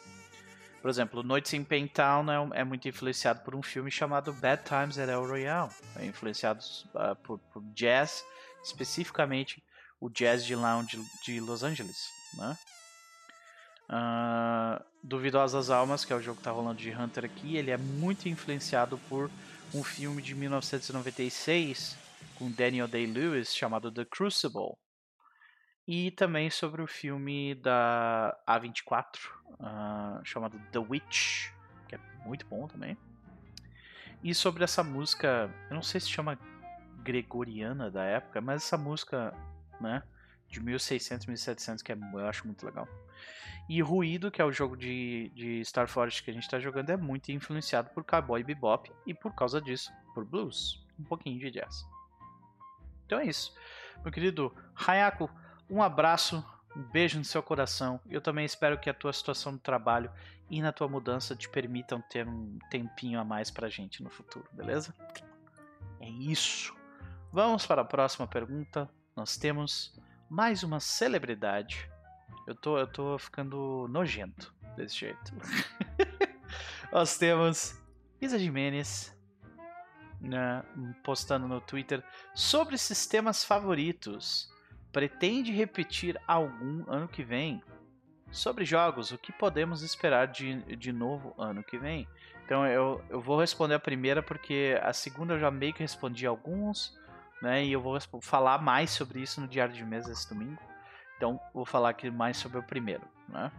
Por 0.81 0.89
exemplo, 0.89 1.23
Noites 1.23 1.53
em 1.53 1.62
Paintown 1.62 2.25
é, 2.55 2.61
é, 2.61 2.64
muito 2.64 2.89
influenciado 2.89 3.41
por 3.41 3.55
um 3.55 3.62
filme 3.62 3.91
chamado 3.91 4.33
Bad 4.33 4.62
Times 4.64 4.99
at 4.99 5.11
El 5.11 5.27
Royale. 5.27 5.71
É 5.97 6.07
influenciado 6.07 6.64
uh, 6.95 7.14
por, 7.16 7.39
por, 7.53 7.62
jazz, 7.75 8.25
especificamente 8.64 9.62
o 10.01 10.09
jazz 10.09 10.47
de 10.47 10.57
lounge 10.57 10.99
de 11.23 11.39
Los 11.41 11.62
Angeles, 11.62 12.09
né? 12.39 12.57
Uh, 13.91 14.80
Duvidosas 15.03 15.68
Almas, 15.68 16.05
que 16.05 16.12
é 16.12 16.16
o 16.16 16.22
jogo 16.22 16.36
que 16.36 16.43
está 16.43 16.53
rolando 16.53 16.78
de 16.78 16.93
Hunter 16.93 17.24
aqui, 17.24 17.57
ele 17.57 17.72
é 17.72 17.76
muito 17.76 18.28
influenciado 18.28 18.97
por 19.09 19.28
um 19.74 19.82
filme 19.82 20.22
de 20.22 20.32
1996 20.34 21.99
com 22.38 22.51
Daniel 22.51 22.86
Day-Lewis 22.86 23.55
chamado 23.55 23.91
The 23.91 24.05
Crucible. 24.05 24.76
E 25.88 26.12
também 26.12 26.51
sobre 26.51 26.82
o 26.82 26.86
filme 26.86 27.57
da 27.57 28.36
A24 28.49 29.07
uh, 29.59 30.24
chamado 30.24 30.57
The 30.70 30.78
Witch, 30.78 31.51
que 31.88 31.97
é 31.97 31.99
muito 32.24 32.47
bom 32.47 32.68
também. 32.68 32.97
E 34.22 34.32
sobre 34.34 34.62
essa 34.62 34.84
música, 34.84 35.53
eu 35.68 35.74
não 35.74 35.82
sei 35.82 36.01
se 36.01 36.09
chama 36.09 36.38
gregoriana 37.03 37.91
da 37.91 38.05
época, 38.05 38.41
mas 38.41 38.62
essa 38.62 38.76
música, 38.76 39.34
né, 39.80 40.03
de 40.51 40.61
1600, 40.61 41.26
1700 41.26 41.82
que 41.82 41.92
é, 41.92 41.98
eu 42.12 42.26
acho 42.26 42.46
muito 42.46 42.64
legal. 42.66 42.88
E 43.68 43.80
Ruído, 43.80 44.30
que 44.30 44.42
é 44.42 44.44
o 44.44 44.51
jogo 44.51 44.76
de, 44.76 45.30
de 45.34 45.64
Star 45.64 45.86
Forest 45.86 46.24
que 46.24 46.30
a 46.30 46.34
gente 46.34 46.42
está 46.42 46.59
jogando, 46.59 46.90
é 46.90 46.96
muito 46.96 47.30
influenciado 47.30 47.90
por 47.90 48.05
Cowboy 48.05 48.42
Bebop 48.42 48.90
e 49.07 49.14
por 49.14 49.32
causa 49.32 49.61
disso, 49.61 49.92
por 50.12 50.24
blues, 50.24 50.84
um 50.98 51.05
pouquinho 51.05 51.38
de 51.38 51.53
jazz. 51.53 51.86
Então 53.07 53.20
é 53.20 53.26
isso. 53.26 53.55
Meu 54.03 54.12
querido 54.12 54.53
Hayako, 54.74 55.30
um 55.68 55.82
abraço, 55.82 56.44
um 56.74 56.82
beijo 56.82 57.18
no 57.18 57.24
seu 57.24 57.42
coração. 57.42 58.01
Eu 58.09 58.20
também 58.20 58.44
espero 58.44 58.78
que 58.78 58.90
a 58.90 58.94
tua 58.94 59.12
situação 59.12 59.55
de 59.55 59.61
trabalho 59.61 60.11
e 60.51 60.61
na 60.61 60.72
tua 60.72 60.88
mudança 60.88 61.36
te 61.36 61.48
permitam 61.48 62.01
ter 62.01 62.26
um 62.26 62.59
tempinho 62.70 63.20
a 63.20 63.24
mais 63.24 63.53
pra 63.53 63.68
gente 63.68 64.03
no 64.03 64.11
futuro, 64.11 64.48
beleza? 64.53 64.92
É 66.01 66.09
isso. 66.09 66.74
Vamos 67.32 67.64
para 67.66 67.82
a 67.82 67.84
próxima 67.84 68.26
pergunta. 68.26 68.90
Nós 69.14 69.36
temos 69.36 69.96
mais 70.31 70.62
uma 70.62 70.78
celebridade 70.78 71.91
eu 72.47 72.55
tô, 72.55 72.78
eu 72.78 72.87
tô 72.87 73.18
ficando 73.18 73.87
nojento 73.89 74.53
desse 74.76 74.97
jeito. 74.97 75.33
Nós 76.91 77.16
temos 77.16 77.81
Isa 78.20 78.39
Jimenez 78.39 79.16
né, 80.20 80.64
postando 81.05 81.47
no 81.47 81.61
Twitter 81.61 82.03
sobre 82.35 82.76
sistemas 82.76 83.45
favoritos. 83.45 84.51
Pretende 84.91 85.53
repetir 85.53 86.20
algum 86.26 86.85
ano 86.91 87.07
que 87.07 87.22
vem? 87.22 87.62
Sobre 88.33 88.64
jogos, 88.64 89.12
o 89.12 89.18
que 89.18 89.33
podemos 89.33 89.83
esperar 89.83 90.26
de, 90.26 90.76
de 90.76 90.93
novo 90.93 91.35
ano 91.39 91.62
que 91.62 91.78
vem? 91.78 92.09
Então 92.45 92.66
eu, 92.66 93.01
eu 93.09 93.20
vou 93.20 93.39
responder 93.39 93.74
a 93.74 93.81
primeira 93.81 94.22
porque 94.22 94.76
a 94.83 94.93
segunda 94.93 95.35
eu 95.35 95.39
já 95.39 95.51
meio 95.51 95.72
que 95.72 95.81
respondi 95.81 96.26
alguns, 96.26 96.99
né? 97.41 97.64
E 97.64 97.72
eu 97.72 97.80
vou 97.80 97.99
falar 98.20 98.59
mais 98.59 98.91
sobre 98.91 99.20
isso 99.20 99.41
no 99.41 99.49
Diário 99.49 99.74
de 99.74 99.84
Mesa 99.84 100.12
esse 100.12 100.28
domingo. 100.28 100.59
Então, 101.16 101.41
vou 101.53 101.66
falar 101.66 101.91
aqui 101.91 102.11
mais 102.11 102.36
sobre 102.36 102.59
o 102.59 102.62
primeiro. 102.62 103.03
Né? 103.28 103.51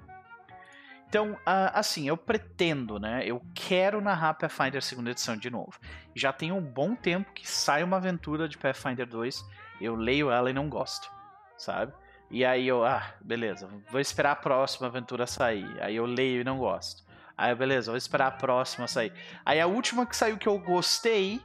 Então, 1.11 1.37
assim, 1.45 2.07
eu 2.07 2.15
pretendo, 2.15 2.97
né? 2.97 3.21
Eu 3.25 3.41
quero 3.53 3.99
narrar 3.99 4.35
Pathfinder 4.35 4.81
segunda 4.81 5.11
edição 5.11 5.35
de 5.35 5.49
novo. 5.49 5.73
Já 6.15 6.31
tem 6.31 6.53
um 6.53 6.61
bom 6.61 6.95
tempo 6.95 7.33
que 7.33 7.45
sai 7.45 7.83
uma 7.83 7.97
aventura 7.97 8.47
de 8.47 8.57
Pathfinder 8.57 9.05
2, 9.05 9.45
eu 9.81 9.93
leio 9.93 10.31
ela 10.31 10.49
e 10.49 10.53
não 10.53 10.69
gosto, 10.69 11.11
sabe? 11.57 11.91
E 12.29 12.45
aí 12.45 12.65
eu, 12.65 12.85
ah, 12.85 13.13
beleza, 13.19 13.67
vou 13.89 13.99
esperar 13.99 14.31
a 14.31 14.35
próxima 14.37 14.87
aventura 14.87 15.27
sair. 15.27 15.67
Aí 15.81 15.97
eu 15.97 16.05
leio 16.05 16.39
e 16.39 16.43
não 16.45 16.57
gosto. 16.57 17.03
Aí 17.37 17.53
beleza, 17.53 17.91
vou 17.91 17.97
esperar 17.97 18.27
a 18.27 18.31
próxima 18.31 18.87
sair. 18.87 19.11
Aí 19.45 19.59
a 19.59 19.67
última 19.67 20.05
que 20.05 20.15
saiu 20.15 20.37
que 20.37 20.47
eu 20.47 20.57
gostei, 20.59 21.41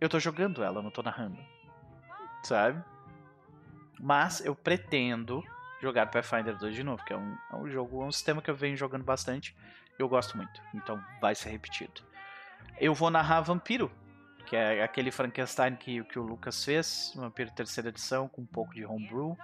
eu 0.00 0.08
tô 0.08 0.18
jogando 0.18 0.62
ela, 0.62 0.82
não 0.82 0.90
tô 0.90 1.02
narrando. 1.02 1.38
Sabe? 2.42 2.82
Mas 3.98 4.44
eu 4.44 4.54
pretendo 4.54 5.44
jogar 5.80 6.06
Pathfinder 6.06 6.56
2 6.56 6.74
de 6.74 6.82
novo, 6.82 7.04
que 7.04 7.12
é 7.12 7.16
um, 7.16 7.36
é 7.52 7.56
um 7.56 7.68
jogo, 7.68 8.02
é 8.02 8.06
um 8.06 8.12
sistema 8.12 8.40
que 8.40 8.50
eu 8.50 8.54
venho 8.54 8.76
jogando 8.76 9.04
bastante. 9.04 9.56
Eu 9.98 10.08
gosto 10.08 10.36
muito, 10.36 10.60
então 10.74 11.02
vai 11.20 11.34
ser 11.34 11.50
repetido. 11.50 12.02
Eu 12.78 12.94
vou 12.94 13.10
narrar 13.10 13.42
Vampiro, 13.42 13.90
que 14.46 14.56
é 14.56 14.82
aquele 14.82 15.10
Frankenstein 15.10 15.76
que, 15.76 16.02
que 16.04 16.18
o 16.18 16.22
Lucas 16.22 16.64
fez, 16.64 17.12
Vampiro 17.14 17.50
terceira 17.50 17.90
edição, 17.90 18.26
com 18.26 18.42
um 18.42 18.46
pouco 18.46 18.74
de 18.74 18.84
homebrew, 18.86 19.36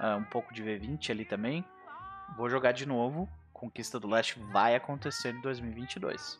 uh, 0.00 0.16
um 0.18 0.24
pouco 0.24 0.52
de 0.52 0.62
V20 0.64 1.10
ali 1.10 1.24
também. 1.24 1.64
Vou 2.36 2.50
jogar 2.50 2.72
de 2.72 2.86
novo. 2.86 3.28
Conquista 3.52 3.98
do 3.98 4.08
Leste 4.08 4.38
vai 4.52 4.74
acontecer 4.74 5.32
em 5.32 5.40
2022. 5.40 6.38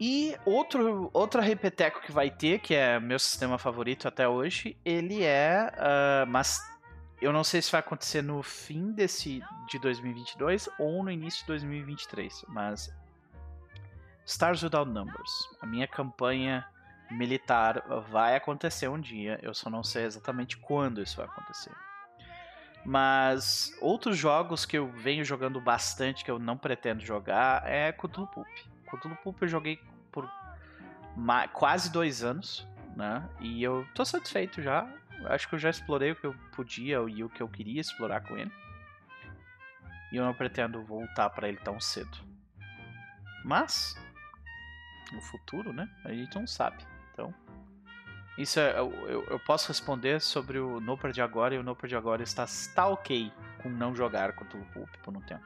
E 0.00 0.36
outro, 0.44 1.10
outra 1.12 1.42
repeteco 1.42 2.00
que 2.00 2.12
vai 2.12 2.30
ter, 2.30 2.60
que 2.60 2.74
é 2.74 3.00
meu 3.00 3.18
sistema 3.18 3.58
favorito 3.58 4.06
até 4.06 4.28
hoje, 4.28 4.76
ele 4.84 5.24
é. 5.24 5.72
Uh, 5.74 6.26
mas 6.28 6.60
eu 7.20 7.32
não 7.32 7.42
sei 7.42 7.60
se 7.60 7.72
vai 7.72 7.80
acontecer 7.80 8.22
no 8.22 8.42
fim 8.42 8.92
desse 8.92 9.42
de 9.66 9.78
2022 9.80 10.68
ou 10.78 11.02
no 11.02 11.10
início 11.10 11.40
de 11.40 11.46
2023, 11.48 12.44
mas 12.48 12.94
Stars 14.24 14.62
Without 14.62 14.88
Numbers, 14.88 15.48
a 15.60 15.66
minha 15.66 15.88
campanha 15.88 16.64
militar 17.10 17.82
vai 18.10 18.36
acontecer 18.36 18.86
um 18.86 19.00
dia, 19.00 19.40
eu 19.42 19.52
só 19.52 19.68
não 19.68 19.82
sei 19.82 20.04
exatamente 20.04 20.56
quando 20.58 21.02
isso 21.02 21.16
vai 21.16 21.26
acontecer. 21.26 21.72
Mas 22.84 23.76
outros 23.80 24.16
jogos 24.16 24.64
que 24.64 24.78
eu 24.78 24.88
venho 24.88 25.24
jogando 25.24 25.60
bastante, 25.60 26.24
que 26.24 26.30
eu 26.30 26.38
não 26.38 26.56
pretendo 26.56 27.00
jogar, 27.00 27.66
é 27.66 27.90
Cthulhu 27.90 28.28
Poop. 28.28 28.50
Cthulhu 28.88 29.16
Poop 29.16 29.42
eu 29.42 29.48
joguei 29.48 29.80
por 30.10 30.28
quase 31.52 31.90
dois 31.90 32.22
anos, 32.22 32.66
né? 32.96 33.28
E 33.40 33.62
eu 33.62 33.86
tô 33.94 34.04
satisfeito 34.04 34.62
já 34.62 34.88
acho 35.26 35.48
que 35.48 35.54
eu 35.54 35.58
já 35.58 35.70
explorei 35.70 36.12
o 36.12 36.16
que 36.16 36.26
eu 36.26 36.34
podia 36.52 36.96
e 37.08 37.24
o 37.24 37.28
que 37.28 37.42
eu 37.42 37.48
queria 37.48 37.80
explorar 37.80 38.20
com 38.22 38.36
ele. 38.36 38.52
E 40.12 40.16
eu 40.16 40.24
não 40.24 40.34
pretendo 40.34 40.82
voltar 40.84 41.28
para 41.30 41.48
ele 41.48 41.58
tão 41.58 41.80
cedo. 41.80 42.16
Mas, 43.44 43.96
no 45.12 45.20
futuro, 45.22 45.72
né? 45.72 45.88
A 46.04 46.12
gente 46.12 46.34
não 46.34 46.46
sabe. 46.46 46.84
Então, 47.12 47.34
isso 48.36 48.58
é, 48.58 48.78
eu, 48.78 48.92
eu, 49.28 49.40
posso 49.40 49.68
responder 49.68 50.20
sobre 50.20 50.58
o 50.58 50.80
Noper 50.80 51.12
de 51.12 51.20
agora 51.20 51.54
e 51.54 51.58
o 51.58 51.62
Noper 51.62 51.88
de 51.88 51.96
agora 51.96 52.22
está, 52.22 52.44
está 52.44 52.86
ok 52.86 53.32
com 53.62 53.68
não 53.68 53.94
jogar 53.94 54.30
o 54.30 54.64
Pulp 54.72 54.88
por 55.02 55.16
um 55.16 55.20
tempo. 55.20 55.44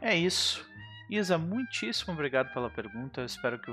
É 0.00 0.14
isso. 0.14 0.68
Isa, 1.08 1.38
muitíssimo 1.38 2.12
obrigado 2.12 2.52
pela 2.52 2.68
pergunta. 2.68 3.20
Eu 3.20 3.26
espero 3.26 3.60
que, 3.60 3.70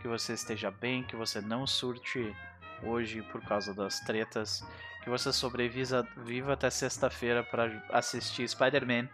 que 0.00 0.08
você 0.08 0.32
esteja 0.32 0.70
bem, 0.70 1.04
que 1.04 1.14
você 1.14 1.40
não 1.40 1.66
surte 1.66 2.34
hoje 2.82 3.22
por 3.22 3.42
causa 3.42 3.74
das 3.74 4.00
tretas, 4.00 4.66
que 5.02 5.10
você 5.10 5.32
sobreviva 5.32 6.06
viva 6.16 6.54
até 6.54 6.70
sexta-feira 6.70 7.42
para 7.44 7.84
assistir 7.90 8.48
Spider-Man 8.48 9.08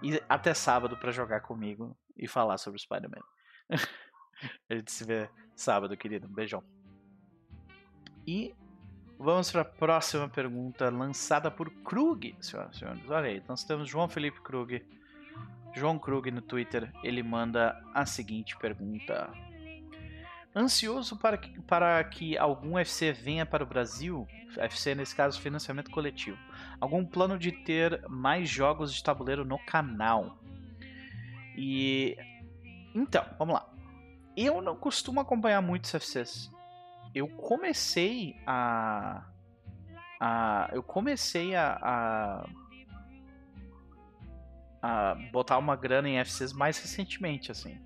e 0.00 0.20
até 0.28 0.54
sábado 0.54 0.96
para 0.96 1.10
jogar 1.10 1.40
comigo 1.40 1.96
e 2.16 2.28
falar 2.28 2.56
sobre 2.58 2.80
Spider-Man. 2.80 3.22
a 4.70 4.74
gente 4.74 4.92
se 4.92 5.04
vê 5.04 5.28
sábado, 5.56 5.96
querido. 5.96 6.28
Um 6.28 6.32
beijão. 6.32 6.62
E 8.24 8.54
vamos 9.18 9.50
para 9.50 9.62
a 9.62 9.64
próxima 9.64 10.28
pergunta 10.28 10.88
lançada 10.88 11.50
por 11.50 11.68
Krug, 11.82 12.36
senhoras 12.40 12.76
e 12.76 12.78
senhores. 12.78 13.10
Olha 13.10 13.26
aí, 13.26 13.42
nós 13.48 13.64
temos 13.64 13.88
João 13.88 14.08
Felipe 14.08 14.40
Krug. 14.40 14.84
João 15.74 15.98
Krug 15.98 16.30
no 16.30 16.42
Twitter, 16.42 16.92
ele 17.02 17.22
manda 17.22 17.80
a 17.94 18.04
seguinte 18.04 18.56
pergunta. 18.58 19.30
Ansioso 20.54 21.16
para 21.16 21.38
que, 21.38 21.60
para 21.62 22.04
que 22.04 22.36
algum 22.36 22.78
FC 22.78 23.10
venha 23.12 23.46
para 23.46 23.64
o 23.64 23.66
Brasil, 23.66 24.26
FC 24.56 24.94
nesse 24.94 25.16
caso 25.16 25.40
financiamento 25.40 25.90
coletivo. 25.90 26.38
Algum 26.78 27.04
plano 27.06 27.38
de 27.38 27.52
ter 27.52 28.06
mais 28.08 28.50
jogos 28.50 28.92
de 28.92 29.02
tabuleiro 29.02 29.46
no 29.46 29.58
canal? 29.58 30.38
E 31.56 32.16
então, 32.94 33.24
vamos 33.38 33.54
lá. 33.54 33.66
Eu 34.36 34.60
não 34.60 34.76
costumo 34.76 35.20
acompanhar 35.20 35.62
muitos 35.62 35.90
FCs. 35.94 36.50
Eu 37.14 37.28
comecei 37.28 38.36
a, 38.46 39.24
a 40.20 40.70
eu 40.72 40.82
comecei 40.82 41.54
a, 41.54 41.78
a 41.82 42.46
a 44.82 45.14
botar 45.30 45.56
uma 45.58 45.76
grana 45.76 46.08
em 46.08 46.18
FCs 46.18 46.52
mais 46.52 46.78
recentemente, 46.78 47.50
assim 47.50 47.78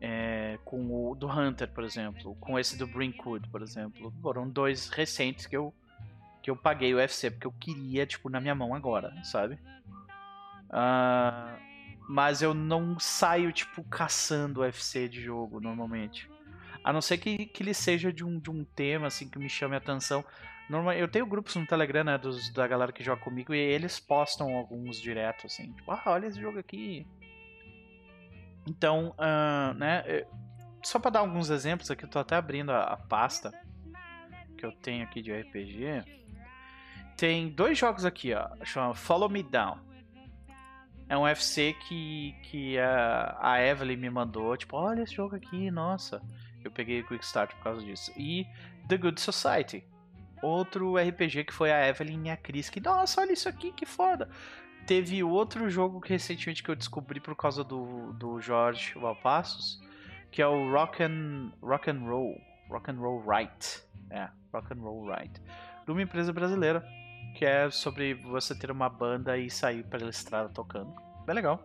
é, 0.00 0.58
com 0.64 1.10
o 1.10 1.14
do 1.14 1.28
Hunter, 1.28 1.68
por 1.68 1.84
exemplo, 1.84 2.36
com 2.36 2.58
esse 2.58 2.76
do 2.76 2.86
Brinkwood, 2.86 3.48
por 3.48 3.62
exemplo. 3.62 4.12
Foram 4.22 4.48
dois 4.48 4.88
recentes 4.88 5.46
que 5.46 5.56
eu 5.56 5.74
que 6.40 6.50
eu 6.50 6.56
paguei 6.56 6.94
o 6.94 6.98
UFC 6.98 7.32
porque 7.32 7.46
eu 7.46 7.52
queria, 7.52 8.06
tipo, 8.06 8.30
na 8.30 8.40
minha 8.40 8.54
mão 8.54 8.72
agora, 8.72 9.12
sabe? 9.24 9.58
Uh, 10.70 11.58
mas 12.08 12.40
eu 12.40 12.54
não 12.54 12.98
saio, 12.98 13.52
tipo, 13.52 13.82
caçando 13.84 14.60
UFC 14.60 15.08
de 15.08 15.20
jogo 15.20 15.60
normalmente. 15.60 16.30
A 16.84 16.92
não 16.92 17.02
ser 17.02 17.18
que, 17.18 17.46
que 17.46 17.62
ele 17.62 17.74
seja 17.74 18.12
de 18.12 18.24
um, 18.24 18.38
de 18.38 18.50
um 18.50 18.64
tema, 18.64 19.08
assim, 19.08 19.28
que 19.28 19.38
me 19.38 19.48
chame 19.48 19.74
a 19.74 19.78
atenção. 19.78 20.24
Normal, 20.68 20.94
eu 20.94 21.08
tenho 21.08 21.26
grupos 21.26 21.56
no 21.56 21.66
Telegram, 21.66 22.04
né, 22.04 22.18
dos, 22.18 22.50
da 22.52 22.66
galera 22.66 22.92
que 22.92 23.02
joga 23.02 23.22
comigo, 23.22 23.54
e 23.54 23.58
eles 23.58 23.98
postam 23.98 24.54
alguns 24.54 25.00
direto, 25.00 25.46
assim. 25.46 25.72
Tipo, 25.72 25.92
ah, 25.92 26.02
olha 26.06 26.26
esse 26.26 26.40
jogo 26.40 26.58
aqui. 26.58 27.06
Então, 28.66 29.14
uh, 29.18 29.72
né, 29.74 30.04
só 30.82 30.98
para 30.98 31.12
dar 31.12 31.20
alguns 31.20 31.50
exemplos 31.50 31.90
aqui, 31.90 32.04
eu 32.04 32.08
tô 32.08 32.18
até 32.18 32.36
abrindo 32.36 32.70
a, 32.70 32.82
a, 32.82 32.96
pasta 32.96 33.52
que 34.56 34.64
eu 34.64 34.72
tenho 34.72 35.04
aqui 35.04 35.22
de 35.22 35.32
RPG. 35.32 36.04
Tem 37.16 37.48
dois 37.48 37.78
jogos 37.78 38.04
aqui, 38.04 38.34
ó, 38.34 38.48
chama 38.64 38.94
Follow 38.94 39.28
Me 39.28 39.42
Down. 39.42 39.78
É 41.08 41.16
um 41.16 41.26
FC 41.26 41.74
que, 41.86 42.36
que 42.42 42.78
a, 42.78 43.38
a 43.40 43.62
Evelyn 43.62 43.96
me 43.96 44.10
mandou, 44.10 44.54
tipo, 44.56 44.76
olha 44.76 45.02
esse 45.02 45.14
jogo 45.14 45.34
aqui, 45.34 45.70
nossa. 45.70 46.20
Eu 46.62 46.70
peguei 46.70 47.02
Quick 47.02 47.24
Start 47.24 47.54
por 47.54 47.62
causa 47.62 47.82
disso. 47.82 48.12
E 48.16 48.46
The 48.88 48.98
Good 48.98 49.20
Society. 49.20 49.84
Outro 50.42 50.96
RPG 50.96 51.44
que 51.44 51.52
foi 51.52 51.70
a 51.70 51.88
Evelyn 51.88 52.26
e 52.26 52.30
a 52.30 52.36
Cris, 52.36 52.70
que, 52.70 52.80
nossa, 52.80 53.20
olha 53.20 53.32
isso 53.32 53.48
aqui, 53.48 53.72
que 53.72 53.86
foda 53.86 54.28
teve 54.88 55.22
outro 55.22 55.68
jogo 55.68 56.00
que 56.00 56.08
recentemente 56.08 56.62
que 56.62 56.70
eu 56.70 56.74
descobri 56.74 57.20
por 57.20 57.36
causa 57.36 57.62
do, 57.62 58.14
do 58.14 58.40
Jorge 58.40 58.98
Valpassos, 58.98 59.78
que 60.30 60.40
é 60.40 60.46
o 60.46 60.72
Rock 60.72 61.02
and, 61.02 61.52
Rock 61.62 61.90
and 61.90 62.00
Roll. 62.06 62.40
Rock 62.70 62.90
and 62.90 62.94
Roll 62.94 63.22
Right. 63.22 63.82
É, 64.10 64.30
Rock 64.50 64.72
and 64.72 64.80
Roll 64.80 65.06
Right. 65.06 65.42
De 65.84 65.92
uma 65.92 66.00
empresa 66.00 66.32
brasileira, 66.32 66.82
que 67.36 67.44
é 67.44 67.70
sobre 67.70 68.14
você 68.14 68.58
ter 68.58 68.70
uma 68.70 68.88
banda 68.88 69.36
e 69.36 69.50
sair 69.50 69.84
pela 69.84 70.08
estrada 70.08 70.48
tocando. 70.48 70.94
Bem 71.26 71.34
legal, 71.34 71.62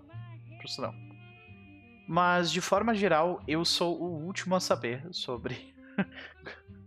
por. 0.61 0.93
Mas, 2.05 2.51
de 2.51 2.59
forma 2.59 2.93
geral, 2.93 3.41
eu 3.47 3.63
sou 3.63 3.97
o 4.01 4.26
último 4.26 4.53
a 4.53 4.59
saber 4.59 5.01
sobre 5.11 5.74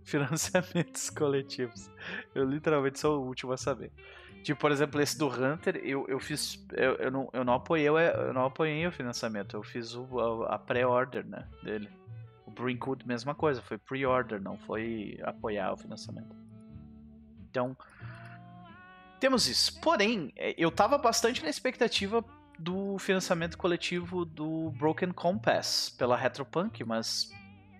financiamentos 0.07 1.11
coletivos. 1.11 1.91
Eu 2.35 2.49
literalmente 2.49 2.99
sou 2.99 3.21
o 3.21 3.27
último 3.27 3.53
a 3.53 3.57
saber. 3.57 3.93
Tipo, 4.43 4.61
por 4.61 4.71
exemplo, 4.71 5.01
esse 5.01 5.19
do 5.19 5.27
Hunter, 5.27 5.77
eu, 5.85 6.07
eu 6.09 6.21
fiz. 6.21 6.65
Eu, 6.73 6.95
eu, 6.95 7.11
não, 7.11 7.29
eu, 7.33 7.45
não 7.45 7.55
apoiei, 7.55 7.89
eu 7.89 8.33
não 8.33 8.47
apoiei 8.47 8.87
o 8.87 8.93
financiamento, 8.93 9.57
eu 9.57 9.63
fiz 9.63 9.95
o, 9.95 10.45
a, 10.45 10.55
a 10.55 10.59
pré-order, 10.59 11.27
né? 11.27 11.49
Dele. 11.63 11.91
O 12.47 12.51
Brinkwood, 12.51 13.07
mesma 13.07 13.35
coisa, 13.35 13.61
foi 13.61 13.77
pre-order, 13.77 14.41
não 14.41 14.57
foi 14.57 15.19
apoiar 15.23 15.73
o 15.73 15.77
financiamento. 15.77 16.35
Então. 17.51 17.77
Temos 19.19 19.49
isso. 19.49 19.81
Porém, 19.81 20.33
é, 20.37 20.55
eu 20.57 20.71
tava 20.71 20.97
bastante 20.97 21.43
na 21.43 21.49
expectativa 21.49 22.25
do 22.59 22.99
financiamento 22.99 23.59
coletivo 23.59 24.25
do 24.25 24.71
Broken 24.79 25.11
Compass 25.11 25.91
pela 25.99 26.17
Retropunk, 26.17 26.85
mas 26.85 27.31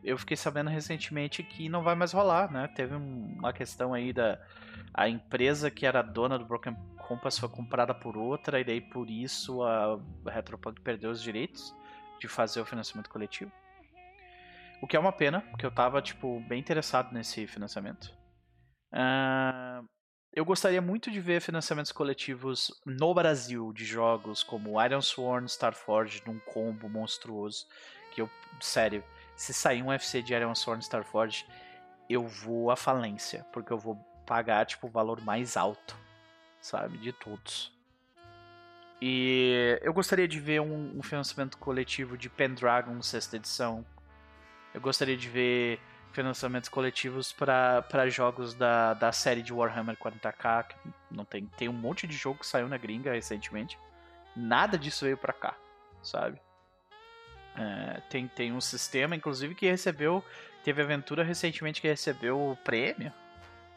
eu 0.03 0.17
fiquei 0.19 0.37
sabendo 0.37 0.71
recentemente 0.71 1.43
que 1.43 1.69
não 1.69 1.83
vai 1.83 1.95
mais 1.95 2.13
rolar, 2.13 2.51
né? 2.51 2.69
Teve 2.69 2.95
uma 2.95 3.53
questão 3.53 3.93
aí 3.93 4.13
da 4.13 4.39
a 4.95 5.09
empresa 5.09 5.71
que 5.71 5.85
era 5.85 6.01
dona 6.01 6.39
do 6.39 6.45
Broken 6.45 6.75
Compass 7.07 7.39
foi 7.39 7.49
comprada 7.49 7.95
por 7.95 8.17
outra, 8.17 8.59
e 8.61 8.65
daí 8.65 8.81
por 8.81 9.11
isso 9.11 9.63
a 9.63 10.01
Retropunk 10.27 10.81
perdeu 10.81 11.11
os 11.11 11.23
direitos 11.23 11.75
de 12.19 12.27
fazer 12.27 12.61
o 12.61 12.67
financiamento 12.67 13.11
coletivo. 13.11 13.53
O 14.83 14.87
que 14.87 14.97
é 14.97 15.01
uma 15.01 15.13
pena, 15.13 15.41
porque 15.51 15.65
eu 15.65 15.71
tava, 15.71 16.03
tipo, 16.03 16.41
bem 16.41 16.59
interessado 16.59 17.13
nesse 17.13 17.47
financiamento. 17.47 18.13
Uh, 18.93 19.87
eu 20.33 20.45
gostaria 20.45 20.83
muito 20.83 21.11
de 21.11 21.21
ver 21.21 21.41
financiamentos 21.41 21.93
coletivos 21.93 22.71
no 22.85 23.15
Brasil 23.15 23.73
de 23.73 23.85
jogos 23.85 24.43
como 24.43 24.83
Iron 24.83 25.01
Sworn, 25.01 25.47
Starforge 25.49 26.23
num 26.27 26.39
combo 26.41 26.89
monstruoso. 26.89 27.67
Que 28.13 28.21
eu, 28.21 28.31
sério, 28.61 29.03
se 29.37 29.53
sair 29.53 29.83
um 29.83 29.89
UFC 29.89 30.23
de 30.23 30.35
Iron 30.35 30.55
Sworn, 30.55 30.83
Starforge, 30.83 31.47
eu 32.09 32.27
vou 32.27 32.71
à 32.71 32.77
falência, 32.77 33.47
porque 33.53 33.73
eu 33.73 33.79
vou 33.79 33.97
pagar 34.27 34.65
tipo 34.67 34.87
o 34.87 34.91
valor 34.91 35.21
mais 35.21 35.57
alto, 35.57 35.97
sabe, 36.61 36.99
de 36.99 37.13
todos. 37.13 37.73
E 39.01 39.79
eu 39.83 39.93
gostaria 39.93 40.27
de 40.27 40.41
ver 40.41 40.61
um, 40.61 40.99
um 40.99 41.03
financiamento 41.03 41.59
coletivo 41.59 42.17
de 42.17 42.31
Pendragon 42.31 43.01
sexta 43.03 43.37
edição. 43.37 43.85
Eu 44.73 44.81
gostaria 44.81 45.17
de 45.17 45.29
ver 45.29 45.81
financiamentos 46.13 46.71
coletivos 46.71 47.31
para 47.31 48.09
jogos 48.09 48.55
da, 48.55 48.95
da 48.95 49.13
série 49.13 49.43
de 49.43 49.53
Warhammer 49.53 49.97
40k. 49.97 50.69
Que 50.69 50.77
não 51.11 51.27
tem, 51.27 51.47
tem 51.59 51.69
um 51.69 51.75
monte 51.75 52.07
de 52.07 52.17
jogo 52.17 52.41
que 52.41 52.47
saiu 52.47 52.69
na 52.69 52.79
gringa 52.79 53.13
recentemente. 53.13 53.79
Nada 54.35 54.79
disso 54.79 55.05
veio 55.05 55.19
para 55.19 55.33
cá, 55.33 55.55
sabe? 56.03 56.41
É, 57.57 58.01
tem, 58.11 58.29
tem 58.29 58.53
um 58.53 58.61
sistema, 58.61 59.17
inclusive, 59.17 59.55
que 59.55 59.67
recebeu. 59.67 60.23
Teve 60.63 60.83
aventura 60.83 61.23
recentemente 61.23 61.81
que 61.81 61.89
recebeu 61.89 62.39
o 62.39 62.57
prêmio, 62.57 63.13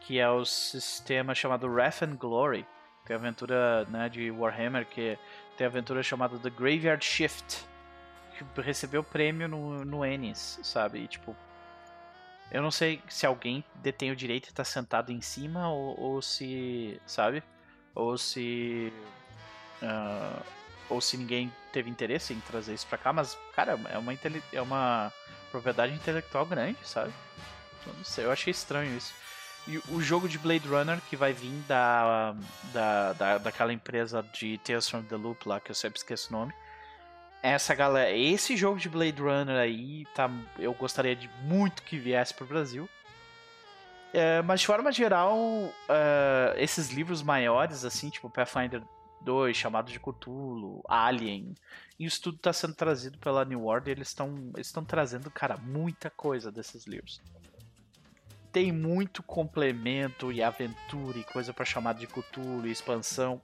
que 0.00 0.18
é 0.18 0.28
o 0.28 0.44
sistema 0.44 1.34
chamado 1.34 1.68
Wrath 1.68 2.02
and 2.02 2.16
Glory. 2.16 2.66
Tem 3.04 3.16
aventura 3.16 3.84
né, 3.86 4.08
de 4.08 4.30
Warhammer 4.30 4.86
que 4.86 5.18
tem 5.56 5.66
aventura 5.66 6.02
chamada 6.02 6.38
The 6.38 6.50
Graveyard 6.50 7.04
Shift, 7.04 7.64
que 8.36 8.60
recebeu 8.60 9.02
prêmio 9.02 9.48
no, 9.48 9.84
no 9.84 10.04
Ennis, 10.04 10.58
sabe? 10.62 11.00
E, 11.00 11.08
tipo, 11.08 11.36
eu 12.50 12.62
não 12.62 12.70
sei 12.70 13.00
se 13.08 13.24
alguém 13.24 13.64
detém 13.76 14.10
o 14.10 14.16
direito 14.16 14.44
de 14.44 14.50
estar 14.50 14.64
sentado 14.64 15.12
em 15.12 15.20
cima 15.20 15.70
ou, 15.70 15.98
ou 15.98 16.22
se. 16.22 17.00
Sabe? 17.06 17.42
Ou 17.94 18.18
se. 18.18 18.92
Uh, 19.80 20.42
ou 20.90 21.00
se 21.00 21.16
ninguém 21.16 21.52
teve 21.72 21.88
interesse 21.88 22.34
em 22.34 22.40
trazer 22.40 22.74
isso 22.74 22.86
pra 22.86 22.98
cá, 22.98 23.12
mas, 23.12 23.38
cara, 23.54 23.78
é 23.88 23.96
uma, 23.98 24.12
é 24.52 24.60
uma 24.60 25.12
propriedade 25.50 25.94
intelectual 25.94 26.44
grande, 26.44 26.78
sabe? 26.84 27.12
Eu 27.86 27.94
não 27.94 28.04
sei, 28.04 28.24
eu 28.26 28.32
achei 28.32 28.50
estranho 28.50 28.96
isso. 28.96 29.14
E 29.66 29.78
o 29.88 30.00
jogo 30.02 30.28
de 30.28 30.38
Blade 30.38 30.66
Runner 30.66 31.00
que 31.08 31.16
vai 31.16 31.32
vir 31.32 31.52
da, 31.68 32.34
da, 32.72 33.12
da, 33.12 33.38
daquela 33.38 33.72
empresa 33.72 34.22
de 34.32 34.58
Tales 34.58 34.88
from 34.88 35.02
the 35.02 35.16
Loop 35.16 35.48
lá, 35.48 35.60
que 35.60 35.70
eu 35.70 35.74
sempre 35.74 35.98
esqueço 35.98 36.28
o 36.28 36.38
nome 36.38 36.52
essa 37.42 37.74
galera, 37.74 38.10
esse 38.10 38.56
jogo 38.56 38.78
de 38.78 38.88
Blade 38.88 39.20
Runner 39.20 39.56
aí, 39.56 40.04
tá, 40.14 40.30
eu 40.58 40.72
gostaria 40.74 41.16
de 41.16 41.28
muito 41.42 41.82
que 41.82 41.98
viesse 41.98 42.34
pro 42.34 42.46
Brasil. 42.46 42.88
É, 44.12 44.42
mas 44.42 44.60
de 44.60 44.66
forma 44.66 44.90
geral, 44.90 45.38
uh, 45.38 45.72
esses 46.56 46.90
livros 46.90 47.22
maiores, 47.22 47.84
assim, 47.84 48.10
tipo 48.10 48.28
Pathfinder 48.28 48.82
2, 49.22 49.56
Chamado 49.56 49.90
de 49.90 49.98
Cthulhu, 49.98 50.82
Alien, 50.88 51.54
isso 51.98 52.22
tudo 52.22 52.36
está 52.36 52.52
sendo 52.52 52.74
trazido 52.74 53.18
pela 53.18 53.44
New 53.44 53.66
Order. 53.66 53.92
Eles 53.92 54.16
estão 54.56 54.84
trazendo, 54.84 55.30
cara, 55.30 55.56
muita 55.58 56.08
coisa 56.08 56.50
desses 56.50 56.86
livros. 56.86 57.20
Tem 58.50 58.72
muito 58.72 59.22
complemento 59.22 60.32
e 60.32 60.42
aventura 60.42 61.18
e 61.18 61.24
coisa 61.24 61.52
para 61.52 61.64
Chamado 61.64 62.00
de 62.00 62.06
Cthulhu 62.06 62.66
e 62.66 62.70
expansão. 62.70 63.40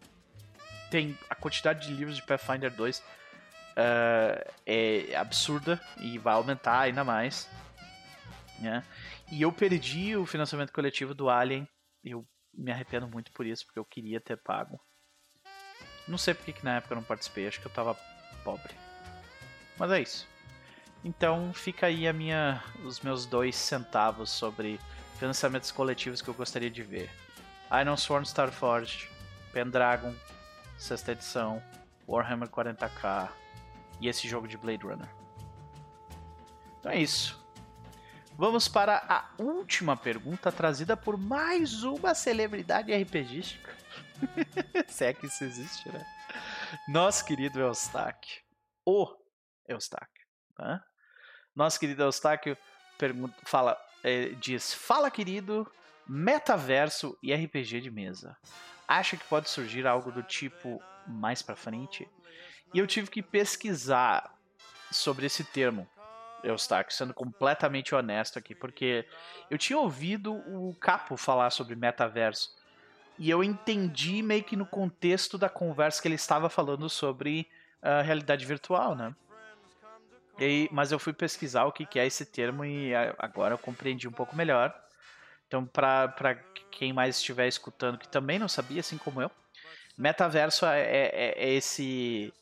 Tem 0.91 1.17
a 1.29 1.35
quantidade 1.35 1.87
de 1.87 1.93
livros 1.93 2.17
de 2.17 2.23
Pathfinder 2.23 2.75
2 2.75 2.99
uh, 3.77 4.53
é 4.65 5.15
absurda 5.15 5.81
e 5.99 6.19
vai 6.19 6.35
aumentar 6.35 6.81
ainda 6.81 7.05
mais. 7.05 7.49
Né? 8.59 8.83
E 9.31 9.43
eu 9.43 9.53
perdi 9.53 10.17
o 10.17 10.25
financiamento 10.27 10.73
coletivo 10.73 11.15
do 11.15 11.29
Alien. 11.29 11.69
Eu 12.03 12.27
me 12.55 12.73
arrependo 12.73 13.07
muito 13.07 13.31
por 13.33 13.45
isso, 13.45 13.67
porque 13.67 13.79
eu 13.79 13.85
queria 13.85 14.21
ter 14.21 14.37
pago. 14.39 14.81
Não 16.07 16.19
sei 16.19 16.35
porque 16.35 16.53
que 16.53 16.65
na 16.65 16.77
época 16.77 16.95
eu 16.95 16.97
não 16.97 17.03
participei, 17.03 17.47
acho 17.49 17.61
que 17.61 17.67
eu 17.67 17.73
tava 17.73 17.97
pobre. 18.45 18.75
Mas 19.79 19.91
é 19.91 20.01
isso. 20.01 20.29
Então 21.05 21.53
fica 21.53 21.87
aí 21.87 22.07
a 22.09 22.13
minha, 22.13 22.63
os 22.85 23.01
meus 23.01 23.27
dois 23.27 23.57
centavos 23.57 24.31
sobre 24.31 24.81
financiamentos 25.19 25.71
coletivos 25.71 26.21
que 26.21 26.29
eu 26.29 26.35
gostaria 26.35 26.71
de 26.71 26.83
ver. 26.83 27.11
Iron 27.81 27.97
Sworn 27.97 28.25
Starforged, 28.27 29.09
Pendragon, 29.53 30.15
sexta 30.79 31.13
edição, 31.13 31.63
Warhammer 32.09 32.49
40k, 32.49 33.29
e 34.01 34.09
esse 34.09 34.29
jogo 34.29 34.47
de 34.47 34.57
Blade 34.57 34.85
Runner. 34.85 35.09
Então 36.79 36.93
é 36.93 36.99
isso. 36.99 37.45
Vamos 38.39 38.69
para 38.69 39.03
a 39.09 39.43
última 39.43 39.97
pergunta 39.97 40.53
trazida 40.53 40.97
por 40.97 41.17
mais 41.17 41.83
uma 41.83 42.15
celebridade 42.15 42.93
RPGística. 42.93 43.75
Se 44.89 45.05
é 45.05 45.13
que 45.13 45.27
isso 45.27 45.45
existe, 45.45 45.91
né? 45.91 46.05
Nosso 46.89 47.25
querido 47.25 47.61
Eustáquio. 47.61 48.43
O 48.85 49.09
Eustáquio. 49.69 50.27
Né? 50.59 50.81
Nosso 51.55 51.79
querido 51.79 52.03
Eustáquio 52.03 52.57
fala, 53.45 53.79
é, 54.03 54.29
diz: 54.31 54.73
Fala, 54.73 55.11
querido, 55.11 55.71
metaverso 56.07 57.19
e 57.23 57.35
RPG 57.35 57.81
de 57.81 57.91
mesa. 57.91 58.37
Acha 58.87 59.17
que 59.17 59.25
pode 59.25 59.51
surgir 59.51 59.87
algo 59.87 60.13
do 60.13 60.23
tipo 60.23 60.81
mais 61.07 61.43
pra 61.43 61.57
frente? 61.57 62.09
E 62.73 62.79
eu 62.79 62.87
tive 62.87 63.11
que 63.11 63.23
pesquisar 63.23 64.33
sobre 64.91 65.27
esse 65.27 65.43
termo, 65.45 65.89
Eustáquio, 66.43 66.95
sendo 66.95 67.13
completamente 67.13 67.95
honesto 67.95 68.39
aqui, 68.39 68.55
porque 68.55 69.07
eu 69.51 69.59
tinha 69.59 69.79
ouvido 69.79 70.35
o 70.35 70.75
Capo 70.77 71.17
falar 71.17 71.51
sobre 71.51 71.75
metaverso. 71.75 72.51
E 73.19 73.31
eu 73.31 73.43
entendi 73.43 74.23
meio 74.23 74.45
que 74.45 74.57
no 74.57 74.67
contexto 74.67 75.39
da 75.39 75.49
conversa 75.49 76.01
que 76.01 76.09
ele 76.09 76.15
estava 76.17 76.49
falando 76.49 76.89
sobre 76.89 77.49
a 77.81 78.03
realidade 78.03 78.45
virtual, 78.45 78.95
né? 78.95 79.15
E, 80.39 80.69
mas 80.71 80.93
eu 80.93 80.99
fui 80.99 81.13
pesquisar 81.13 81.65
o 81.65 81.73
que, 81.73 81.87
que 81.87 81.99
é 81.99 82.07
esse 82.07 82.27
termo 82.27 82.65
e 82.65 82.95
agora 83.19 83.55
eu 83.55 83.59
compreendi 83.59 84.07
um 84.07 84.13
pouco 84.13 84.37
melhor. 84.37 84.75
Então, 85.47 85.65
para 85.65 86.35
quem 86.71 86.93
mais 86.93 87.17
estiver 87.17 87.47
escutando 87.47 87.99
que 87.99 88.09
também 88.09 88.39
não 88.39 88.49
sabia, 88.49 88.81
assim 88.81 88.99
como 88.99 89.23
eu, 89.23 89.31
metaverso 89.97 90.67
é, 90.67 90.81
é, 90.81 91.35
é 91.37 91.55
esse 91.55 92.35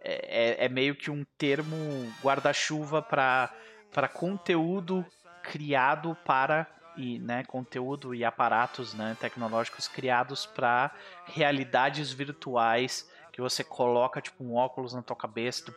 é, 0.00 0.62
é, 0.62 0.64
é 0.66 0.68
meio 0.68 0.94
que 0.94 1.10
um 1.10 1.24
termo 1.36 1.76
guarda-chuva 2.22 3.02
para 3.02 4.08
conteúdo 4.14 5.04
criado 5.42 6.16
para 6.24 6.66
e 6.96 7.18
né, 7.18 7.44
conteúdo 7.44 8.14
e 8.14 8.24
aparatos 8.24 8.94
né, 8.94 9.16
tecnológicos 9.20 9.88
criados 9.88 10.46
para 10.46 10.90
realidades 11.26 12.12
virtuais 12.12 13.08
que 13.32 13.40
você 13.40 13.62
coloca 13.62 14.20
tipo 14.20 14.42
um 14.42 14.54
óculos 14.54 14.94
na 14.94 15.02
tua 15.02 15.14
cabeça 15.14 15.70
tu, 15.70 15.74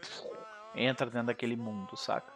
entra 0.73 1.07
dentro 1.07 1.27
daquele 1.27 1.57
mundo, 1.57 1.97
saca? 1.97 2.31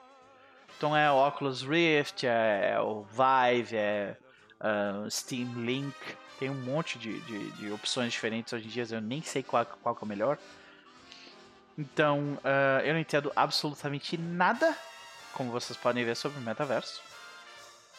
Então 0.77 0.95
é 0.95 1.09
Oculus 1.09 1.61
Rift, 1.61 2.25
é, 2.25 2.71
é 2.73 2.79
o 2.81 3.03
Vive, 3.03 3.77
é 3.77 4.17
uh, 4.59 5.09
Steam 5.09 5.53
Link, 5.63 5.95
tem 6.37 6.49
um 6.49 6.61
monte 6.61 6.99
de, 6.99 7.21
de, 7.21 7.51
de, 7.51 7.71
opções 7.71 8.11
diferentes 8.11 8.51
hoje 8.51 8.65
em 8.65 8.69
dia, 8.69 8.85
eu 8.91 8.99
nem 8.99 9.21
sei 9.21 9.43
qual, 9.43 9.65
qual 9.65 9.97
é 10.01 10.03
o 10.03 10.07
melhor. 10.07 10.37
Então, 11.77 12.37
uh, 12.43 12.81
eu 12.83 12.93
não 12.93 12.99
entendo 12.99 13.31
absolutamente 13.35 14.17
nada, 14.17 14.77
como 15.33 15.51
vocês 15.51 15.77
podem 15.77 16.03
ver, 16.03 16.15
sobre 16.15 16.37
o 16.37 16.41
metaverso. 16.41 17.01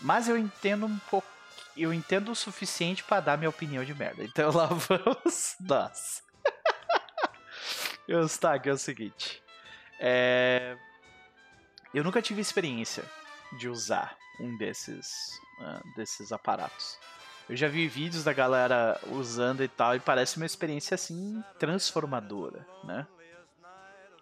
Mas 0.00 0.28
eu 0.28 0.36
entendo 0.36 0.86
um 0.86 0.98
pouco. 1.10 1.28
Eu 1.76 1.92
entendo 1.92 2.30
o 2.30 2.36
suficiente 2.36 3.02
para 3.02 3.20
dar 3.20 3.38
minha 3.38 3.50
opinião 3.50 3.84
de 3.84 3.94
merda. 3.94 4.22
Então 4.22 4.50
lá 4.52 4.66
vamos 4.70 5.56
nós. 5.60 6.22
o 8.08 8.20
destaque 8.20 8.68
é 8.68 8.72
o 8.72 8.78
seguinte. 8.78 9.42
É... 9.98 10.76
Eu 11.92 12.02
nunca 12.02 12.20
tive 12.20 12.40
experiência 12.40 13.04
de 13.58 13.68
usar 13.68 14.16
um 14.40 14.56
desses, 14.56 15.40
uh, 15.60 15.94
desses 15.96 16.32
aparatos. 16.32 16.98
Eu 17.48 17.56
já 17.56 17.68
vi 17.68 17.86
vídeos 17.86 18.24
da 18.24 18.32
galera 18.32 18.98
usando 19.08 19.62
e 19.62 19.68
tal, 19.68 19.94
e 19.94 20.00
parece 20.00 20.38
uma 20.38 20.46
experiência 20.46 20.94
assim 20.94 21.42
transformadora, 21.58 22.66
né? 22.82 23.06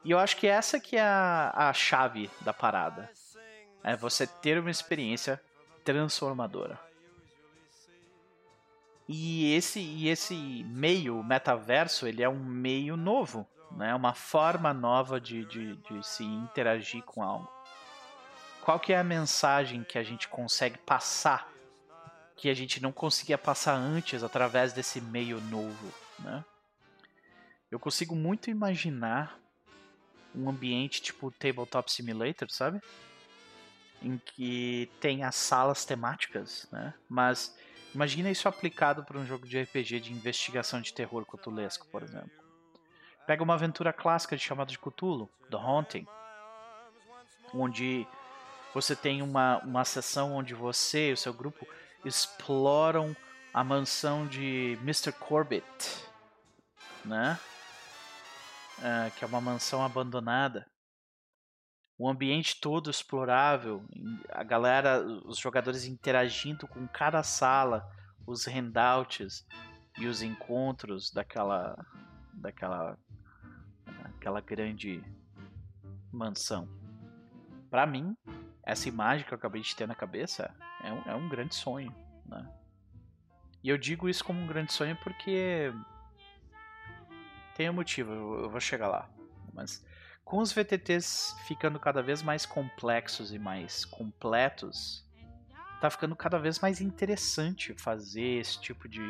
E 0.04 0.10
eu 0.10 0.18
acho 0.18 0.36
que 0.36 0.46
essa 0.46 0.80
que 0.80 0.96
é 0.96 1.02
a, 1.02 1.52
a 1.54 1.72
chave 1.72 2.28
da 2.40 2.52
parada. 2.52 3.08
É 3.84 3.96
você 3.96 4.26
ter 4.26 4.58
uma 4.58 4.70
experiência 4.70 5.40
transformadora. 5.84 6.78
E 9.08 9.54
esse, 9.54 9.80
e 9.80 10.08
esse 10.08 10.34
meio 10.64 11.22
metaverso, 11.22 12.06
ele 12.06 12.22
é 12.22 12.28
um 12.28 12.42
meio 12.44 12.96
novo, 12.96 13.46
né? 13.72 13.94
Uma 13.94 14.14
forma 14.14 14.72
nova 14.72 15.20
de, 15.20 15.44
de, 15.44 15.76
de 15.76 16.06
se 16.06 16.24
interagir 16.24 17.02
com 17.02 17.22
algo. 17.22 17.50
Qual 18.62 18.78
que 18.78 18.92
é 18.92 18.98
a 18.98 19.04
mensagem 19.04 19.82
que 19.82 19.98
a 19.98 20.02
gente 20.02 20.28
consegue 20.28 20.78
passar 20.78 21.52
que 22.42 22.48
a 22.48 22.54
gente 22.54 22.82
não 22.82 22.90
conseguia 22.90 23.38
passar 23.38 23.74
antes 23.74 24.24
através 24.24 24.72
desse 24.72 25.00
meio 25.00 25.40
novo, 25.42 25.94
né? 26.18 26.44
Eu 27.70 27.78
consigo 27.78 28.16
muito 28.16 28.50
imaginar 28.50 29.38
um 30.34 30.50
ambiente 30.50 31.00
tipo 31.00 31.30
Tabletop 31.30 31.90
Simulator, 31.92 32.50
sabe? 32.50 32.80
Em 34.02 34.18
que 34.18 34.90
tem 35.00 35.22
as 35.22 35.36
salas 35.36 35.84
temáticas, 35.84 36.68
né? 36.72 36.92
Mas 37.08 37.54
Imagina 37.94 38.30
isso 38.30 38.48
aplicado 38.48 39.04
para 39.04 39.18
um 39.18 39.26
jogo 39.26 39.46
de 39.46 39.60
RPG 39.60 40.00
de 40.00 40.12
investigação 40.12 40.80
de 40.80 40.94
terror 40.94 41.26
cutulesco, 41.26 41.86
por 41.88 42.02
exemplo. 42.02 42.30
Pega 43.26 43.42
uma 43.42 43.54
aventura 43.54 43.92
clássica 43.92 44.34
de 44.34 44.42
chamada 44.42 44.70
de 44.70 44.78
Cthulhu, 44.78 45.28
The 45.50 45.56
Haunting, 45.56 46.06
onde 47.54 48.06
você 48.72 48.96
tem 48.96 49.20
uma, 49.20 49.58
uma 49.58 49.84
sessão 49.84 50.32
onde 50.32 50.54
você 50.54 51.10
e 51.10 51.12
o 51.12 51.16
seu 51.16 51.34
grupo 51.34 51.68
exploram 52.02 53.14
a 53.52 53.62
mansão 53.62 54.26
de 54.26 54.78
Mr. 54.80 55.12
Corbett, 55.12 56.06
né? 57.04 57.38
Uh, 58.78 59.10
que 59.16 59.22
é 59.22 59.26
uma 59.26 59.40
mansão 59.40 59.84
abandonada. 59.84 60.66
O 61.98 62.08
ambiente 62.08 62.60
todo 62.60 62.90
explorável, 62.90 63.84
a 64.30 64.42
galera, 64.42 65.04
os 65.24 65.38
jogadores 65.38 65.84
interagindo 65.84 66.66
com 66.66 66.86
cada 66.88 67.22
sala, 67.22 67.88
os 68.26 68.46
handouts 68.46 69.46
e 69.98 70.06
os 70.06 70.22
encontros 70.22 71.10
daquela 71.10 71.76
daquela 72.32 72.98
aquela 74.04 74.40
grande 74.40 75.02
mansão. 76.12 76.68
Para 77.70 77.86
mim, 77.86 78.16
essa 78.62 78.88
imagem 78.88 79.26
que 79.26 79.32
eu 79.32 79.38
acabei 79.38 79.60
de 79.60 79.74
ter 79.74 79.86
na 79.86 79.94
cabeça 79.94 80.54
é 80.82 80.92
um, 80.92 81.02
é 81.10 81.14
um 81.14 81.28
grande 81.28 81.54
sonho, 81.54 81.94
né? 82.26 82.48
E 83.62 83.68
eu 83.68 83.78
digo 83.78 84.08
isso 84.08 84.24
como 84.24 84.40
um 84.40 84.46
grande 84.46 84.72
sonho 84.72 84.96
porque 85.02 85.72
tem 87.54 87.70
um 87.70 87.74
motivo, 87.74 88.12
eu 88.12 88.50
vou 88.50 88.60
chegar 88.60 88.88
lá. 88.88 89.08
Mas 89.52 89.84
com 90.24 90.38
os 90.38 90.52
VTTs 90.52 91.36
ficando 91.46 91.78
cada 91.78 92.02
vez 92.02 92.22
mais 92.22 92.46
complexos 92.46 93.32
e 93.32 93.38
mais 93.38 93.84
completos, 93.84 95.04
tá 95.80 95.90
ficando 95.90 96.14
cada 96.16 96.38
vez 96.38 96.60
mais 96.60 96.80
interessante 96.80 97.74
fazer 97.74 98.40
esse 98.40 98.60
tipo 98.60 98.88
de 98.88 99.02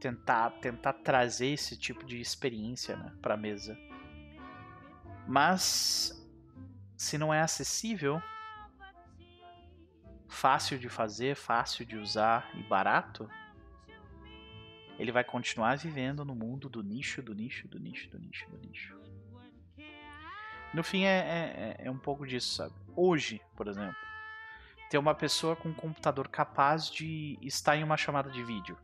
tentar 0.00 0.50
tentar 0.60 0.92
trazer 0.92 1.48
esse 1.48 1.76
tipo 1.76 2.04
de 2.04 2.20
experiência, 2.20 2.96
né, 2.96 3.12
para 3.20 3.36
mesa. 3.36 3.76
Mas 5.26 6.26
se 6.96 7.18
não 7.18 7.32
é 7.32 7.40
acessível, 7.40 8.22
fácil 10.28 10.78
de 10.78 10.88
fazer, 10.88 11.34
fácil 11.34 11.84
de 11.84 11.96
usar 11.96 12.50
e 12.54 12.62
barato, 12.62 13.28
ele 14.98 15.12
vai 15.12 15.24
continuar 15.24 15.76
vivendo 15.76 16.24
no 16.24 16.34
mundo 16.34 16.68
do 16.68 16.82
nicho, 16.82 17.22
do 17.22 17.34
nicho, 17.34 17.68
do 17.68 17.78
nicho, 17.78 18.10
do 18.10 18.18
nicho, 18.18 18.48
do 18.50 18.58
nicho. 18.58 19.05
No 20.76 20.84
fim 20.84 21.04
é, 21.04 21.76
é, 21.78 21.86
é 21.86 21.90
um 21.90 21.96
pouco 21.96 22.26
disso, 22.26 22.54
sabe? 22.54 22.74
Hoje, 22.94 23.40
por 23.56 23.66
exemplo, 23.66 23.96
ter 24.90 24.98
uma 24.98 25.14
pessoa 25.14 25.56
com 25.56 25.70
um 25.70 25.72
computador 25.72 26.28
capaz 26.28 26.90
de 26.90 27.38
estar 27.40 27.78
em 27.78 27.82
uma 27.82 27.96
chamada 27.96 28.28
de 28.30 28.44
vídeo 28.44 28.76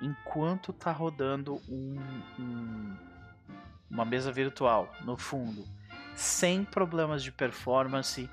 enquanto 0.00 0.72
tá 0.72 0.90
rodando 0.90 1.60
um, 1.68 2.00
um, 2.38 2.96
uma 3.90 4.06
mesa 4.06 4.32
virtual 4.32 4.90
no 5.04 5.18
fundo, 5.18 5.68
sem 6.14 6.64
problemas 6.64 7.22
de 7.22 7.30
performance, 7.30 8.26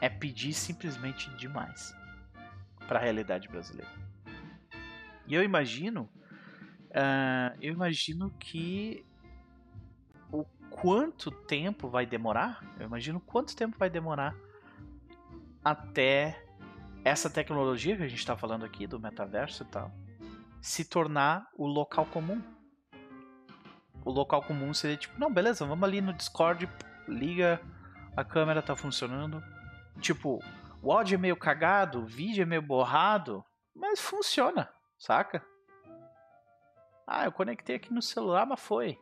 é 0.00 0.08
pedir 0.08 0.54
simplesmente 0.54 1.28
demais 1.36 1.94
para 2.86 2.98
a 2.98 3.02
realidade 3.02 3.46
brasileira. 3.46 3.92
E 5.26 5.34
eu 5.34 5.42
imagino 5.42 6.08
Uh, 6.88 7.52
eu 7.60 7.74
imagino 7.74 8.30
que 8.40 9.04
quanto 10.80 11.30
tempo 11.30 11.88
vai 11.88 12.06
demorar, 12.06 12.62
eu 12.78 12.86
imagino 12.86 13.20
quanto 13.20 13.56
tempo 13.56 13.76
vai 13.78 13.90
demorar 13.90 14.34
até 15.64 16.44
essa 17.04 17.28
tecnologia 17.28 17.96
que 17.96 18.02
a 18.02 18.08
gente 18.08 18.18
está 18.18 18.36
falando 18.36 18.64
aqui 18.64 18.86
do 18.86 19.00
metaverso 19.00 19.62
e 19.62 19.66
tal 19.66 19.92
se 20.60 20.84
tornar 20.84 21.48
o 21.56 21.66
local 21.66 22.06
comum. 22.06 22.42
O 24.04 24.10
local 24.10 24.42
comum 24.42 24.72
seria 24.72 24.96
tipo, 24.96 25.18
não, 25.18 25.32
beleza, 25.32 25.66
vamos 25.66 25.86
ali 25.86 26.00
no 26.00 26.12
Discord, 26.12 26.68
liga, 27.06 27.60
a 28.16 28.24
câmera 28.24 28.62
tá 28.62 28.74
funcionando. 28.74 29.42
Tipo, 30.00 30.42
o 30.82 30.92
áudio 30.92 31.16
é 31.16 31.18
meio 31.18 31.36
cagado, 31.36 32.00
o 32.00 32.06
vídeo 32.06 32.42
é 32.42 32.46
meio 32.46 32.62
borrado, 32.62 33.44
mas 33.74 34.00
funciona, 34.00 34.68
saca? 34.98 35.44
Ah, 37.06 37.24
eu 37.24 37.32
conectei 37.32 37.76
aqui 37.76 37.92
no 37.92 38.02
celular, 38.02 38.46
mas 38.46 38.60
foi. 38.60 38.98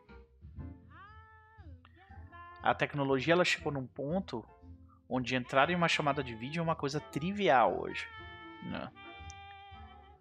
A 2.66 2.74
tecnologia 2.74 3.32
ela 3.32 3.44
chegou 3.44 3.72
num 3.72 3.86
ponto 3.86 4.44
onde 5.08 5.36
entrar 5.36 5.70
em 5.70 5.76
uma 5.76 5.86
chamada 5.86 6.22
de 6.22 6.34
vídeo 6.34 6.60
é 6.60 6.62
uma 6.62 6.74
coisa 6.74 6.98
trivial 7.00 7.80
hoje. 7.80 8.08
Né? 8.64 8.90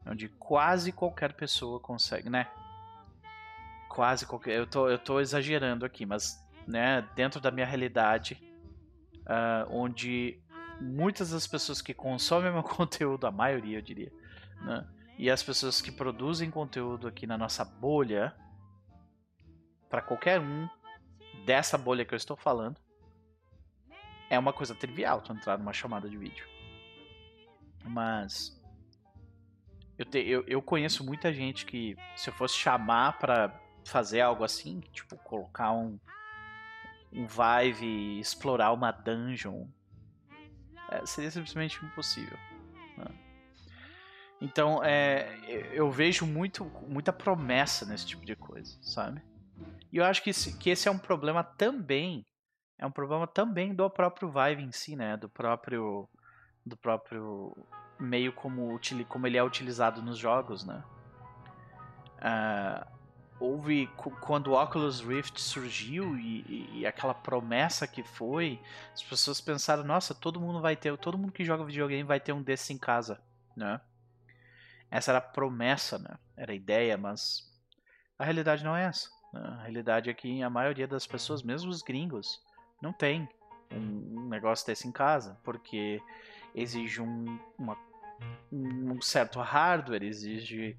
Onde 0.05 0.29
quase 0.29 0.91
qualquer 0.91 1.33
pessoa 1.33 1.79
consegue, 1.79 2.29
né? 2.29 2.47
Quase 3.89 4.27
qualquer. 4.27 4.53
Eu 4.57 4.67
tô, 4.67 4.87
eu 4.87 4.99
tô 4.99 5.19
exagerando 5.19 5.85
aqui, 5.85 6.05
mas 6.05 6.39
né, 6.67 7.01
dentro 7.15 7.41
da 7.41 7.49
minha 7.49 7.65
realidade, 7.65 8.39
uh, 9.21 9.67
onde 9.69 10.39
muitas 10.79 11.31
das 11.31 11.47
pessoas 11.47 11.81
que 11.81 11.93
consomem 11.93 12.51
meu 12.53 12.63
conteúdo, 12.63 13.25
a 13.25 13.31
maioria 13.31 13.79
eu 13.79 13.81
diria, 13.81 14.11
né, 14.61 14.87
e 15.17 15.31
as 15.31 15.41
pessoas 15.41 15.81
que 15.81 15.91
produzem 15.91 16.51
conteúdo 16.51 17.07
aqui 17.07 17.25
na 17.25 17.37
nossa 17.37 17.65
bolha, 17.65 18.35
para 19.89 20.01
qualquer 20.01 20.39
um 20.39 20.67
dessa 21.45 21.77
bolha 21.77 22.03
que 22.03 22.13
eu 22.13 22.17
estou 22.17 22.35
falando, 22.35 22.79
é 24.29 24.37
uma 24.37 24.51
coisa 24.51 24.73
trivial 24.73 25.21
tu 25.21 25.31
entrar 25.31 25.57
numa 25.57 25.73
chamada 25.73 26.09
de 26.09 26.17
vídeo. 26.17 26.47
Mas 27.83 28.59
eu, 29.97 30.05
te, 30.05 30.19
eu, 30.19 30.43
eu 30.47 30.61
conheço 30.61 31.05
muita 31.05 31.31
gente 31.31 31.65
que 31.65 31.95
se 32.15 32.29
eu 32.29 32.33
fosse 32.33 32.55
chamar 32.55 33.19
para 33.19 33.61
fazer 33.85 34.21
algo 34.21 34.43
assim, 34.43 34.79
tipo 34.91 35.15
colocar 35.17 35.71
um 35.71 35.99
um 37.13 37.25
Vive 37.27 37.85
e 37.85 38.19
explorar 38.19 38.73
uma 38.73 38.91
dungeon, 38.91 39.67
é, 40.89 41.05
seria 41.05 41.31
simplesmente 41.31 41.79
impossível. 41.85 42.37
Então, 44.41 44.83
é, 44.83 45.39
eu 45.71 45.89
vejo 45.89 46.25
muito, 46.25 46.65
muita 46.87 47.13
promessa 47.13 47.85
nesse 47.85 48.05
tipo 48.05 48.25
de 48.25 48.35
coisa, 48.35 48.77
sabe? 48.81 49.21
E 49.95 49.97
eu 49.97 50.03
acho 50.03 50.21
que 50.21 50.31
esse, 50.31 50.57
que 50.57 50.69
esse 50.69 50.89
é 50.89 50.91
um 50.91 50.97
problema 50.97 51.41
também, 51.41 52.25
é 52.77 52.85
um 52.85 52.91
problema 52.91 53.25
também 53.25 53.73
do 53.73 53.89
próprio 53.89 54.29
Vive 54.29 54.61
em 54.61 54.69
si, 54.69 54.93
né? 54.93 55.15
Do 55.15 55.29
próprio, 55.29 56.09
do 56.65 56.75
próprio 56.75 57.55
meio 57.97 58.33
como, 58.33 58.77
como 59.07 59.25
ele 59.25 59.37
é 59.37 59.43
utilizado 59.43 60.01
nos 60.01 60.17
jogos, 60.17 60.65
né? 60.65 60.83
Uh, 62.17 62.85
houve 63.39 63.87
quando 64.19 64.47
o 64.47 64.61
Oculus 64.61 64.99
Rift 64.99 65.39
surgiu 65.39 66.17
e, 66.17 66.79
e, 66.79 66.85
aquela 66.85 67.13
promessa 67.13 67.87
que 67.87 68.03
foi, 68.03 68.61
as 68.93 69.01
pessoas 69.01 69.39
pensaram, 69.39 69.85
nossa, 69.85 70.13
todo 70.13 70.41
mundo 70.41 70.59
vai 70.59 70.75
ter, 70.75 70.97
todo 70.97 71.17
mundo 71.17 71.31
que 71.31 71.45
joga 71.45 71.63
videogame 71.63 72.03
vai 72.03 72.19
ter 72.19 72.33
um 72.33 72.43
desses 72.43 72.69
em 72.69 72.77
casa, 72.77 73.23
né? 73.55 73.79
Essa 74.91 75.11
era 75.11 75.19
a 75.19 75.21
promessa, 75.21 75.97
né? 75.97 76.17
Era 76.35 76.51
a 76.51 76.55
ideia, 76.55 76.97
mas 76.97 77.49
a 78.19 78.25
realidade 78.25 78.61
não 78.61 78.75
é 78.75 78.87
essa. 78.87 79.14
A 79.35 79.63
realidade 79.63 80.09
é 80.09 80.13
que 80.13 80.41
a 80.41 80.49
maioria 80.49 80.87
das 80.87 81.05
pessoas, 81.05 81.43
mesmo 81.43 81.69
os 81.69 81.81
gringos, 81.81 82.41
não 82.81 82.93
tem 82.93 83.27
um, 83.71 84.29
negócio 84.29 84.65
desse 84.65 84.87
em 84.87 84.91
casa, 84.91 85.37
porque 85.43 86.01
exige 86.53 87.01
um, 87.01 87.39
uma, 87.57 87.77
um 88.51 89.01
certo 89.01 89.39
hardware, 89.39 90.03
exige 90.03 90.77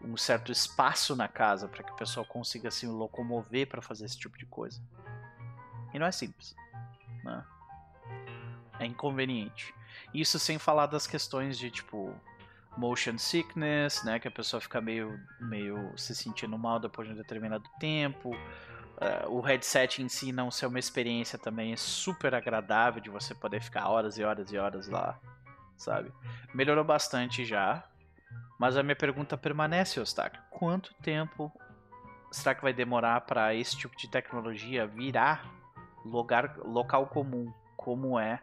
um 0.00 0.16
certo 0.16 0.52
espaço 0.52 1.16
na 1.16 1.26
casa 1.26 1.66
para 1.66 1.82
que 1.82 1.90
a 1.90 1.94
pessoa 1.94 2.24
consiga 2.24 2.70
se 2.70 2.86
locomover 2.86 3.66
para 3.66 3.82
fazer 3.82 4.04
esse 4.04 4.18
tipo 4.18 4.38
de 4.38 4.46
coisa. 4.46 4.80
E 5.92 5.98
não 5.98 6.06
é 6.06 6.12
simples. 6.12 6.54
Né? 7.24 7.44
É 8.78 8.86
inconveniente. 8.86 9.74
Isso 10.14 10.38
sem 10.38 10.58
falar 10.58 10.86
das 10.86 11.06
questões 11.06 11.58
de 11.58 11.70
tipo 11.70 12.14
motion 12.76 13.18
sickness, 13.18 14.04
né, 14.04 14.18
que 14.18 14.28
a 14.28 14.30
pessoa 14.30 14.60
fica 14.60 14.80
meio, 14.80 15.18
meio 15.40 15.92
se 15.96 16.14
sentindo 16.14 16.56
mal 16.58 16.78
depois 16.78 17.08
de 17.08 17.14
um 17.14 17.16
determinado 17.16 17.68
tempo. 17.80 18.30
Uh, 18.30 19.28
o 19.30 19.40
headset 19.40 20.02
em 20.02 20.08
si 20.08 20.32
não 20.32 20.50
ser 20.50 20.66
uma 20.66 20.78
experiência 20.78 21.38
também 21.38 21.76
super 21.76 22.34
agradável 22.34 23.00
de 23.00 23.10
você 23.10 23.34
poder 23.34 23.62
ficar 23.62 23.88
horas 23.88 24.16
e 24.16 24.24
horas 24.24 24.50
e 24.50 24.56
horas 24.56 24.88
lá, 24.88 25.18
sabe? 25.76 26.10
Melhorou 26.54 26.84
bastante 26.84 27.44
já, 27.44 27.84
mas 28.58 28.76
a 28.76 28.82
minha 28.82 28.96
pergunta 28.96 29.36
permanece, 29.36 30.00
Ostak. 30.00 30.38
Quanto 30.50 30.94
tempo 31.02 31.52
será 32.30 32.54
que 32.54 32.62
vai 32.62 32.72
demorar 32.72 33.20
para 33.22 33.54
esse 33.54 33.76
tipo 33.76 33.96
de 33.96 34.08
tecnologia 34.08 34.86
virar 34.86 35.44
lugar, 36.04 36.56
local 36.58 37.06
comum, 37.06 37.52
como 37.76 38.18
é 38.18 38.42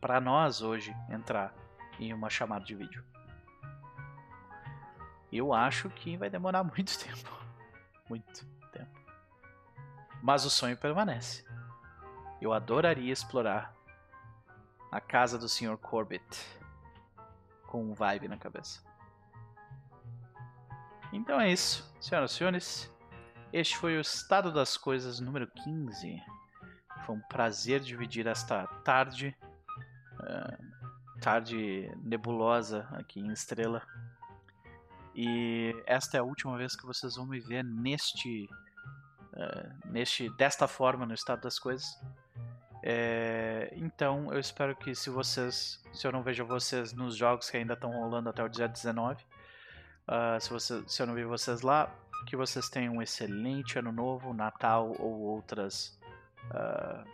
para 0.00 0.20
nós 0.20 0.62
hoje 0.62 0.94
entrar 1.10 1.54
em 1.98 2.14
uma 2.14 2.30
chamada 2.30 2.64
de 2.64 2.74
vídeo? 2.74 3.09
Eu 5.32 5.52
acho 5.52 5.88
que 5.90 6.16
vai 6.16 6.28
demorar 6.28 6.62
muito 6.64 6.98
tempo. 6.98 7.30
Muito 8.08 8.46
tempo. 8.72 9.00
Mas 10.22 10.44
o 10.44 10.50
sonho 10.50 10.76
permanece. 10.76 11.44
Eu 12.40 12.52
adoraria 12.52 13.12
explorar 13.12 13.74
a 14.90 15.00
casa 15.00 15.38
do 15.38 15.48
Sr. 15.48 15.76
Corbett 15.76 16.60
com 17.66 17.84
um 17.84 17.94
vibe 17.94 18.28
na 18.28 18.36
cabeça. 18.36 18.82
Então 21.12 21.40
é 21.40 21.50
isso, 21.50 21.88
senhoras 22.00 22.32
e 22.32 22.34
senhores. 22.34 22.90
Este 23.52 23.76
foi 23.76 23.96
o 23.96 24.00
Estado 24.00 24.52
das 24.52 24.76
Coisas 24.76 25.18
número 25.20 25.46
15. 25.46 26.22
Foi 27.04 27.16
um 27.16 27.20
prazer 27.20 27.80
dividir 27.80 28.26
esta 28.26 28.66
tarde, 28.84 29.36
uh, 30.20 31.20
tarde 31.20 31.90
nebulosa 32.02 32.88
aqui 32.92 33.20
em 33.20 33.32
Estrela. 33.32 33.82
E 35.22 35.76
esta 35.84 36.16
é 36.16 36.20
a 36.20 36.22
última 36.22 36.56
vez 36.56 36.74
que 36.74 36.86
vocês 36.86 37.16
vão 37.16 37.26
me 37.26 37.38
ver 37.38 37.62
neste, 37.62 38.48
uh, 39.34 39.70
neste 39.84 40.30
desta 40.30 40.66
forma 40.66 41.04
no 41.04 41.12
Estado 41.12 41.42
das 41.42 41.58
Coisas. 41.58 42.00
É, 42.82 43.70
então 43.76 44.32
eu 44.32 44.40
espero 44.40 44.74
que 44.74 44.94
se 44.94 45.10
vocês, 45.10 45.84
se 45.92 46.06
eu 46.06 46.10
não 46.10 46.22
vejo 46.22 46.46
vocês 46.46 46.94
nos 46.94 47.14
jogos 47.16 47.50
que 47.50 47.58
ainda 47.58 47.74
estão 47.74 47.90
rolando 47.92 48.30
até 48.30 48.42
o 48.42 48.48
dia 48.48 48.66
19, 48.66 49.22
uh, 50.08 50.40
se, 50.40 50.48
você, 50.48 50.82
se 50.86 51.02
eu 51.02 51.06
não 51.06 51.12
ver 51.12 51.26
vocês 51.26 51.60
lá, 51.60 51.94
que 52.26 52.34
vocês 52.34 52.70
tenham 52.70 52.94
um 52.94 53.02
excelente 53.02 53.78
ano 53.78 53.92
novo, 53.92 54.32
Natal 54.32 54.96
ou 54.98 55.20
outras 55.20 56.00
uh, 56.46 57.06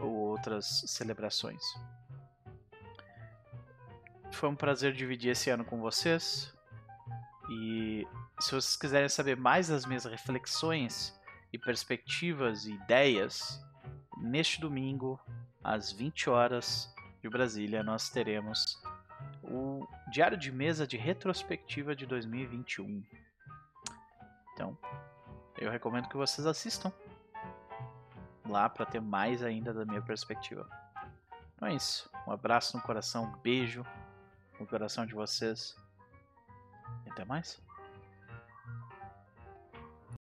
ou 0.00 0.10
outras 0.10 0.84
celebrações. 0.86 1.62
Foi 4.32 4.48
um 4.48 4.56
prazer 4.56 4.94
dividir 4.94 5.32
esse 5.32 5.50
ano 5.50 5.66
com 5.66 5.78
vocês. 5.78 6.55
E 7.48 8.06
se 8.40 8.50
vocês 8.50 8.76
quiserem 8.76 9.08
saber 9.08 9.36
mais 9.36 9.68
das 9.68 9.86
minhas 9.86 10.04
reflexões 10.04 11.14
e 11.52 11.58
perspectivas 11.58 12.66
e 12.66 12.72
ideias, 12.72 13.60
neste 14.16 14.60
domingo, 14.60 15.20
às 15.62 15.92
20 15.92 16.28
horas 16.30 16.92
de 17.22 17.28
Brasília, 17.28 17.82
nós 17.82 18.08
teremos 18.08 18.82
o 19.42 19.86
Diário 20.10 20.36
de 20.36 20.50
Mesa 20.50 20.86
de 20.86 20.96
Retrospectiva 20.96 21.94
de 21.94 22.06
2021. 22.06 23.04
Então, 24.52 24.76
eu 25.58 25.70
recomendo 25.70 26.08
que 26.08 26.16
vocês 26.16 26.46
assistam 26.46 26.92
lá 28.44 28.68
para 28.68 28.86
ter 28.86 29.00
mais 29.00 29.42
ainda 29.42 29.72
da 29.72 29.84
minha 29.84 30.02
perspectiva. 30.02 30.68
Então 31.54 31.68
é 31.68 31.74
isso. 31.74 32.10
Um 32.26 32.32
abraço 32.32 32.76
no 32.76 32.82
coração, 32.82 33.24
um 33.24 33.36
beijo 33.38 33.84
no 34.58 34.66
coração 34.66 35.06
de 35.06 35.14
vocês. 35.14 35.76
Até 37.06 37.24
mais. 37.24 37.65